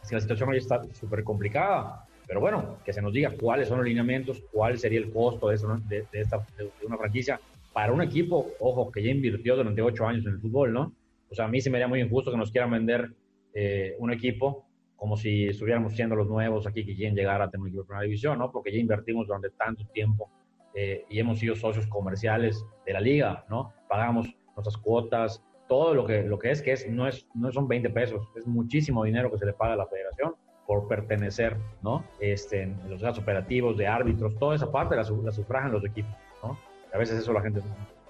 es 0.03 0.09
que 0.09 0.15
la 0.17 0.21
situación 0.21 0.49
hoy 0.49 0.59
está 0.59 0.83
súper 0.93 1.23
complicada, 1.23 2.05
pero 2.27 2.41
bueno, 2.41 2.79
que 2.85 2.93
se 2.93 3.01
nos 3.01 3.13
diga 3.13 3.33
cuáles 3.41 3.69
son 3.69 3.79
los 3.79 3.87
lineamientos, 3.87 4.43
cuál 4.51 4.79
sería 4.79 4.99
el 4.99 5.13
costo 5.13 5.49
de, 5.49 5.55
eso, 5.55 5.77
de, 5.89 6.07
de 6.11 6.21
esta, 6.21 6.45
de 6.57 6.71
una 6.87 6.97
franquicia 6.97 7.41
para 7.73 7.93
un 7.93 8.03
equipo, 8.03 8.49
ojo, 8.61 8.91
que 8.91 9.03
ya 9.03 9.11
invirtió 9.11 9.57
durante 9.57 9.83
ocho 9.83 10.07
años 10.07 10.27
en 10.27 10.33
el 10.33 10.41
fútbol, 10.41 10.73
¿no? 10.73 10.93
O 11.31 11.35
sea, 11.35 11.47
a 11.47 11.49
mí 11.49 11.61
se 11.61 11.71
me 11.71 11.79
haría 11.79 11.89
muy 11.89 12.01
injusto 12.01 12.31
que 12.31 12.37
nos 12.37 12.51
quieran 12.51 12.71
vender 12.71 13.11
eh, 13.55 13.97
un 13.99 14.13
equipo 14.13 14.67
como 14.97 15.17
si 15.17 15.47
estuviéramos 15.47 15.95
siendo 15.95 16.15
los 16.15 16.29
nuevos 16.29 16.65
aquí 16.67 16.87
que 16.87 16.95
quieren 16.95 17.17
llegar 17.17 17.43
a 17.43 17.51
tener 17.51 17.63
un 17.63 17.69
equipo 17.69 17.83
de 17.83 17.87
primera 17.89 18.05
división, 18.05 18.39
¿no? 18.39 18.53
Porque 18.53 18.71
ya 18.71 18.79
invertimos 18.79 19.27
durante 19.27 19.51
tanto 19.51 19.85
tiempo 19.87 20.31
eh, 20.75 21.05
y 21.11 21.19
hemos 21.19 21.41
sido 21.41 21.57
socios 21.57 21.89
comerciales 21.89 22.65
de 22.87 22.93
la 22.93 23.01
liga, 23.01 23.45
¿no? 23.51 23.73
Pagamos 23.89 24.33
nuestras 24.57 24.77
cuotas, 24.77 25.43
todo 25.69 25.95
lo 25.95 26.05
que, 26.05 26.23
lo 26.23 26.39
que 26.39 26.51
es, 26.51 26.61
que 26.61 26.73
es 26.73 26.89
no, 26.89 27.07
es, 27.07 27.27
no 27.35 27.51
son 27.51 27.67
20 27.69 27.91
pesos, 27.91 28.29
es 28.37 28.47
muchísimo 28.47 29.05
dinero 29.05 29.31
que 29.31 29.39
se 29.39 29.47
le 29.47 29.53
paga 29.53 29.75
a 29.75 29.77
la 29.77 29.87
federación 29.87 30.35
por 30.67 30.87
pertenecer, 30.87 31.57
¿no? 31.83 32.05
Este, 32.21 32.73
los 32.89 33.03
gastos 33.03 33.23
operativos, 33.23 33.77
de 33.77 33.87
árbitros, 33.87 34.39
toda 34.39 34.55
esa 34.55 34.71
parte 34.71 34.97
la, 34.97 35.03
la 35.03 35.33
sufragan 35.33 35.73
los 35.73 35.85
equipos, 35.85 36.15
¿no? 36.43 36.59
A 36.93 36.99
veces 36.99 37.19
eso 37.19 37.33
la 37.33 37.41
gente 37.41 37.61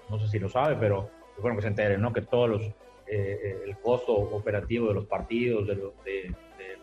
no, 0.09 0.19
sé 0.19 0.27
si 0.27 0.39
lo 0.39 0.49
sabe, 0.49 0.75
pero 0.79 1.09
es 1.35 1.41
bueno 1.41 1.55
que 1.55 1.61
se 1.61 1.69
enteren, 1.69 2.01
¿no? 2.01 2.13
Que 2.13 2.21
todos 2.21 2.49
los, 2.49 2.61
eh, 3.07 3.61
el 3.65 3.77
costo 3.77 4.13
operativo 4.13 4.89
de 4.89 4.95
los 4.95 5.05
partidos, 5.05 5.67
de, 5.67 5.75
los, 5.75 5.93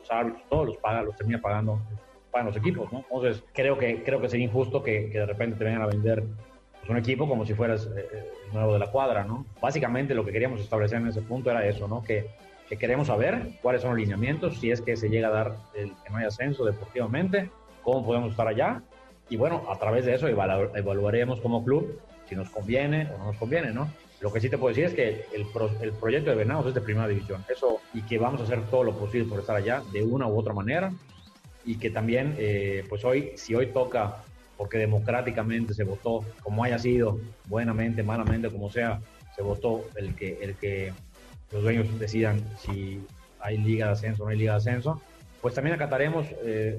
árbitros, 0.08 0.42
todos 0.48 0.66
los 0.66 0.76
paga, 0.78 1.02
los 1.02 1.14
termina 1.14 1.40
pagando 1.40 1.78
para 2.30 2.44
los 2.44 2.56
equipos, 2.56 2.90
¿no? 2.92 3.00
Entonces, 3.00 3.44
creo 3.52 3.76
que, 3.76 4.02
creo 4.02 4.20
que 4.20 4.28
sería 4.28 4.46
injusto 4.46 4.82
que, 4.82 5.11
que 5.11 5.18
de 5.18 5.26
repente 5.26 5.58
te 5.58 5.64
vengan 5.64 5.82
a 5.82 5.86
vender 5.86 6.24
pues, 6.81 6.91
un 6.91 6.97
equipo 6.97 7.28
como 7.28 7.47
si 7.47 7.55
fueras 7.55 7.89
eh, 7.97 8.09
el 8.47 8.53
nuevo 8.53 8.72
de 8.72 8.78
la 8.78 8.91
cuadra, 8.91 9.24
¿no? 9.24 9.47
Básicamente 9.61 10.14
lo 10.14 10.24
que 10.24 10.33
queríamos 10.33 10.61
establecer 10.61 10.99
en 10.99 11.09
ese 11.09 11.22
punto 11.22 11.51
era 11.51 11.66
eso, 11.66 11.89
¿no? 11.89 12.03
Que, 12.03 12.26
que 12.68 12.76
queremos 12.76 13.09
saber 13.09 13.53
cuáles 13.62 13.83
son 13.83 13.91
los 13.91 14.01
lineamientos, 14.01 14.59
si 14.59 14.70
es 14.70 14.81
que 14.81 14.97
se 14.97 15.09
llega 15.09 15.28
a 15.28 15.33
dar 15.33 15.57
el, 15.74 15.93
que 16.05 16.11
no 16.11 16.18
hay 16.18 16.26
ascenso 16.26 16.64
deportivamente, 16.64 17.51
cómo 17.83 18.05
podemos 18.05 18.31
estar 18.31 18.47
allá, 18.47 18.83
y 19.28 19.37
bueno, 19.37 19.62
a 19.70 19.78
través 19.78 20.05
de 20.05 20.14
eso 20.14 20.26
evaluaremos 20.28 21.41
como 21.41 21.64
club 21.64 22.01
si 22.28 22.35
nos 22.35 22.51
conviene 22.51 23.09
o 23.14 23.18
no 23.18 23.24
nos 23.26 23.37
conviene, 23.37 23.72
¿no? 23.72 23.89
Lo 24.20 24.33
que 24.33 24.41
sí 24.41 24.51
te 24.51 24.59
puedo 24.59 24.74
decir 24.74 24.85
es 24.85 24.95
que 24.95 25.24
el, 25.35 25.47
pro, 25.47 25.70
el 25.81 25.93
proyecto 25.93 26.31
de 26.31 26.37
Venados 26.37 26.66
es 26.66 26.74
de 26.74 26.81
primera 26.81 27.09
división. 27.09 27.45
Eso, 27.49 27.81
y 27.95 28.03
que 28.03 28.18
vamos 28.18 28.41
a 28.41 28.45
hacer 28.45 28.62
todo 28.66 28.85
lo 28.85 28.93
posible 28.93 29.28
por 29.28 29.41
estar 29.41 29.57
allá 29.57 29.83
de 29.93 30.03
una 30.03 30.26
u 30.26 30.39
otra 30.39 30.53
manera. 30.53 30.93
Y 31.64 31.76
que 31.76 31.91
también, 31.91 32.37
eh, 32.39 32.85
pues 32.89 33.05
hoy, 33.05 33.33
si 33.37 33.55
hoy 33.55 33.66
toca, 33.66 34.22
porque 34.61 34.76
democráticamente 34.76 35.72
se 35.72 35.84
votó, 35.84 36.22
como 36.42 36.62
haya 36.62 36.78
sido, 36.78 37.18
buenamente, 37.48 38.02
malamente, 38.02 38.50
como 38.50 38.70
sea, 38.70 39.00
se 39.34 39.40
votó 39.40 39.86
el 39.96 40.14
que, 40.14 40.36
el 40.42 40.54
que 40.56 40.92
los 41.50 41.62
dueños 41.62 41.98
decidan 41.98 42.44
si 42.58 43.02
hay 43.40 43.56
liga 43.56 43.86
de 43.86 43.92
ascenso 43.92 44.22
o 44.22 44.26
no 44.26 44.32
hay 44.32 44.36
liga 44.36 44.52
de 44.52 44.58
ascenso, 44.58 45.00
pues 45.40 45.54
también 45.54 45.76
acataremos 45.76 46.26
eh, 46.42 46.78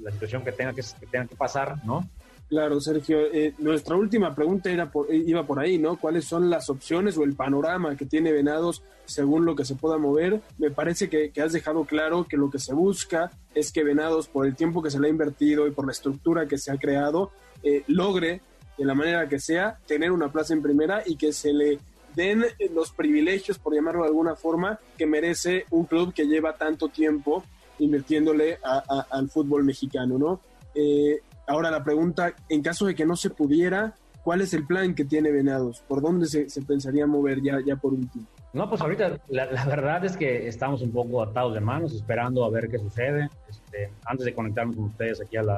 la 0.00 0.12
situación 0.12 0.44
que 0.44 0.52
tenga 0.52 0.72
que, 0.74 0.82
que 1.00 1.06
tenga 1.08 1.26
que 1.26 1.34
pasar, 1.34 1.84
¿no? 1.84 2.08
Claro, 2.48 2.80
Sergio. 2.80 3.18
Eh, 3.20 3.54
nuestra 3.58 3.94
última 3.94 4.34
pregunta 4.34 4.70
era 4.70 4.90
por, 4.90 5.12
iba 5.12 5.46
por 5.46 5.60
ahí, 5.60 5.76
¿no? 5.76 5.98
¿Cuáles 5.98 6.24
son 6.24 6.48
las 6.48 6.70
opciones 6.70 7.18
o 7.18 7.24
el 7.24 7.34
panorama 7.34 7.94
que 7.94 8.06
tiene 8.06 8.32
Venados 8.32 8.82
según 9.04 9.44
lo 9.44 9.54
que 9.54 9.66
se 9.66 9.74
pueda 9.74 9.98
mover? 9.98 10.40
Me 10.56 10.70
parece 10.70 11.10
que, 11.10 11.30
has 11.42 11.52
dejado 11.52 11.84
claro 11.84 12.26
que 12.26 12.38
lo 12.38 12.50
que 12.50 12.58
se 12.58 12.72
busca 12.72 13.30
es 13.54 13.70
que 13.70 13.84
Venados, 13.84 14.28
por 14.28 14.46
el 14.46 14.56
tiempo 14.56 14.82
que 14.82 14.90
se 14.90 14.98
le 14.98 15.08
ha 15.08 15.10
invertido 15.10 15.66
y 15.66 15.72
por 15.72 15.84
la 15.84 15.92
estructura 15.92 16.46
que 16.46 16.56
se 16.56 16.72
ha 16.72 16.78
creado, 16.78 17.32
eh, 17.62 17.84
logre, 17.86 18.40
de 18.78 18.84
la 18.84 18.94
manera 18.94 19.28
que 19.28 19.40
sea, 19.40 19.78
tener 19.86 20.10
una 20.10 20.32
plaza 20.32 20.54
en 20.54 20.62
primera 20.62 21.02
y 21.04 21.16
que 21.16 21.34
se 21.34 21.52
le 21.52 21.78
den 22.14 22.44
los 22.72 22.92
privilegios, 22.92 23.58
por 23.58 23.74
llamarlo 23.74 24.02
de 24.02 24.08
alguna 24.08 24.36
forma, 24.36 24.78
que 24.96 25.06
merece 25.06 25.66
un 25.70 25.84
club 25.84 26.14
que 26.14 26.26
lleva 26.26 26.56
tanto 26.56 26.88
tiempo 26.88 27.44
invirtiéndole 27.78 28.58
al 28.62 29.28
fútbol 29.28 29.64
mexicano, 29.64 30.18
¿no? 30.18 30.40
Eh, 30.74 31.20
Ahora 31.48 31.70
la 31.70 31.82
pregunta, 31.82 32.34
en 32.50 32.62
caso 32.62 32.84
de 32.84 32.94
que 32.94 33.06
no 33.06 33.16
se 33.16 33.30
pudiera, 33.30 33.94
¿cuál 34.22 34.42
es 34.42 34.52
el 34.52 34.66
plan 34.66 34.94
que 34.94 35.06
tiene 35.06 35.32
Venados? 35.32 35.80
¿Por 35.88 36.02
dónde 36.02 36.26
se, 36.26 36.46
pensaría 36.62 37.06
mover 37.06 37.40
ya, 37.40 37.58
ya 37.64 37.76
por 37.76 37.94
último? 37.94 38.26
No, 38.52 38.68
pues 38.68 38.82
ahorita 38.82 39.18
la, 39.28 39.46
la, 39.46 39.64
verdad 39.64 40.04
es 40.04 40.18
que 40.18 40.46
estamos 40.46 40.82
un 40.82 40.92
poco 40.92 41.22
atados 41.22 41.54
de 41.54 41.60
manos, 41.60 41.94
esperando 41.94 42.44
a 42.44 42.50
ver 42.50 42.68
qué 42.68 42.78
sucede. 42.78 43.30
Este, 43.48 43.90
antes 44.04 44.26
de 44.26 44.34
conectarnos 44.34 44.76
con 44.76 44.84
ustedes 44.86 45.22
aquí 45.22 45.38
a 45.38 45.42
la, 45.42 45.56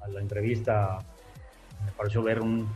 a 0.00 0.08
la, 0.08 0.20
entrevista, 0.20 0.96
me 1.84 1.92
pareció 1.92 2.22
ver 2.22 2.40
un, 2.40 2.66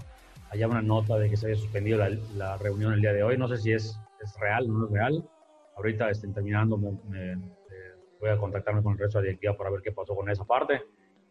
allá 0.51 0.69
una 0.69 0.83
nota 0.83 1.17
de 1.17 1.31
que 1.31 1.39
se 1.39 1.47
había 1.47 1.59
suspendido 1.59 2.05
la, 2.37 2.59
reunión 2.59 2.93
el 2.93 3.01
día 3.01 3.15
de 3.15 3.23
hoy. 3.23 3.39
No 3.39 3.49
sé 3.49 3.57
si 3.57 3.73
es, 3.73 3.99
real 4.39 4.69
o 4.69 4.73
no 4.75 4.87
es 4.87 4.93
real. 4.93 5.27
Ahorita 5.77 6.11
estén 6.11 6.35
terminando, 6.35 6.77
me, 6.77 7.39
voy 8.21 8.29
a 8.29 8.37
contactarme 8.37 8.83
con 8.83 8.93
el 8.93 8.99
resto 8.99 9.19
de 9.19 9.25
la 9.25 9.27
directiva 9.29 9.57
para 9.57 9.71
ver 9.71 9.81
qué 9.81 9.91
pasó 9.91 10.15
con 10.15 10.29
esa 10.29 10.45
parte 10.45 10.83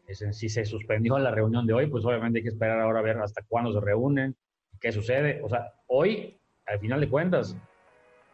si 0.09 0.49
se 0.49 0.65
suspendió 0.65 1.17
la 1.19 1.31
reunión 1.31 1.65
de 1.65 1.73
hoy, 1.73 1.87
pues 1.87 2.05
obviamente 2.05 2.39
hay 2.39 2.43
que 2.43 2.49
esperar 2.49 2.79
ahora 2.79 2.99
a 2.99 3.03
ver 3.03 3.17
hasta 3.19 3.41
cuándo 3.47 3.71
se 3.73 3.79
reúnen, 3.79 4.35
qué 4.79 4.91
sucede. 4.91 5.41
O 5.43 5.49
sea, 5.49 5.73
hoy, 5.87 6.39
al 6.65 6.79
final 6.79 6.99
de 6.99 7.09
cuentas, 7.09 7.55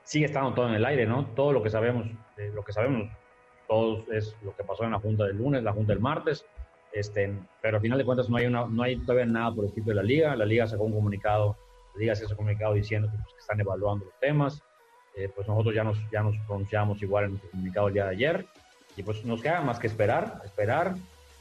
sigue 0.04 0.26
estando 0.26 0.54
todo 0.54 0.70
en 0.70 0.76
el 0.76 0.86
aire, 0.86 1.06
¿no? 1.06 1.26
Todo 1.36 1.52
lo 1.52 1.62
que 1.62 1.70
sabemos, 1.70 2.08
eh, 2.38 2.52
lo 2.54 2.64
que 2.64 2.74
sabemos 2.74 3.10
todos 3.68 4.08
es 4.10 4.36
lo 4.44 4.56
que 4.56 4.64
pasó 4.64 4.86
en 4.86 4.92
la 4.92 5.00
junta 5.00 5.26
del 5.26 5.38
lunes, 5.38 5.62
la 5.62 5.74
junta 5.74 5.94
del 5.94 6.02
martes, 6.02 6.46
este, 6.94 7.32
pero 7.62 7.78
al 7.78 7.82
final 7.82 7.98
de 7.98 8.06
cuentas 8.06 8.30
no 8.30 8.38
hay, 8.38 8.46
una, 8.46 8.66
no 8.66 8.84
hay 8.84 8.98
todavía 8.98 9.26
nada 9.26 9.54
por 9.54 9.66
escrito 9.66 9.90
de 9.90 9.96
la 9.96 10.04
liga. 10.04 10.36
La 10.36 10.46
liga 10.46 10.68
sacó 10.68 10.84
un 10.84 10.94
comunicado, 10.94 11.58
la 11.94 12.00
liga 12.00 12.16
sacó 12.16 12.32
un 12.32 12.38
comunicado 12.38 12.74
diciendo 12.74 13.10
que, 13.12 13.18
pues, 13.18 13.34
que 13.34 13.40
están 13.40 13.60
evaluando 13.60 14.06
los 14.06 14.20
temas. 14.20 14.64
Eh, 15.16 15.30
pues 15.34 15.48
nosotros 15.48 15.74
ya 15.74 15.84
nos, 15.84 15.98
ya 16.12 16.22
nos 16.22 16.38
pronunciamos 16.46 17.02
igual 17.02 17.26
en 17.26 17.30
nuestro 17.32 17.52
comunicado 17.52 17.88
el 17.88 17.94
día 17.94 18.06
de 18.06 18.12
ayer. 18.12 18.46
Y 18.96 19.04
pues 19.04 19.24
nos 19.26 19.42
queda 19.42 19.62
más 19.62 19.80
que 19.80 19.88
esperar, 19.88 20.42
esperar, 20.44 20.96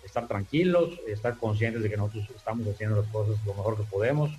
estar 0.07 0.26
tranquilos, 0.26 0.98
estar 1.07 1.36
conscientes 1.36 1.82
de 1.82 1.90
que 1.90 1.96
nosotros 1.96 2.26
estamos 2.34 2.66
haciendo 2.66 2.96
las 3.02 3.11
cosas 3.11 3.36
lo 3.44 3.54
mejor 3.54 3.76
que 3.76 3.84
podemos, 3.84 4.30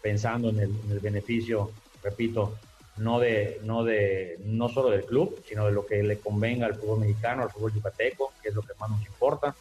pensando 0.00 0.48
en 0.50 0.60
el, 0.60 0.70
en 0.84 0.90
el 0.90 1.00
beneficio, 1.00 1.70
repito, 2.02 2.54
no 2.96 3.20
de, 3.20 3.60
no 3.62 3.84
de, 3.84 4.38
no 4.44 4.68
solo 4.68 4.90
del 4.90 5.04
club, 5.04 5.42
sino 5.46 5.66
de 5.66 5.72
lo 5.72 5.84
que 5.84 6.02
le 6.02 6.18
convenga 6.18 6.66
al 6.66 6.76
fútbol 6.76 7.00
mexicano, 7.00 7.42
al 7.42 7.50
fútbol 7.50 7.74
yucateco, 7.74 8.32
que 8.42 8.48
es 8.48 8.54
lo 8.54 8.62
que 8.62 8.72
más 8.78 8.90
nos 8.90 9.04
importa. 9.04 9.54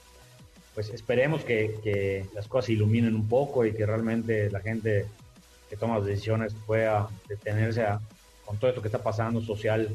Pues 0.73 0.89
esperemos 0.89 1.43
que, 1.43 1.79
que 1.83 2.25
las 2.33 2.47
cosas 2.47 2.67
se 2.67 2.73
iluminen 2.73 3.15
un 3.15 3.27
poco 3.27 3.65
y 3.65 3.73
que 3.73 3.85
realmente 3.85 4.49
la 4.49 4.61
gente 4.61 5.05
que 5.69 5.77
toma 5.77 5.97
las 5.97 6.05
decisiones 6.05 6.53
pueda 6.65 7.09
detenerse 7.27 7.83
a, 7.83 7.99
con 8.45 8.57
todo 8.57 8.69
esto 8.69 8.81
que 8.81 8.87
está 8.87 9.01
pasando 9.01 9.41
social, 9.41 9.89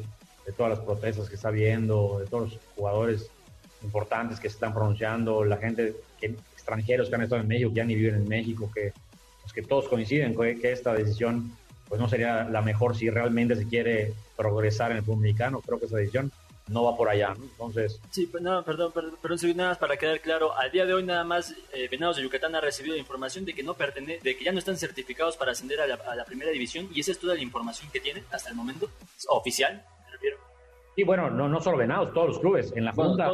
de 0.44 0.52
todas 0.52 0.70
las 0.70 0.80
protestas 0.80 1.28
que 1.28 1.36
está 1.36 1.50
viendo, 1.50 2.18
de 2.18 2.26
todos 2.26 2.50
los 2.50 2.60
jugadores 2.74 3.30
importantes 3.82 4.38
que 4.40 4.48
se 4.48 4.54
están 4.54 4.74
pronunciando, 4.74 5.44
la 5.44 5.56
gente, 5.56 5.96
que, 6.18 6.34
extranjeros 6.52 7.08
que 7.08 7.14
han 7.14 7.22
estado 7.22 7.40
en 7.40 7.48
México, 7.48 7.70
que 7.70 7.76
ya 7.76 7.84
ni 7.84 7.94
viven 7.94 8.16
en 8.16 8.28
México, 8.28 8.70
que, 8.74 8.92
pues 9.42 9.52
que 9.52 9.62
todos 9.62 9.88
coinciden 9.88 10.36
que, 10.36 10.60
que, 10.60 10.72
esta 10.72 10.94
decisión 10.94 11.52
pues 11.88 12.00
no 12.00 12.08
sería 12.08 12.44
la 12.44 12.62
mejor 12.62 12.96
si 12.96 13.10
realmente 13.10 13.56
se 13.56 13.66
quiere 13.66 14.12
progresar 14.36 14.92
en 14.92 14.98
el 14.98 15.02
fútbol 15.02 15.22
mexicano. 15.22 15.60
Creo 15.60 15.80
que 15.80 15.86
esa 15.86 15.96
decisión 15.96 16.30
no 16.70 16.84
va 16.84 16.96
por 16.96 17.08
allá, 17.08 17.34
¿no? 17.36 17.44
Entonces... 17.44 18.00
Sí, 18.10 18.26
pues 18.26 18.42
no, 18.42 18.64
perdón, 18.64 18.92
perdón, 18.92 19.16
perdón, 19.20 19.56
nada 19.56 19.70
más 19.70 19.78
para 19.78 19.96
quedar 19.96 20.20
claro, 20.20 20.56
al 20.56 20.70
día 20.70 20.86
de 20.86 20.94
hoy 20.94 21.02
nada 21.02 21.24
más 21.24 21.54
eh, 21.72 21.88
Venados 21.90 22.16
de 22.16 22.22
Yucatán 22.22 22.54
ha 22.54 22.60
recibido 22.60 22.96
información 22.96 23.44
de 23.44 23.54
que 23.54 23.64
no 23.64 23.74
pertenece, 23.74 24.22
de 24.22 24.36
que 24.36 24.44
ya 24.44 24.52
no 24.52 24.60
están 24.60 24.76
certificados 24.76 25.36
para 25.36 25.50
ascender 25.52 25.80
a 25.80 25.86
la, 25.88 25.94
a 25.94 26.14
la, 26.14 26.24
primera 26.24 26.52
división 26.52 26.88
y 26.94 27.00
esa 27.00 27.10
es 27.10 27.18
toda 27.18 27.34
la 27.34 27.42
información 27.42 27.90
que 27.90 27.98
tiene 27.98 28.22
hasta 28.30 28.50
el 28.50 28.54
momento, 28.54 28.88
oficial, 29.28 29.84
Sí, 30.96 31.04
bueno, 31.04 31.30
no, 31.30 31.48
no 31.48 31.60
solo 31.60 31.78
Venados, 31.78 32.12
todos 32.12 32.28
los 32.28 32.38
clubes. 32.40 32.72
En 32.76 32.84
la 32.84 32.92
Junta, 32.92 33.30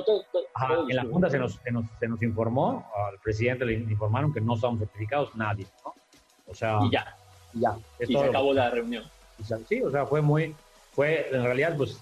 en 0.89 0.97
la 0.97 1.05
junta 1.05 1.31
se, 1.31 1.39
nos, 1.39 1.55
se, 1.55 1.71
nos, 1.71 1.85
se, 1.99 2.09
nos, 2.09 2.23
informó, 2.23 2.87
al 3.09 3.19
presidente 3.19 3.65
le 3.65 3.75
informaron 3.75 4.33
que 4.33 4.41
no 4.41 4.55
estamos 4.55 4.79
certificados 4.79 5.35
nadie, 5.35 5.67
¿no? 5.85 5.95
O 6.47 6.55
sea... 6.55 6.79
Y 6.83 6.91
ya. 6.91 7.17
Y 7.55 7.61
ya. 7.61 7.77
Y 7.99 8.07
se 8.07 8.19
acabó 8.19 8.53
la 8.53 8.71
reunión. 8.71 9.05
Sí, 9.69 9.83
o 9.83 9.91
sea, 9.91 10.07
fue 10.07 10.21
muy... 10.21 10.55
Fue, 10.93 11.29
en 11.31 11.45
realidad, 11.45 11.77
pues, 11.77 12.01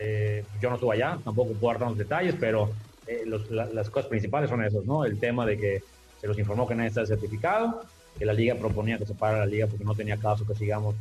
eh, 0.00 0.44
yo 0.60 0.68
no 0.68 0.74
estuve 0.76 0.94
allá, 0.96 1.18
tampoco 1.24 1.52
puedo 1.52 1.78
dar 1.78 1.88
los 1.88 1.98
detalles, 1.98 2.34
pero 2.38 2.70
eh, 3.06 3.22
los, 3.26 3.50
las 3.50 3.88
cosas 3.90 4.08
principales 4.08 4.50
son 4.50 4.64
esas, 4.64 4.84
¿no? 4.84 5.04
El 5.04 5.18
tema 5.18 5.46
de 5.46 5.58
que 5.58 5.82
se 6.20 6.26
nos 6.26 6.38
informó 6.38 6.66
que 6.66 6.74
nadie 6.74 6.88
está 6.88 7.04
certificado, 7.04 7.82
que 8.18 8.24
la 8.24 8.32
liga 8.32 8.54
proponía 8.54 8.98
que 8.98 9.06
se 9.06 9.14
parara 9.14 9.40
la 9.40 9.46
liga 9.46 9.66
porque 9.66 9.84
no 9.84 9.94
tenía 9.94 10.16
caso 10.16 10.46
que 10.46 10.54
sigamos, 10.54 10.94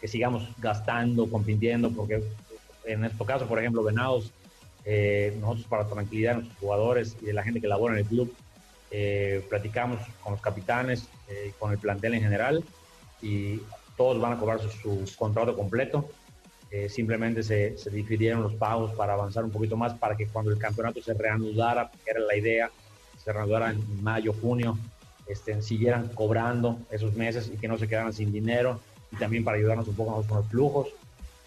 que 0.00 0.08
sigamos 0.08 0.48
gastando, 0.58 1.28
compitiendo, 1.28 1.90
porque 1.90 2.22
en 2.84 3.04
este 3.04 3.24
caso, 3.24 3.46
por 3.46 3.58
ejemplo, 3.58 3.82
Venados, 3.82 4.32
eh, 4.84 5.36
nosotros 5.40 5.66
para 5.66 5.86
tranquilidad 5.86 6.32
de 6.32 6.36
nuestros 6.38 6.58
jugadores 6.58 7.16
y 7.20 7.26
de 7.26 7.32
la 7.32 7.44
gente 7.44 7.60
que 7.60 7.68
labora 7.68 7.94
en 7.94 8.00
el 8.00 8.06
club, 8.06 8.34
eh, 8.90 9.44
platicamos 9.48 10.00
con 10.22 10.32
los 10.32 10.40
capitanes, 10.40 11.08
eh, 11.28 11.52
con 11.58 11.72
el 11.72 11.78
plantel 11.78 12.14
en 12.14 12.22
general 12.22 12.64
y 13.20 13.60
todos 13.96 14.20
van 14.20 14.32
a 14.32 14.38
cobrar 14.38 14.60
su, 14.60 15.04
contrato 15.16 15.56
completo. 15.56 16.08
simplemente 16.88 17.42
se, 17.42 17.76
se, 17.76 17.90
difirieron 17.90 18.42
los 18.42 18.54
pagos 18.54 18.92
para 18.92 19.12
avanzar 19.12 19.44
un 19.44 19.50
poquito 19.50 19.76
más 19.76 19.92
para 19.92 20.16
que 20.16 20.26
cuando 20.26 20.50
el 20.50 20.58
campeonato 20.58 21.02
se 21.02 21.12
reanudara, 21.12 21.90
que 22.02 22.10
era 22.10 22.20
la 22.20 22.34
idea, 22.34 22.70
se 23.22 23.30
reanudara 23.30 23.70
en 23.70 24.02
mayo, 24.02 24.32
junio, 24.32 24.78
este, 25.26 25.60
siguieran 25.62 26.08
cobrando 26.08 26.78
esos 26.90 27.14
meses 27.14 27.50
y 27.52 27.58
que 27.58 27.68
no 27.68 27.76
se 27.76 27.86
quedaran 27.86 28.12
sin 28.12 28.32
dinero 28.32 28.80
y 29.12 29.16
también 29.16 29.44
para 29.44 29.58
ayudarnos 29.58 29.86
un 29.86 29.94
poco 29.94 30.24
con 30.26 30.38
los 30.38 30.46
flujos 30.48 30.88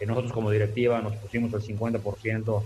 nosotros 0.01 0.33
como 0.33 0.51
directiva 0.51 1.01
nos 1.01 1.15
pusimos 1.15 1.53
el 1.53 1.61
50% 1.61 2.63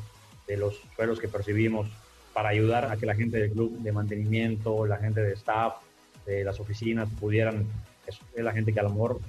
de 0.48 0.58
los 0.58 0.82
sueldos 0.96 1.20
que 1.20 1.28
percibimos 1.28 1.88
para 2.34 2.50
ayudar 2.50 2.86
a 2.86 2.98
que 2.98 3.06
la 3.06 3.16
gente 3.16 3.38
del 3.38 3.52
club 3.52 3.78
de 3.80 3.92
mantenimiento, 3.92 4.86
la 4.86 4.98
gente 4.98 5.22
de 5.22 5.34
staff, 5.34 5.76
de 6.26 6.44
las 6.44 6.60
oficinas 6.60 7.08
pudieran, 7.20 7.66
es 8.08 8.44
la 8.44 8.52
gente 8.52 8.74
que 8.74 8.80
a 8.80 8.84
lo 8.84 8.90
mejor 8.90 9.20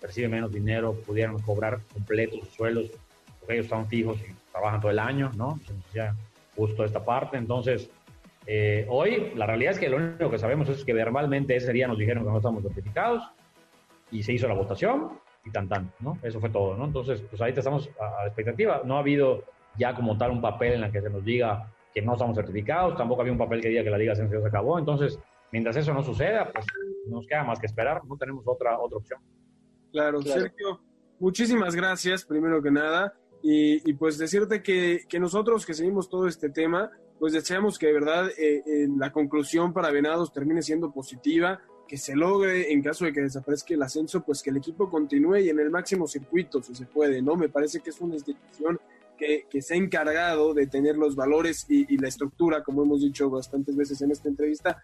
percibe 0.00 0.28
menos 0.28 0.52
dinero, 0.52 0.94
pudieran 1.06 1.38
cobrar 1.38 1.80
completos 1.92 2.40
sus 2.40 2.48
sueldos, 2.50 2.90
porque 3.40 3.54
ellos 3.54 3.66
están 3.66 3.86
fijos 3.86 4.18
y 4.20 4.34
trabajan 4.50 4.80
todo 4.80 4.90
el 4.90 4.98
año, 4.98 5.30
¿no? 5.36 5.58
Ya 5.94 6.14
justo 6.54 6.84
esta 6.84 7.04
parte. 7.04 7.36
Entonces, 7.36 7.90
eh, 8.46 8.86
hoy 8.88 9.32
la 9.34 9.46
realidad 9.46 9.72
es 9.72 9.78
que 9.78 9.88
lo 9.88 9.96
único 9.96 10.30
que 10.30 10.38
sabemos 10.38 10.68
es 10.68 10.84
que 10.84 10.92
verbalmente 10.92 11.56
ese 11.56 11.72
día 11.72 11.88
nos 11.88 11.98
dijeron 11.98 12.24
que 12.24 12.30
no 12.30 12.36
estamos 12.36 12.62
certificados 12.62 13.22
y 14.10 14.22
se 14.22 14.32
hizo 14.32 14.46
la 14.46 14.54
votación 14.54 15.18
y 15.46 15.50
tan 15.50 15.68
tan, 15.68 15.92
¿no? 16.00 16.18
Eso 16.22 16.40
fue 16.40 16.50
todo, 16.50 16.76
¿no? 16.76 16.84
Entonces, 16.84 17.22
pues 17.30 17.40
ahí 17.40 17.52
estamos 17.56 17.88
a, 18.00 18.22
la 18.22 18.26
expectativa. 18.26 18.82
No 18.84 18.96
ha 18.96 19.00
habido 19.00 19.44
ya 19.78 19.94
como 19.94 20.18
tal 20.18 20.32
un 20.32 20.40
papel 20.40 20.74
en 20.74 20.84
el 20.84 20.92
que 20.92 21.00
se 21.00 21.08
nos 21.08 21.24
diga 21.24 21.72
que 21.94 22.02
no 22.02 22.14
estamos 22.14 22.36
certificados, 22.36 22.96
tampoco 22.96 23.22
había 23.22 23.32
un 23.32 23.38
papel 23.38 23.60
que 23.60 23.68
diga 23.68 23.82
que 23.82 23.90
la 23.90 23.98
Liga 23.98 24.12
Ascenso 24.12 24.40
se 24.40 24.48
acabó. 24.48 24.78
Entonces, 24.78 25.18
mientras 25.52 25.76
eso 25.76 25.94
no 25.94 26.02
suceda, 26.02 26.50
pues 26.52 26.66
nos 27.06 27.26
queda 27.26 27.44
más 27.44 27.58
que 27.58 27.66
esperar, 27.66 28.04
no 28.04 28.16
tenemos 28.16 28.44
otra, 28.46 28.78
otra 28.78 28.98
opción. 28.98 29.20
Claro, 29.92 30.20
Sergio, 30.20 30.80
muchísimas 31.18 31.74
gracias, 31.74 32.24
primero 32.24 32.60
que 32.60 32.70
nada. 32.70 33.14
Y, 33.42 33.92
pues 33.94 34.18
decirte 34.18 34.60
que, 34.60 35.02
que, 35.08 35.20
nosotros 35.20 35.64
que 35.64 35.72
seguimos 35.72 36.08
todo 36.08 36.26
este 36.26 36.50
tema, 36.50 36.90
pues 37.20 37.32
deseamos 37.32 37.78
que 37.78 37.86
de 37.86 37.92
verdad 37.92 38.28
eh, 38.30 38.62
eh, 38.66 38.88
la 38.96 39.12
conclusión 39.12 39.72
para 39.72 39.92
Venados 39.92 40.32
termine 40.32 40.62
siendo 40.62 40.90
positiva, 40.90 41.60
que 41.86 41.96
se 41.96 42.16
logre 42.16 42.72
en 42.72 42.82
caso 42.82 43.04
de 43.04 43.12
que 43.12 43.20
desaparezca 43.20 43.74
el 43.74 43.82
ascenso, 43.82 44.22
pues 44.22 44.42
que 44.42 44.50
el 44.50 44.56
equipo 44.56 44.90
continúe 44.90 45.38
y 45.38 45.48
en 45.50 45.60
el 45.60 45.70
máximo 45.70 46.06
circuito, 46.06 46.62
si 46.62 46.74
se 46.74 46.86
puede, 46.86 47.22
¿no? 47.22 47.36
Me 47.36 47.48
parece 47.48 47.80
que 47.80 47.90
es 47.90 48.00
una 48.00 48.14
institución 48.14 48.80
que, 49.16 49.46
que 49.48 49.62
se 49.62 49.74
ha 49.74 49.76
encargado 49.76 50.52
de 50.52 50.66
tener 50.66 50.96
los 50.96 51.14
valores 51.14 51.64
y, 51.68 51.96
la 51.98 52.08
estructura, 52.08 52.62
como 52.62 52.82
hemos 52.82 53.00
dicho 53.00 53.30
bastantes 53.30 53.76
veces 53.76 54.02
en 54.02 54.10
esta 54.10 54.28
entrevista, 54.28 54.82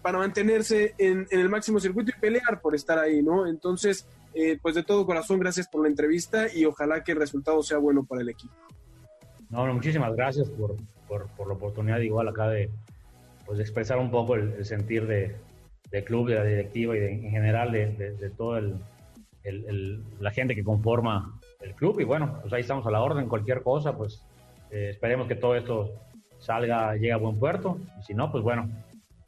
para 0.00 0.18
mantenerse 0.18 0.94
en, 0.98 1.26
el 1.30 1.48
máximo 1.48 1.80
circuito 1.80 2.12
y 2.16 2.20
pelear 2.20 2.60
por 2.60 2.74
estar 2.74 2.98
ahí, 2.98 3.22
¿no? 3.22 3.46
Entonces, 3.46 4.06
eh, 4.32 4.58
pues 4.60 4.74
de 4.74 4.84
todo 4.84 5.06
corazón, 5.06 5.40
gracias 5.40 5.68
por 5.68 5.82
la 5.82 5.88
entrevista 5.88 6.46
y 6.54 6.64
ojalá 6.64 7.02
que 7.02 7.12
el 7.12 7.18
resultado 7.18 7.62
sea 7.62 7.78
bueno 7.78 8.04
para 8.04 8.22
el 8.22 8.28
equipo. 8.28 8.54
No, 9.50 9.66
muchísimas 9.72 10.14
gracias 10.14 10.48
por, 10.50 10.76
por, 11.08 11.46
la 11.46 11.54
oportunidad 11.54 11.98
igual 11.98 12.28
acá 12.28 12.48
de, 12.48 12.70
pues, 13.44 13.58
de 13.58 13.64
expresar 13.64 13.98
un 13.98 14.10
poco 14.10 14.34
el 14.34 14.64
sentir 14.64 15.06
de, 15.06 15.36
del 15.94 16.04
club, 16.04 16.28
de 16.28 16.34
la 16.34 16.44
directiva 16.44 16.96
y 16.96 17.04
en 17.04 17.30
general 17.30 17.70
de, 17.70 17.86
de, 17.92 18.30
toda 18.30 18.58
el, 19.44 20.02
la 20.18 20.32
gente 20.32 20.56
que 20.56 20.64
conforma 20.64 21.38
el 21.60 21.72
club. 21.76 22.00
Y 22.00 22.04
bueno, 22.04 22.40
pues 22.42 22.52
ahí 22.52 22.62
estamos 22.62 22.84
a 22.86 22.90
la 22.90 23.00
orden, 23.00 23.28
cualquier 23.28 23.62
cosa, 23.62 23.96
pues 23.96 24.20
eh, 24.72 24.88
esperemos 24.90 25.28
que 25.28 25.36
todo 25.36 25.54
esto 25.54 25.92
salga, 26.40 26.94
llegue 26.94 27.12
a 27.12 27.16
buen 27.16 27.38
puerto. 27.38 27.78
Y 28.00 28.02
si 28.02 28.12
no, 28.12 28.32
pues 28.32 28.42
bueno, 28.42 28.68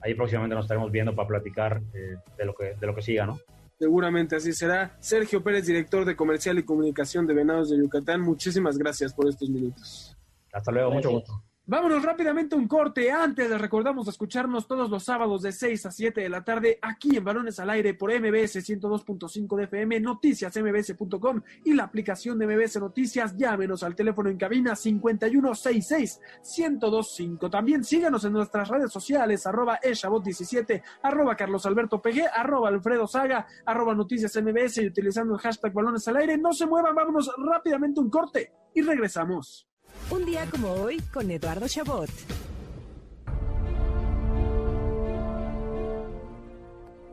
ahí 0.00 0.14
próximamente 0.14 0.56
nos 0.56 0.64
estaremos 0.64 0.90
viendo 0.90 1.14
para 1.14 1.28
platicar 1.28 1.80
eh, 1.94 2.16
de, 2.36 2.44
lo 2.44 2.52
que, 2.52 2.74
de 2.74 2.86
lo 2.86 2.96
que 2.96 3.02
siga, 3.02 3.26
¿no? 3.26 3.38
Seguramente 3.78 4.34
así 4.34 4.52
será. 4.52 4.96
Sergio 4.98 5.44
Pérez, 5.44 5.66
director 5.66 6.04
de 6.04 6.16
Comercial 6.16 6.58
y 6.58 6.64
Comunicación 6.64 7.28
de 7.28 7.34
Venados 7.34 7.70
de 7.70 7.78
Yucatán, 7.78 8.22
muchísimas 8.22 8.76
gracias 8.76 9.14
por 9.14 9.28
estos 9.28 9.48
minutos. 9.50 10.16
Hasta 10.52 10.72
luego, 10.72 10.90
mucho 10.90 11.10
gusto. 11.10 11.44
Vámonos 11.68 12.04
rápidamente 12.04 12.54
a 12.54 12.58
un 12.58 12.68
corte. 12.68 13.10
Antes 13.10 13.50
les 13.50 13.60
recordamos 13.60 14.06
escucharnos 14.06 14.68
todos 14.68 14.88
los 14.88 15.02
sábados 15.02 15.42
de 15.42 15.50
6 15.50 15.86
a 15.86 15.90
7 15.90 16.20
de 16.20 16.28
la 16.28 16.44
tarde 16.44 16.78
aquí 16.80 17.16
en 17.16 17.24
Balones 17.24 17.58
al 17.58 17.70
Aire 17.70 17.92
por 17.94 18.12
MBS 18.12 18.64
102.5 18.64 19.56
de 19.56 19.64
FM, 19.64 19.98
noticiasmbs.com 19.98 21.42
y 21.64 21.74
la 21.74 21.82
aplicación 21.82 22.38
de 22.38 22.46
MBS 22.46 22.78
Noticias. 22.78 23.36
Llámenos 23.36 23.82
al 23.82 23.96
teléfono 23.96 24.30
en 24.30 24.36
cabina 24.36 24.74
5166-1025. 24.74 27.50
También 27.50 27.82
síganos 27.82 28.24
en 28.24 28.34
nuestras 28.34 28.68
redes 28.68 28.92
sociales, 28.92 29.44
arroba 29.44 29.80
eshabot17, 29.80 30.84
arroba 31.02 31.34
Carlos 31.34 31.66
Alberto 31.66 32.00
PG, 32.00 32.28
arroba 32.32 32.68
Alfredo 32.68 33.08
Saga, 33.08 33.44
arroba 33.64 33.92
Noticias 33.92 34.40
MBS 34.40 34.82
y 34.82 34.86
utilizando 34.86 35.34
el 35.34 35.40
hashtag 35.40 35.72
Balones 35.72 36.06
al 36.06 36.18
Aire. 36.18 36.38
No 36.38 36.52
se 36.52 36.64
muevan, 36.64 36.94
vámonos 36.94 37.28
rápidamente 37.38 37.98
un 37.98 38.08
corte 38.08 38.52
y 38.72 38.82
regresamos. 38.82 39.66
Un 40.08 40.24
día 40.24 40.46
como 40.48 40.70
hoy 40.70 41.02
con 41.12 41.28
Eduardo 41.32 41.66
Chabot. 41.66 42.08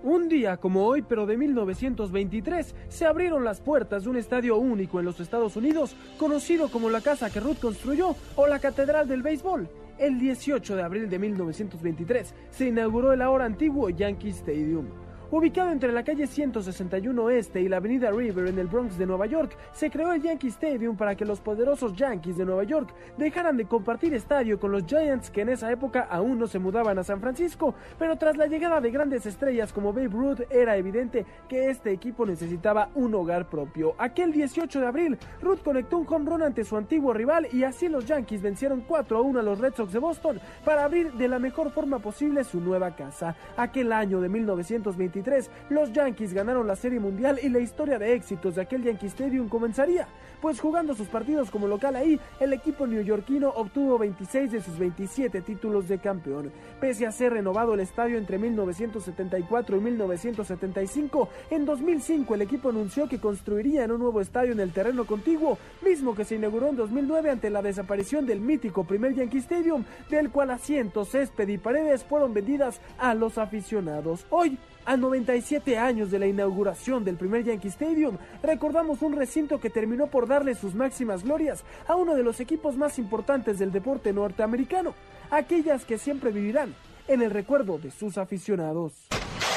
Un 0.04 0.30
día 0.30 0.58
como 0.58 0.86
hoy, 0.86 1.02
pero 1.02 1.26
de 1.26 1.36
1923, 1.36 2.76
se 2.90 3.06
abrieron 3.08 3.44
las 3.44 3.62
puertas 3.62 4.04
de 4.04 4.12
un 4.12 4.18
estadio 4.18 4.58
único 4.58 5.00
en 5.00 5.06
los 5.06 5.20
Estados 5.20 5.56
Unidos, 5.56 5.96
conocido 6.20 6.70
como 6.70 6.92
la 6.92 7.02
casa 7.02 7.32
que 7.32 7.40
Ruth 7.40 7.58
construyó 7.62 8.16
o 8.36 8.46
la 8.46 8.60
Catedral 8.60 9.08
del 9.08 9.24
Béisbol. 9.24 9.68
El 9.98 10.20
18 10.20 10.76
de 10.76 10.84
abril 10.84 11.10
de 11.10 11.18
1923 11.18 12.36
se 12.52 12.68
inauguró 12.68 13.12
el 13.12 13.24
ahora 13.24 13.46
antiguo 13.46 13.90
Yankee 13.90 14.30
Stadium. 14.30 15.03
Ubicado 15.34 15.72
entre 15.72 15.92
la 15.92 16.04
calle 16.04 16.28
161 16.28 17.32
Este 17.32 17.60
y 17.60 17.68
la 17.68 17.78
avenida 17.78 18.12
River 18.12 18.50
en 18.50 18.60
el 18.60 18.68
Bronx 18.68 19.00
de 19.00 19.08
Nueva 19.08 19.26
York, 19.26 19.58
se 19.72 19.90
creó 19.90 20.14
el 20.14 20.22
Yankee 20.22 20.50
Stadium 20.50 20.96
para 20.96 21.16
que 21.16 21.26
los 21.26 21.42
poderosos 21.42 21.96
Yankees 21.96 22.38
de 22.38 22.46
Nueva 22.46 22.66
York 22.66 22.94
dejaran 23.18 23.58
de 23.58 23.66
compartir 23.66 24.14
estadio 24.14 24.60
con 24.60 24.72
los 24.72 24.86
Giants 24.86 25.32
que 25.32 25.42
en 25.42 25.50
esa 25.50 25.72
época 25.72 26.08
aún 26.08 26.38
no 26.38 26.46
se 26.46 26.60
mudaban 26.60 27.00
a 27.00 27.04
San 27.04 27.20
Francisco, 27.20 27.74
pero 27.98 28.16
tras 28.16 28.38
la 28.38 28.46
llegada 28.46 28.80
de 28.80 28.92
grandes 28.92 29.26
estrellas 29.26 29.74
como 29.74 29.92
Babe 29.92 30.10
Ruth 30.10 30.42
era 30.52 30.78
evidente 30.78 31.26
que 31.50 31.72
este 31.72 31.92
equipo 31.92 32.28
necesitaba 32.28 32.92
un 32.94 33.16
hogar 33.16 33.50
propio. 33.50 33.96
Aquel 33.98 34.34
18 34.34 34.82
de 34.82 34.86
abril, 34.86 35.18
Ruth 35.42 35.64
conectó 35.64 35.98
un 35.98 36.06
home 36.08 36.30
run 36.30 36.44
ante 36.44 36.64
su 36.64 36.78
antiguo 36.78 37.12
rival 37.12 37.48
y 37.52 37.64
así 37.64 37.90
los 37.90 38.06
Yankees 38.06 38.44
vencieron 38.44 38.82
4 38.82 39.18
a 39.18 39.22
1 39.22 39.40
a 39.40 39.42
los 39.42 39.58
Red 39.58 39.74
Sox 39.74 39.94
de 39.94 39.98
Boston 39.98 40.40
para 40.64 40.84
abrir 40.84 41.12
de 41.14 41.28
la 41.28 41.40
mejor 41.40 41.72
forma 41.72 41.98
posible 41.98 42.44
su 42.44 42.62
nueva 42.62 42.96
casa. 42.96 43.36
Aquel 43.58 43.92
año 43.92 44.22
de 44.22 44.30
1923 44.30 45.23
los 45.70 45.92
Yankees 45.92 46.34
ganaron 46.34 46.68
la 46.68 46.76
Serie 46.76 47.00
Mundial 47.00 47.40
y 47.42 47.50
la 47.50 47.60
historia 47.60 47.98
de 48.00 48.14
éxitos 48.14 48.56
de 48.56 48.62
aquel 48.62 48.84
Yankee 48.84 49.08
Stadium 49.08 49.50
comenzaría, 49.50 50.08
pues 50.42 50.60
jugando 50.60 50.94
sus 50.94 51.08
partidos 51.08 51.50
como 51.50 51.68
local 51.68 51.96
ahí, 51.96 52.20
el 52.40 52.54
equipo 52.54 52.86
neoyorquino 52.86 53.50
obtuvo 53.50 53.98
26 53.98 54.52
de 54.52 54.62
sus 54.62 54.78
27 54.78 55.42
títulos 55.42 55.88
de 55.88 56.00
campeón. 56.00 56.52
Pese 56.80 57.06
a 57.06 57.12
ser 57.12 57.34
renovado 57.34 57.74
el 57.74 57.80
estadio 57.80 58.18
entre 58.18 58.38
1974 58.38 59.78
y 59.78 59.80
1975, 59.80 61.30
en 61.50 61.66
2005 61.66 62.36
el 62.36 62.42
equipo 62.42 62.70
anunció 62.70 63.08
que 63.08 63.20
construiría 63.20 63.84
en 63.84 63.92
un 63.92 64.00
nuevo 64.00 64.22
estadio 64.22 64.52
en 64.52 64.60
el 64.60 64.74
terreno 64.74 65.06
contiguo, 65.06 65.58
mismo 65.82 66.14
que 66.14 66.26
se 66.26 66.36
inauguró 66.36 66.70
en 66.70 66.76
2009 66.76 67.30
ante 67.30 67.50
la 67.50 67.62
desaparición 67.62 68.26
del 68.26 68.42
mítico 68.42 68.84
primer 68.84 69.14
Yankee 69.14 69.38
Stadium, 69.38 69.86
del 70.10 70.30
cual 70.30 70.52
asientos, 70.52 71.10
césped 71.10 71.48
y 71.48 71.58
paredes 71.58 72.04
fueron 72.04 72.34
vendidas 72.34 72.82
a 72.98 73.14
los 73.14 73.38
aficionados. 73.38 74.26
Hoy, 74.30 74.58
a 74.86 74.98
97 74.98 75.78
años 75.78 76.12
de 76.12 76.20
la 76.20 76.28
inauguración 76.28 77.04
del 77.04 77.18
primer 77.18 77.44
Yankee 77.44 77.70
Stadium, 77.70 78.18
recordamos 78.42 79.02
un 79.02 79.14
recinto 79.14 79.60
que 79.60 79.70
terminó 79.70 80.08
por 80.08 80.28
darle 80.28 80.56
sus 80.56 80.76
máximas 80.76 81.24
glorias 81.24 81.64
a 81.88 81.96
uno 81.96 82.16
de 82.16 82.24
los 82.24 82.40
equipos 82.40 82.78
más 82.78 83.00
importantes 83.00 83.60
del 83.60 83.72
deporte 83.72 84.14
norteamericano, 84.14 84.94
aquellas 85.32 85.86
que 85.86 85.98
siempre 85.98 86.32
vivirán 86.32 86.76
en 87.08 87.22
el 87.22 87.32
recuerdo 87.32 87.78
de 87.78 87.92
sus 87.92 88.18
aficionados. 88.18 88.94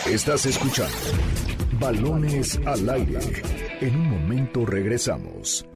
Estás 0.07 0.47
escuchando 0.47 0.97
Balones 1.81 2.59
al 2.65 2.89
aire. 2.89 3.19
En 3.81 3.97
un 3.97 4.11
momento 4.11 4.65
regresamos. 4.65 5.67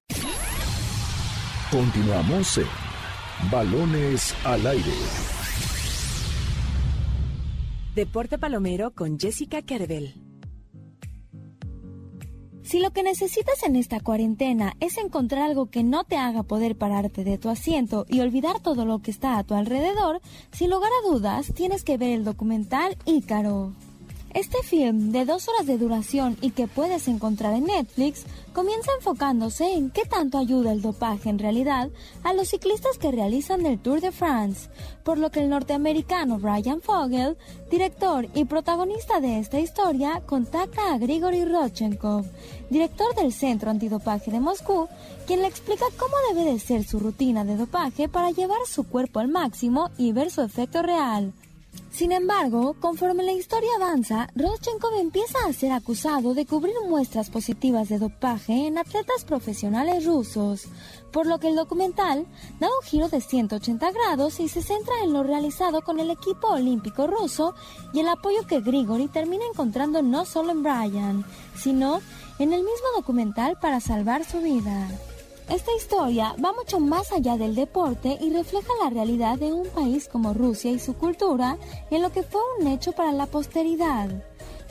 Continuamos 1.70 2.58
en 2.58 3.50
Balones 3.50 4.34
al 4.44 4.66
aire. 4.66 5.39
Deporte 7.94 8.38
Palomero 8.38 8.92
con 8.92 9.18
Jessica 9.18 9.62
Kerbel. 9.62 10.14
Si 12.62 12.78
lo 12.78 12.92
que 12.92 13.02
necesitas 13.02 13.64
en 13.64 13.74
esta 13.74 13.98
cuarentena 13.98 14.74
es 14.78 14.96
encontrar 14.96 15.42
algo 15.42 15.70
que 15.70 15.82
no 15.82 16.04
te 16.04 16.16
haga 16.16 16.44
poder 16.44 16.78
pararte 16.78 17.24
de 17.24 17.36
tu 17.36 17.48
asiento 17.48 18.06
y 18.08 18.20
olvidar 18.20 18.60
todo 18.60 18.84
lo 18.84 19.00
que 19.00 19.10
está 19.10 19.38
a 19.38 19.42
tu 19.42 19.54
alrededor, 19.54 20.20
sin 20.52 20.70
lugar 20.70 20.92
a 20.92 21.08
dudas 21.08 21.52
tienes 21.52 21.82
que 21.82 21.96
ver 21.96 22.10
el 22.10 22.24
documental 22.24 22.96
Ícaro. 23.06 23.72
Este 24.32 24.62
film 24.62 25.10
de 25.10 25.24
dos 25.24 25.48
horas 25.48 25.66
de 25.66 25.76
duración 25.76 26.36
y 26.40 26.52
que 26.52 26.68
puedes 26.68 27.08
encontrar 27.08 27.52
en 27.54 27.64
Netflix 27.64 28.22
comienza 28.52 28.92
enfocándose 28.96 29.74
en 29.74 29.90
qué 29.90 30.04
tanto 30.04 30.38
ayuda 30.38 30.70
el 30.70 30.82
dopaje 30.82 31.30
en 31.30 31.40
realidad 31.40 31.90
a 32.22 32.32
los 32.32 32.48
ciclistas 32.48 32.96
que 32.96 33.10
realizan 33.10 33.66
el 33.66 33.80
Tour 33.80 34.00
de 34.00 34.12
France, 34.12 34.70
por 35.02 35.18
lo 35.18 35.30
que 35.32 35.40
el 35.40 35.48
norteamericano 35.48 36.38
Brian 36.38 36.80
Fogel, 36.80 37.36
director 37.72 38.28
y 38.32 38.44
protagonista 38.44 39.20
de 39.20 39.40
esta 39.40 39.58
historia, 39.58 40.22
contacta 40.24 40.94
a 40.94 40.98
Grigory 40.98 41.44
Rodchenkov, 41.44 42.24
director 42.70 43.12
del 43.16 43.32
Centro 43.32 43.70
Antidopaje 43.70 44.30
de 44.30 44.38
Moscú, 44.38 44.86
quien 45.26 45.42
le 45.42 45.48
explica 45.48 45.86
cómo 45.96 46.14
debe 46.28 46.52
de 46.52 46.60
ser 46.60 46.84
su 46.84 47.00
rutina 47.00 47.44
de 47.44 47.56
dopaje 47.56 48.08
para 48.08 48.30
llevar 48.30 48.60
su 48.66 48.84
cuerpo 48.84 49.18
al 49.18 49.26
máximo 49.26 49.90
y 49.98 50.12
ver 50.12 50.30
su 50.30 50.42
efecto 50.42 50.82
real. 50.82 51.32
Sin 51.90 52.12
embargo, 52.12 52.76
conforme 52.80 53.24
la 53.24 53.32
historia 53.32 53.68
avanza, 53.76 54.28
Rodchenkov 54.34 54.94
empieza 54.94 55.38
a 55.46 55.52
ser 55.52 55.72
acusado 55.72 56.34
de 56.34 56.46
cubrir 56.46 56.74
muestras 56.88 57.30
positivas 57.30 57.88
de 57.88 57.98
dopaje 57.98 58.66
en 58.66 58.78
atletas 58.78 59.24
profesionales 59.24 60.06
rusos, 60.06 60.68
por 61.12 61.26
lo 61.26 61.38
que 61.38 61.48
el 61.48 61.56
documental 61.56 62.26
da 62.60 62.68
un 62.68 62.86
giro 62.86 63.08
de 63.08 63.20
180 63.20 63.90
grados 63.90 64.40
y 64.40 64.48
se 64.48 64.62
centra 64.62 64.94
en 65.02 65.12
lo 65.12 65.24
realizado 65.24 65.82
con 65.82 65.98
el 65.98 66.10
equipo 66.10 66.48
olímpico 66.48 67.06
ruso 67.06 67.54
y 67.92 68.00
el 68.00 68.08
apoyo 68.08 68.46
que 68.46 68.60
Grigori 68.60 69.08
termina 69.08 69.44
encontrando 69.44 70.00
no 70.00 70.24
solo 70.24 70.52
en 70.52 70.62
Brian, 70.62 71.24
sino 71.56 72.00
en 72.38 72.52
el 72.52 72.60
mismo 72.60 72.86
documental 72.96 73.58
para 73.60 73.80
salvar 73.80 74.24
su 74.24 74.40
vida. 74.40 74.88
Esta 75.50 75.72
historia 75.76 76.32
va 76.42 76.52
mucho 76.52 76.78
más 76.78 77.10
allá 77.10 77.36
del 77.36 77.56
deporte 77.56 78.16
y 78.20 78.32
refleja 78.32 78.68
la 78.84 78.90
realidad 78.90 79.36
de 79.36 79.52
un 79.52 79.68
país 79.68 80.06
como 80.06 80.32
Rusia 80.32 80.70
y 80.70 80.78
su 80.78 80.96
cultura 80.96 81.58
en 81.90 82.02
lo 82.02 82.12
que 82.12 82.22
fue 82.22 82.40
un 82.60 82.68
hecho 82.68 82.92
para 82.92 83.10
la 83.10 83.26
posteridad. 83.26 84.08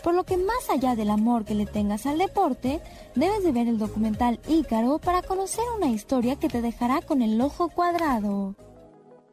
Por 0.02 0.14
lo 0.16 0.24
que 0.24 0.38
más 0.38 0.70
allá 0.70 0.96
del 0.96 1.10
amor 1.10 1.44
que 1.44 1.54
le 1.54 1.66
tengas 1.66 2.06
al 2.06 2.18
deporte, 2.18 2.80
debes 3.14 3.44
de 3.44 3.52
ver 3.52 3.68
el 3.68 3.78
documental 3.78 4.40
Ícaro 4.48 5.00
para 5.00 5.22
conocer 5.22 5.66
una 5.76 5.90
historia 5.90 6.38
que 6.38 6.48
te 6.48 6.62
dejará 6.62 7.02
con 7.02 7.22
el 7.22 7.42
ojo 7.42 7.68
cuadrado. 7.68 8.56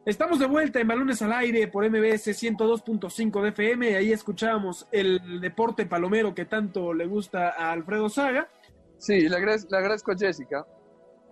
Estamos 0.05 0.39
de 0.39 0.47
vuelta 0.47 0.81
en 0.81 0.87
Balones 0.89 1.21
al 1.21 1.31
Aire 1.31 1.69
por 1.69 1.89
MBS 1.89 2.27
102.5 2.27 3.41
de 3.41 3.49
FM. 3.49 3.95
Ahí 3.95 4.11
escuchábamos 4.11 4.85
el 4.91 5.39
deporte 5.39 5.85
palomero 5.85 6.35
que 6.35 6.43
tanto 6.43 6.93
le 6.93 7.07
gusta 7.07 7.53
a 7.57 7.71
Alfredo 7.71 8.09
Saga. 8.09 8.49
Sí, 8.97 9.29
le 9.29 9.37
agradezco, 9.37 9.69
le 9.71 9.77
agradezco 9.77 10.11
a 10.11 10.17
Jessica. 10.17 10.65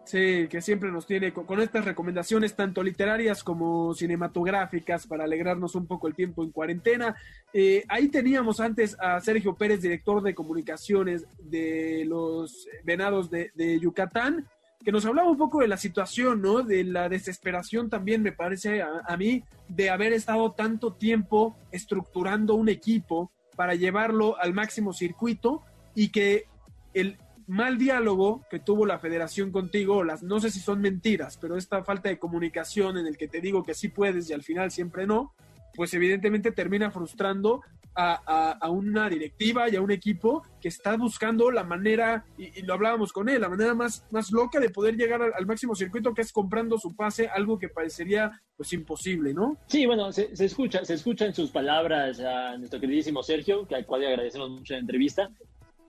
Sí, 0.05 0.47
que 0.47 0.61
siempre 0.61 0.91
nos 0.91 1.07
tiene 1.07 1.33
con, 1.33 1.59
estas 1.59 1.83
recomendaciones 1.83 2.55
tanto 2.55 2.83
literarias 2.83 3.43
como 3.43 3.91
cinematográficas 3.95 5.07
para 5.07 5.23
alegrarnos 5.23 5.73
un 5.73 5.87
poco 5.87 6.07
el 6.07 6.13
tiempo 6.13 6.43
en 6.43 6.51
cuarentena. 6.51 7.15
Eh, 7.51 7.83
ahí 7.89 8.09
teníamos 8.09 8.59
antes 8.59 8.95
a 8.99 9.19
Sergio 9.19 9.55
Pérez, 9.55 9.81
director 9.81 10.21
de 10.21 10.35
comunicaciones 10.35 11.25
de 11.39 12.05
los 12.05 12.67
Venados 12.83 13.31
de, 13.31 13.51
de, 13.55 13.79
Yucatán, 13.79 14.47
que 14.83 14.91
nos 14.91 15.07
hablaba 15.07 15.31
un 15.31 15.37
poco 15.37 15.61
de 15.61 15.67
la 15.67 15.77
situación, 15.77 16.39
¿no? 16.39 16.61
De 16.61 16.83
la 16.83 17.09
desesperación 17.09 17.89
también, 17.89 18.21
me 18.21 18.31
parece 18.31 18.83
a, 18.83 19.01
a 19.07 19.17
mí, 19.17 19.43
de 19.67 19.89
haber 19.89 20.13
estado 20.13 20.51
tanto 20.51 20.93
tiempo 20.93 21.57
estructurando 21.71 22.53
un 22.53 22.69
equipo 22.69 23.31
para 23.55 23.73
llevarlo 23.73 24.37
al 24.39 24.53
máximo 24.53 24.93
circuito 24.93 25.63
y 25.95 26.09
que 26.09 26.45
el, 26.93 27.17
mal 27.47 27.77
diálogo 27.77 28.45
que 28.49 28.59
tuvo 28.59 28.85
la 28.85 28.99
federación 28.99 29.51
contigo, 29.51 30.03
las, 30.03 30.23
no 30.23 30.39
sé 30.39 30.49
si 30.49 30.59
son 30.59 30.81
mentiras, 30.81 31.37
pero 31.39 31.57
esta 31.57 31.83
falta 31.83 32.09
de 32.09 32.19
comunicación 32.19 32.97
en 32.97 33.07
el 33.07 33.17
que 33.17 33.27
te 33.27 33.41
digo 33.41 33.63
que 33.63 33.73
sí 33.73 33.89
puedes 33.89 34.29
y 34.29 34.33
al 34.33 34.43
final 34.43 34.71
siempre 34.71 35.05
no, 35.05 35.33
pues 35.75 35.93
evidentemente 35.93 36.51
termina 36.51 36.91
frustrando 36.91 37.61
a, 37.97 38.69
una 38.69 39.09
directiva 39.09 39.69
y 39.69 39.75
a 39.75 39.81
un 39.81 39.91
equipo 39.91 40.43
que 40.59 40.67
está 40.67 40.97
buscando 40.97 41.49
la 41.51 41.63
manera, 41.63 42.25
y, 42.37 42.61
lo 42.63 42.73
hablábamos 42.73 43.13
con 43.13 43.29
él, 43.29 43.41
la 43.41 43.49
manera 43.49 43.73
más, 43.73 44.05
más 44.11 44.31
loca 44.31 44.59
de 44.59 44.69
poder 44.69 44.95
llegar 44.95 45.21
al, 45.21 45.45
máximo 45.45 45.75
circuito, 45.75 46.13
que 46.13 46.21
es 46.21 46.31
comprando 46.31 46.77
su 46.77 46.95
pase, 46.95 47.27
algo 47.27 47.57
que 47.57 47.69
parecería 47.69 48.41
pues 48.57 48.73
imposible, 48.73 49.33
¿no? 49.33 49.57
Sí, 49.67 49.85
bueno, 49.85 50.11
se, 50.11 50.35
se 50.35 50.45
escucha, 50.45 50.83
se 50.83 50.95
escucha 50.95 51.25
en 51.25 51.33
sus 51.33 51.51
palabras 51.51 52.19
a 52.19 52.57
nuestro 52.57 52.79
queridísimo 52.79 53.23
Sergio, 53.23 53.65
que 53.67 53.75
al 53.75 53.85
cual 53.85 54.05
agradecemos 54.05 54.49
mucho 54.49 54.73
la 54.73 54.79
entrevista, 54.79 55.29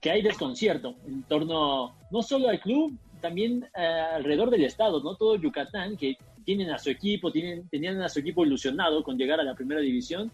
que 0.07 0.11
hay 0.11 0.21
desconcierto 0.21 0.95
en 1.05 1.23
torno 1.23 1.93
no 2.11 2.23
solo 2.23 2.47
al 2.47 2.61
club, 2.61 2.97
también 3.19 3.67
eh, 3.75 3.81
alrededor 4.15 4.49
del 4.49 4.63
estado, 4.63 5.03
¿no? 5.03 5.15
Todo 5.15 5.35
Yucatán, 5.35 5.97
que 5.97 6.15
tienen 6.45 6.69
a 6.69 6.79
su 6.79 6.89
equipo, 6.89 7.29
tienen, 7.29 7.67
tenían 7.67 8.01
a 8.01 8.07
su 8.07 8.19
equipo 8.19 8.45
ilusionado 8.45 9.03
con 9.03 9.17
llegar 9.17 9.41
a 9.41 9.43
la 9.43 9.53
primera 9.53 9.81
división, 9.81 10.31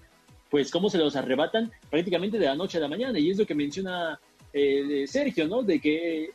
pues 0.52 0.70
cómo 0.70 0.92
se 0.92 1.00
los 1.00 1.16
arrebatan 1.16 1.72
prácticamente 1.90 2.38
de 2.38 2.46
la 2.46 2.56
noche 2.56 2.78
a 2.78 2.82
la 2.82 2.88
mañana. 2.88 3.18
Y 3.18 3.32
es 3.32 3.40
lo 3.40 3.48
que 3.48 3.56
menciona 3.56 4.20
eh, 4.54 5.06
Sergio, 5.08 5.48
¿no? 5.48 5.64
De 5.64 5.80
que 5.80 6.30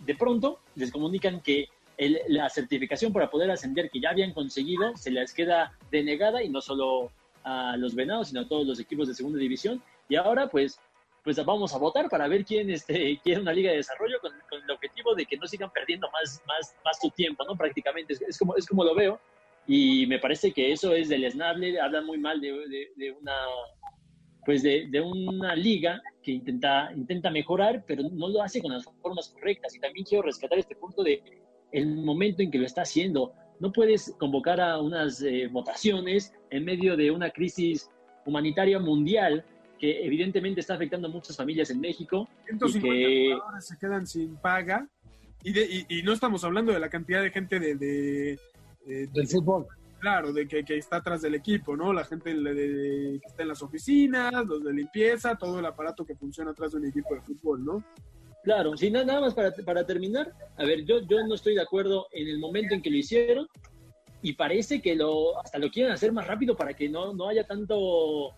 de 0.00 0.14
pronto 0.16 0.58
les 0.74 0.90
comunican 0.90 1.42
que 1.42 1.68
el, 1.96 2.18
la 2.26 2.50
certificación 2.50 3.12
para 3.12 3.30
poder 3.30 3.52
ascender 3.52 3.88
que 3.88 4.00
ya 4.00 4.10
habían 4.10 4.32
conseguido 4.32 4.96
se 4.96 5.12
les 5.12 5.32
queda 5.32 5.78
denegada 5.92 6.42
y 6.42 6.48
no 6.48 6.60
solo 6.60 7.12
a 7.44 7.76
los 7.76 7.94
venados, 7.94 8.30
sino 8.30 8.40
a 8.40 8.48
todos 8.48 8.66
los 8.66 8.80
equipos 8.80 9.06
de 9.06 9.14
segunda 9.14 9.38
división. 9.38 9.80
Y 10.08 10.16
ahora, 10.16 10.48
pues, 10.48 10.80
pues 11.24 11.42
vamos 11.42 11.74
a 11.74 11.78
votar 11.78 12.08
para 12.10 12.28
ver 12.28 12.44
quién 12.44 12.70
este, 12.70 13.18
quiere 13.24 13.40
una 13.40 13.52
liga 13.52 13.70
de 13.70 13.78
desarrollo 13.78 14.20
con, 14.20 14.32
con, 14.48 14.62
el 14.62 14.70
objetivo 14.70 15.14
de 15.14 15.24
que 15.24 15.38
no 15.38 15.46
sigan 15.46 15.70
perdiendo 15.72 16.08
más, 16.10 16.42
más, 16.46 16.76
más 16.84 16.98
su 17.00 17.10
tiempo, 17.10 17.44
¿no? 17.44 17.56
Prácticamente, 17.56 18.12
es, 18.12 18.22
es, 18.22 18.38
como, 18.38 18.54
es 18.56 18.66
como 18.66 18.84
lo 18.84 18.94
veo. 18.94 19.18
Y 19.66 20.06
me 20.06 20.18
parece 20.18 20.52
que 20.52 20.72
eso 20.72 20.92
es 20.92 21.08
del 21.08 21.24
esnable, 21.24 21.80
hablan 21.80 22.04
muy 22.04 22.18
mal 22.18 22.38
de, 22.40 22.52
de, 22.52 22.90
de 22.96 23.12
una 23.12 23.34
pues 24.44 24.62
de, 24.62 24.88
de, 24.90 25.00
una 25.00 25.56
liga 25.56 26.02
que 26.22 26.32
intenta, 26.32 26.92
intenta 26.94 27.30
mejorar, 27.30 27.82
pero 27.86 28.02
no 28.12 28.28
lo 28.28 28.42
hace 28.42 28.60
con 28.60 28.72
las 28.72 28.84
formas 29.00 29.30
correctas. 29.30 29.74
Y 29.74 29.80
también 29.80 30.04
quiero 30.04 30.22
rescatar 30.22 30.58
este 30.58 30.76
punto 30.76 31.02
de 31.02 31.22
el 31.72 31.96
momento 31.96 32.42
en 32.42 32.50
que 32.50 32.58
lo 32.58 32.66
está 32.66 32.82
haciendo. 32.82 33.32
No 33.58 33.72
puedes 33.72 34.14
convocar 34.18 34.60
a 34.60 34.82
unas 34.82 35.22
eh, 35.22 35.48
votaciones 35.50 36.34
en 36.50 36.66
medio 36.66 36.94
de 36.94 37.10
una 37.10 37.30
crisis 37.30 37.90
humanitaria 38.26 38.78
mundial 38.78 39.46
que 39.78 40.04
evidentemente 40.04 40.60
está 40.60 40.74
afectando 40.74 41.08
a 41.08 41.10
muchas 41.10 41.36
familias 41.36 41.70
en 41.70 41.80
México. 41.80 42.28
150 42.46 42.88
y 42.88 42.92
que 42.92 43.38
se 43.60 43.78
quedan 43.78 44.06
sin 44.06 44.36
paga. 44.36 44.88
Y, 45.42 45.52
de, 45.52 45.62
y, 45.88 45.98
y, 45.98 46.02
no 46.02 46.12
estamos 46.12 46.42
hablando 46.44 46.72
de 46.72 46.80
la 46.80 46.88
cantidad 46.88 47.22
de 47.22 47.30
gente 47.30 47.60
de, 47.60 47.74
de, 47.74 48.38
de 48.86 49.06
del 49.08 49.28
fútbol. 49.28 49.66
Claro, 49.98 50.32
de 50.32 50.46
que, 50.46 50.64
que, 50.64 50.76
está 50.76 50.96
atrás 50.96 51.22
del 51.22 51.34
equipo, 51.34 51.76
¿no? 51.76 51.92
La 51.92 52.04
gente 52.04 52.32
que 52.32 53.20
está 53.24 53.42
en 53.42 53.48
las 53.48 53.62
oficinas, 53.62 54.32
los 54.46 54.62
de 54.62 54.72
limpieza, 54.72 55.36
todo 55.36 55.58
el 55.58 55.66
aparato 55.66 56.04
que 56.04 56.14
funciona 56.14 56.50
atrás 56.50 56.72
de 56.72 56.78
un 56.78 56.86
equipo 56.86 57.14
de 57.14 57.20
fútbol, 57.22 57.64
¿no? 57.64 57.84
Claro, 58.42 58.76
sí, 58.76 58.90
nada 58.90 59.20
más 59.20 59.32
para, 59.32 59.52
para 59.64 59.86
terminar. 59.86 60.32
A 60.56 60.64
ver, 60.64 60.84
yo, 60.84 61.00
yo 61.06 61.26
no 61.26 61.34
estoy 61.34 61.54
de 61.54 61.62
acuerdo 61.62 62.06
en 62.12 62.28
el 62.28 62.38
momento 62.38 62.74
en 62.74 62.82
que 62.82 62.90
lo 62.90 62.96
hicieron 62.96 63.48
y 64.20 64.34
parece 64.34 64.82
que 64.82 64.94
lo 64.94 65.38
hasta 65.40 65.58
lo 65.58 65.70
quieren 65.70 65.92
hacer 65.92 66.12
más 66.12 66.26
rápido 66.26 66.54
para 66.56 66.74
que 66.74 66.88
no, 66.88 67.14
no 67.14 67.28
haya 67.28 67.46
tanto 67.46 68.34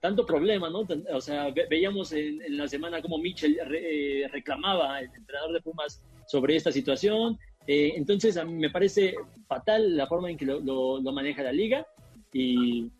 tanto 0.00 0.26
problema, 0.26 0.70
¿no? 0.70 0.86
O 1.12 1.20
sea, 1.20 1.50
ve 1.50 1.66
veíamos 1.68 2.12
en, 2.12 2.42
en, 2.42 2.56
la 2.56 2.66
semana 2.66 3.02
como 3.02 3.18
Mitchell 3.18 3.58
re, 3.66 4.22
eh, 4.22 4.28
reclamaba, 4.28 5.00
el 5.00 5.10
entrenador 5.14 5.52
de 5.52 5.60
Pumas, 5.60 6.02
sobre 6.26 6.56
esta 6.56 6.72
situación. 6.72 7.38
Eh, 7.66 7.92
entonces, 7.96 8.36
a 8.36 8.44
mí 8.44 8.54
me 8.54 8.70
parece 8.70 9.14
fatal 9.46 9.96
la 9.96 10.06
forma 10.06 10.30
en 10.30 10.36
que 10.36 10.46
lo, 10.46 10.60
lo, 10.60 11.00
lo 11.00 11.12
maneja 11.12 11.42
la 11.42 11.52
liga 11.52 11.86
y 12.32 12.90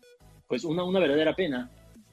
pues 0.47 0.63
una, 0.63 0.83
una 0.83 0.99
verdadera 0.99 1.35
pena. 1.35 1.69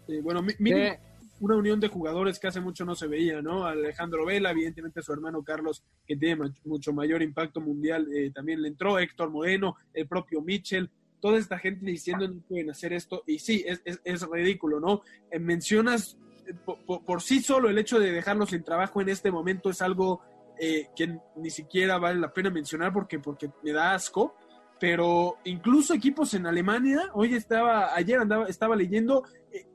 Eh, 0.09 0.21
bueno, 0.23 0.45
mire, 0.59 1.01
una 1.41 1.57
unión 1.57 1.79
de 1.81 1.89
jugadores 1.89 2.39
que 2.39 2.47
hace 2.47 2.61
mucho 2.61 2.85
no 2.85 2.95
se 2.95 3.07
veía, 3.07 3.43
¿no? 3.43 3.67
Alejandro 3.67 4.25
Vela, 4.25 4.51
evidentemente 4.51 5.03
su 5.03 5.13
hermano 5.13 5.43
Carlos, 5.43 5.85
que 6.07 6.17
tiene 6.17 6.53
mucho 6.65 6.93
mayor 6.93 7.23
impacto 7.23 7.61
mundial, 7.61 8.09
eh, 8.15 8.31
también 8.35 8.63
le 8.63 8.69
entró, 8.69 8.99
Héctor 8.99 9.31
Moreno, 9.31 9.77
el 9.93 10.09
propio 10.09 10.41
Mitchell, 10.41 10.91
toda 11.21 11.39
esta 11.39 11.59
gente 11.59 11.87
diciendo 11.87 12.29
no 12.29 12.41
pueden 12.43 12.71
hacer 12.71 12.93
esto, 12.93 13.23
y 13.27 13.39
sí, 13.39 13.65
es, 13.67 13.83
es, 13.85 14.01
es 14.05 14.23
ridículo, 14.23 14.81
¿no? 14.81 15.03
Eh, 15.31 15.39
mencionas 15.39 16.19
eh, 16.47 16.55
por, 16.65 17.05
por, 17.05 17.23
sí 17.23 17.41
solo 17.41 17.69
el 17.69 17.79
hecho 17.79 17.99
de 17.99 18.13
dejarlos 18.13 18.51
sin 18.51 18.63
trabajo 18.63 19.01
en 19.01 19.09
este 19.09 19.31
momento 19.31 19.71
es 19.71 19.83
algo 19.83 20.23
eh, 20.61 20.89
que 20.97 21.19
ni 21.37 21.51
siquiera 21.51 21.99
vale 21.99 22.19
la 22.19 22.33
pena 22.33 22.51
mencionar 22.51 22.93
porque, 22.93 23.21
porque 23.21 23.49
me 23.63 23.73
da 23.73 23.95
asco, 23.95 24.35
pero 24.81 25.37
incluso 25.45 25.95
equipos 25.95 26.35
en 26.35 26.47
Alemania, 26.47 27.11
hoy 27.15 27.35
estaba, 27.35 27.95
ayer 27.95 28.19
andaba, 28.19 28.47
estaba 28.47 28.75
leyendo, 28.75 29.25
eh, 29.53 29.67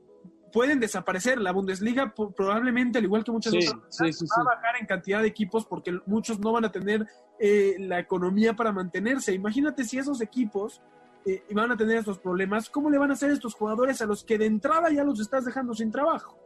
pueden 0.52 0.80
desaparecer. 0.80 1.40
La 1.40 1.52
Bundesliga 1.52 2.14
probablemente, 2.14 2.98
al 2.98 3.04
igual 3.04 3.24
que 3.24 3.32
muchas 3.32 3.52
Sí, 3.52 3.66
otras, 3.66 3.82
sí, 3.88 4.12
sí, 4.12 4.26
va 4.36 4.42
a 4.52 4.56
bajar 4.56 4.76
en 4.78 4.86
cantidad 4.86 5.22
de 5.22 5.28
equipos 5.28 5.64
porque 5.64 5.98
muchos 6.06 6.38
no 6.38 6.52
van 6.52 6.66
a 6.66 6.72
tener 6.72 7.06
eh, 7.38 7.76
la 7.78 7.98
economía 7.98 8.54
para 8.54 8.70
mantenerse. 8.70 9.32
Imagínate 9.32 9.84
si 9.84 9.98
esos 9.98 10.20
equipos 10.20 10.82
eh, 11.26 11.42
van 11.52 11.72
a 11.72 11.76
tener 11.76 11.98
estos 11.98 12.18
problemas, 12.18 12.68
¿cómo 12.68 12.90
le 12.90 12.98
van 12.98 13.10
a 13.10 13.14
hacer 13.14 13.30
estos 13.30 13.54
jugadores 13.54 14.02
a 14.02 14.06
los 14.06 14.24
que 14.24 14.36
de 14.36 14.46
entrada 14.46 14.90
ya 14.90 15.04
los 15.04 15.20
estás 15.20 15.44
dejando 15.44 15.74
sin 15.74 15.90
trabajo? 15.90 16.38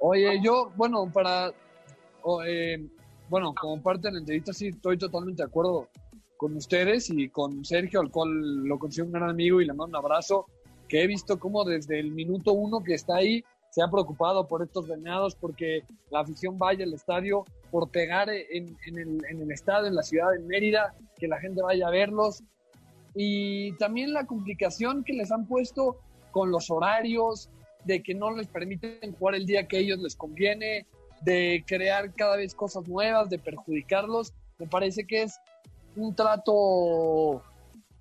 Oye, 0.00 0.40
yo, 0.42 0.72
bueno, 0.76 1.10
para. 1.12 1.52
o, 2.22 2.42
eh, 2.42 2.84
bueno, 3.28 3.54
como 3.54 3.82
parte 3.82 4.08
de 4.08 4.14
la 4.14 4.18
entrevista, 4.20 4.52
sí, 4.52 4.68
estoy 4.68 4.98
totalmente 4.98 5.42
de 5.42 5.48
acuerdo 5.48 5.88
con 6.36 6.54
ustedes 6.56 7.08
y 7.10 7.28
con 7.28 7.64
Sergio, 7.64 8.00
al 8.00 8.10
cual 8.10 8.64
lo 8.64 8.78
considero 8.78 9.06
un 9.06 9.12
gran 9.12 9.30
amigo 9.30 9.60
y 9.60 9.64
le 9.64 9.72
mando 9.72 9.98
un 9.98 10.04
abrazo, 10.04 10.46
que 10.88 11.02
he 11.02 11.06
visto 11.06 11.38
cómo 11.38 11.64
desde 11.64 11.98
el 11.98 12.12
minuto 12.12 12.52
uno 12.52 12.82
que 12.82 12.94
está 12.94 13.16
ahí 13.16 13.42
se 13.70 13.82
ha 13.82 13.90
preocupado 13.90 14.46
por 14.46 14.62
estos 14.62 14.88
venados, 14.88 15.34
porque 15.34 15.82
la 16.10 16.20
afición 16.20 16.58
vaya 16.58 16.84
al 16.84 16.94
estadio, 16.94 17.44
por 17.70 17.90
pegar 17.90 18.30
en, 18.30 18.76
en 18.86 18.98
el, 18.98 19.22
en 19.28 19.42
el 19.42 19.50
estadio, 19.50 19.88
en 19.88 19.94
la 19.94 20.02
ciudad 20.02 20.32
de 20.32 20.40
Mérida, 20.40 20.94
que 21.16 21.28
la 21.28 21.38
gente 21.38 21.62
vaya 21.62 21.86
a 21.86 21.90
verlos. 21.90 22.42
Y 23.16 23.72
también 23.78 24.12
la 24.12 24.26
complicación 24.26 25.02
que 25.02 25.14
les 25.14 25.32
han 25.32 25.46
puesto 25.46 25.96
con 26.30 26.50
los 26.50 26.70
horarios, 26.70 27.48
de 27.84 28.02
que 28.02 28.14
no 28.14 28.30
les 28.36 28.46
permiten 28.46 29.14
jugar 29.14 29.36
el 29.36 29.46
día 29.46 29.66
que 29.66 29.78
a 29.78 29.80
ellos 29.80 29.98
les 30.00 30.14
conviene, 30.14 30.86
de 31.22 31.64
crear 31.66 32.14
cada 32.14 32.36
vez 32.36 32.54
cosas 32.54 32.86
nuevas, 32.86 33.30
de 33.30 33.38
perjudicarlos. 33.38 34.34
Me 34.58 34.66
parece 34.66 35.06
que 35.06 35.22
es 35.22 35.38
un 35.96 36.14
trato 36.14 37.42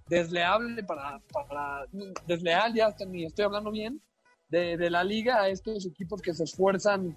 desleable 0.10 0.84
para, 0.84 1.22
para 1.32 1.86
desleal, 2.28 2.74
ya 2.74 2.88
hasta 2.88 3.06
ni 3.06 3.24
estoy 3.26 3.46
hablando 3.46 3.72
bien, 3.72 4.02
de, 4.50 4.76
de 4.76 4.90
la 4.90 5.04
liga 5.04 5.42
a 5.42 5.48
estos 5.48 5.86
equipos 5.86 6.22
que 6.22 6.34
se 6.34 6.44
esfuerzan 6.44 7.16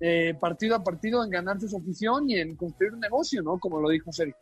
eh, 0.00 0.34
partido 0.38 0.76
a 0.76 0.84
partido 0.84 1.24
en 1.24 1.30
ganarse 1.30 1.68
su 1.68 1.76
afición 1.78 2.28
y 2.28 2.36
en 2.36 2.54
construir 2.56 2.92
un 2.92 3.00
negocio, 3.00 3.42
¿no? 3.42 3.58
Como 3.58 3.80
lo 3.80 3.88
dijo 3.88 4.12
Sergio. 4.12 4.36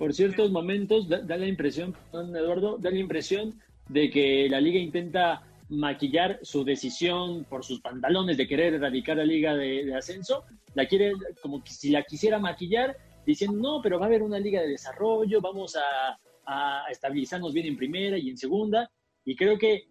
Por 0.00 0.14
ciertos 0.14 0.50
momentos 0.50 1.10
da, 1.10 1.20
da 1.20 1.36
la 1.36 1.46
impresión, 1.46 1.94
perdón, 2.10 2.34
Eduardo, 2.34 2.78
da 2.78 2.90
la 2.90 2.98
impresión 2.98 3.60
de 3.90 4.08
que 4.08 4.48
la 4.48 4.58
liga 4.58 4.78
intenta 4.80 5.42
maquillar 5.68 6.38
su 6.40 6.64
decisión 6.64 7.44
por 7.44 7.66
sus 7.66 7.82
pantalones 7.82 8.38
de 8.38 8.48
querer 8.48 8.72
erradicar 8.72 9.18
la 9.18 9.24
liga 9.24 9.54
de, 9.54 9.84
de 9.84 9.94
ascenso, 9.94 10.44
la 10.74 10.86
quiere 10.86 11.12
como 11.42 11.62
que 11.62 11.72
si 11.72 11.90
la 11.90 12.02
quisiera 12.04 12.38
maquillar 12.38 12.96
diciendo 13.26 13.58
no, 13.60 13.82
pero 13.82 13.98
va 13.98 14.06
a 14.06 14.08
haber 14.08 14.22
una 14.22 14.38
liga 14.38 14.62
de 14.62 14.68
desarrollo, 14.68 15.42
vamos 15.42 15.76
a, 15.76 16.18
a 16.46 16.90
estabilizarnos 16.90 17.52
bien 17.52 17.66
en 17.66 17.76
primera 17.76 18.16
y 18.16 18.30
en 18.30 18.38
segunda, 18.38 18.90
y 19.26 19.36
creo 19.36 19.58
que 19.58 19.84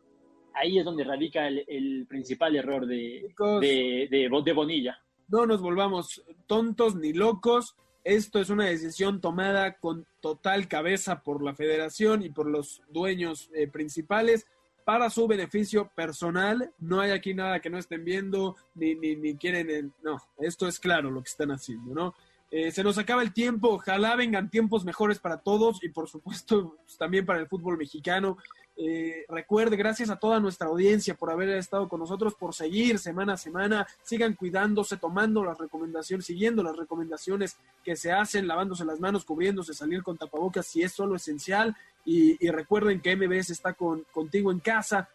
ahí 0.55 0.80
es 0.80 0.86
donde 0.86 1.03
radica 1.03 1.47
el, 1.47 1.64
el 1.68 2.07
principal 2.07 2.55
error 2.55 2.88
de, 2.88 3.26
Chicos. 3.28 3.62
de, 3.62 4.07
de, 4.10 4.28
de 4.43 4.53
Bonilla. 4.53 4.97
No 5.28 5.45
nos 5.45 5.62
volvamos 5.62 6.26
tontos 6.47 6.95
ni 6.95 7.14
locos. 7.14 7.76
Esto 8.04 8.39
es 8.39 8.50
una 8.50 8.66
decisión 8.66 9.22
tomada 9.22 9.78
con 9.78 10.06
total 10.22 10.68
cabeza 10.68 11.22
por 11.22 11.43
la 11.43 11.54
federación 11.54 12.24
y 12.24 12.30
por 12.30 12.50
los 12.50 12.82
dueños 12.89 13.50
eh, 13.54 13.68
principales 13.68 14.47
para 14.86 15.10
su 15.10 15.28
beneficio 15.28 15.91
personal. 15.95 16.72
No 16.80 17.02
hay 17.02 17.12
aquí 17.12 17.34
nada 17.34 17.60
que 17.60 17.70
no 17.70 17.78
estén 17.78 18.04
viendo 18.04 18.56
ni, 18.74 18.95
ni, 18.95 19.16
ni 19.16 19.36
quieren. 19.36 19.93
no, 20.02 20.22
esto 20.39 20.68
es 20.68 20.80
claro 20.80 21.12
lo 21.12 21.22
que 21.22 21.30
están 21.30 21.52
haciendo, 21.52 21.93
¿no? 21.93 22.16
Eh, 22.52 22.72
se 22.72 22.84
nos 22.84 22.97
acaba 22.97 23.22
el 23.22 23.34
tiempo. 23.34 23.70
Ojalá 23.70 24.16
vengan 24.16 24.50
tiempos 24.50 24.84
mejores 24.84 25.20
para 25.20 25.38
todos 25.38 25.84
y, 25.84 25.89
por 25.89 26.10
supuesto, 26.10 26.76
pues, 26.84 26.97
también 26.97 27.26
para 27.26 27.39
el 27.39 27.47
fútbol 27.47 27.78
mexicano. 27.78 28.38
Eh, 28.82 29.25
recuerde, 29.27 29.75
gracias 29.75 30.09
a 30.09 30.15
toda 30.15 30.39
nuestra 30.39 30.67
audiencia 30.67 31.13
por 31.13 31.30
haber 31.30 31.49
estado 31.49 31.89
con 31.89 31.99
nosotros, 31.99 32.34
por 32.34 32.55
seguir 32.55 32.97
semana 32.97 33.34
a 33.34 33.38
semana. 33.38 33.86
Sigan 34.03 34.36
cuidándose, 34.36 34.95
tomando 34.95 35.43
las 35.43 35.57
recomendaciones, 35.57 36.25
siguiendo 36.25 36.63
las 36.63 36.77
recomendaciones 36.77 37.57
que 37.84 37.97
se 37.97 38.13
hacen, 38.13 38.47
lavándose 38.47 38.86
las 38.86 39.01
manos, 39.01 39.25
cubriéndose, 39.25 39.73
salir 39.73 40.01
con 40.01 40.17
tapabocas 40.17 40.65
si 40.65 40.82
es 40.82 40.93
solo 40.93 41.17
esencial. 41.17 41.75
Y, 42.05 42.38
recuerden 42.49 43.01
que 43.01 43.17
MBS 43.17 43.49
está 43.49 43.73
con, 43.73 44.05
contigo 44.13 44.49
en 44.49 44.59
casa. 44.59 45.09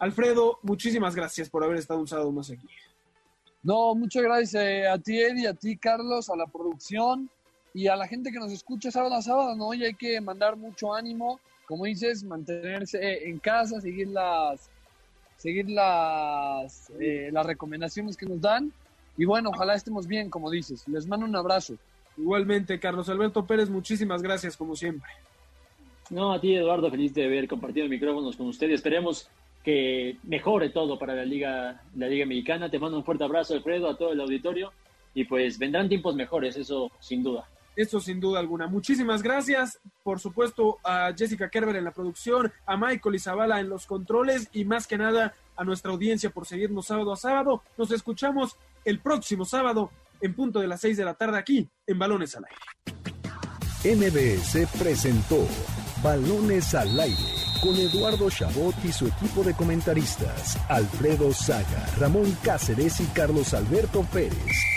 Alfredo, 0.00 0.58
muchísimas 0.62 1.14
gracias 1.14 1.48
por 1.48 1.62
haber 1.62 1.76
estado 1.76 2.00
un 2.00 2.08
sábado 2.08 2.32
más 2.32 2.50
aquí. 2.50 2.68
No, 3.62 3.94
muchas 3.94 4.24
gracias 4.24 4.54
eh, 4.62 4.88
a 4.88 4.98
ti, 4.98 5.20
Eddie, 5.20 5.46
a 5.46 5.54
ti, 5.54 5.76
Carlos, 5.76 6.28
a 6.28 6.36
la 6.36 6.46
producción 6.46 7.30
y 7.72 7.86
a 7.86 7.94
la 7.94 8.08
gente 8.08 8.32
que 8.32 8.38
nos 8.38 8.50
escucha 8.50 8.90
sábado 8.90 9.14
a 9.14 9.22
sábado, 9.22 9.54
¿no? 9.54 9.72
Y 9.74 9.84
hay 9.84 9.94
que 9.94 10.20
mandar 10.20 10.56
mucho 10.56 10.92
ánimo, 10.92 11.38
como 11.66 11.84
dices, 11.84 12.22
mantenerse 12.24 13.28
en 13.28 13.38
casa, 13.38 13.80
seguir 13.80 14.08
las, 14.08 14.70
seguir 15.36 15.68
las, 15.68 16.90
eh, 17.00 17.30
las 17.32 17.44
recomendaciones 17.44 18.16
que 18.16 18.26
nos 18.26 18.40
dan. 18.40 18.72
Y 19.18 19.24
bueno, 19.24 19.50
ojalá 19.50 19.74
estemos 19.74 20.06
bien, 20.06 20.30
como 20.30 20.50
dices. 20.50 20.86
Les 20.88 21.06
mando 21.06 21.26
un 21.26 21.36
abrazo. 21.36 21.74
Igualmente, 22.16 22.78
Carlos 22.78 23.08
Alberto 23.08 23.44
Pérez, 23.46 23.68
muchísimas 23.68 24.22
gracias 24.22 24.56
como 24.56 24.76
siempre. 24.76 25.10
No, 26.10 26.32
a 26.32 26.40
ti, 26.40 26.54
Eduardo, 26.54 26.90
feliz 26.90 27.12
de 27.14 27.24
haber 27.24 27.48
compartido 27.48 27.88
micrófonos 27.88 28.36
con 28.36 28.46
usted. 28.46 28.70
Esperemos 28.70 29.28
que 29.64 30.18
mejore 30.22 30.70
todo 30.70 30.98
para 30.98 31.14
la 31.14 31.24
Liga, 31.24 31.82
la 31.96 32.06
Liga 32.06 32.24
Mexicana. 32.26 32.70
Te 32.70 32.78
mando 32.78 32.96
un 32.98 33.04
fuerte 33.04 33.24
abrazo, 33.24 33.54
Alfredo, 33.54 33.90
a 33.90 33.96
todo 33.96 34.12
el 34.12 34.20
auditorio. 34.20 34.72
Y 35.14 35.24
pues 35.24 35.58
vendrán 35.58 35.88
tiempos 35.88 36.14
mejores, 36.14 36.56
eso 36.56 36.92
sin 37.00 37.22
duda. 37.22 37.48
Eso 37.76 38.00
sin 38.00 38.18
duda 38.18 38.40
alguna. 38.40 38.66
Muchísimas 38.66 39.22
gracias, 39.22 39.78
por 40.02 40.18
supuesto, 40.18 40.78
a 40.82 41.12
Jessica 41.16 41.50
Kerber 41.50 41.76
en 41.76 41.84
la 41.84 41.92
producción, 41.92 42.50
a 42.64 42.76
Michael 42.76 43.14
Izabala 43.14 43.60
en 43.60 43.68
los 43.68 43.86
controles 43.86 44.48
y 44.52 44.64
más 44.64 44.86
que 44.86 44.96
nada 44.96 45.34
a 45.56 45.64
nuestra 45.64 45.92
audiencia 45.92 46.30
por 46.30 46.46
seguirnos 46.46 46.86
sábado 46.86 47.12
a 47.12 47.16
sábado. 47.16 47.62
Nos 47.76 47.90
escuchamos 47.90 48.56
el 48.84 49.00
próximo 49.00 49.44
sábado 49.44 49.90
en 50.20 50.34
punto 50.34 50.60
de 50.60 50.66
las 50.66 50.80
seis 50.80 50.96
de 50.96 51.04
la 51.04 51.14
tarde 51.14 51.38
aquí 51.38 51.68
en 51.86 51.98
Balones 51.98 52.34
al 52.34 52.44
Aire. 52.46 52.56
MBS 53.84 54.66
presentó 54.78 55.46
Balones 56.02 56.74
al 56.74 56.98
Aire 56.98 57.46
con 57.62 57.74
Eduardo 57.76 58.30
Chabot 58.30 58.74
y 58.84 58.92
su 58.92 59.06
equipo 59.06 59.42
de 59.42 59.54
comentaristas, 59.54 60.58
Alfredo 60.68 61.32
Saga, 61.32 61.86
Ramón 61.98 62.36
Cáceres 62.42 63.00
y 63.00 63.06
Carlos 63.06 63.54
Alberto 63.54 64.02
Pérez. 64.12 64.76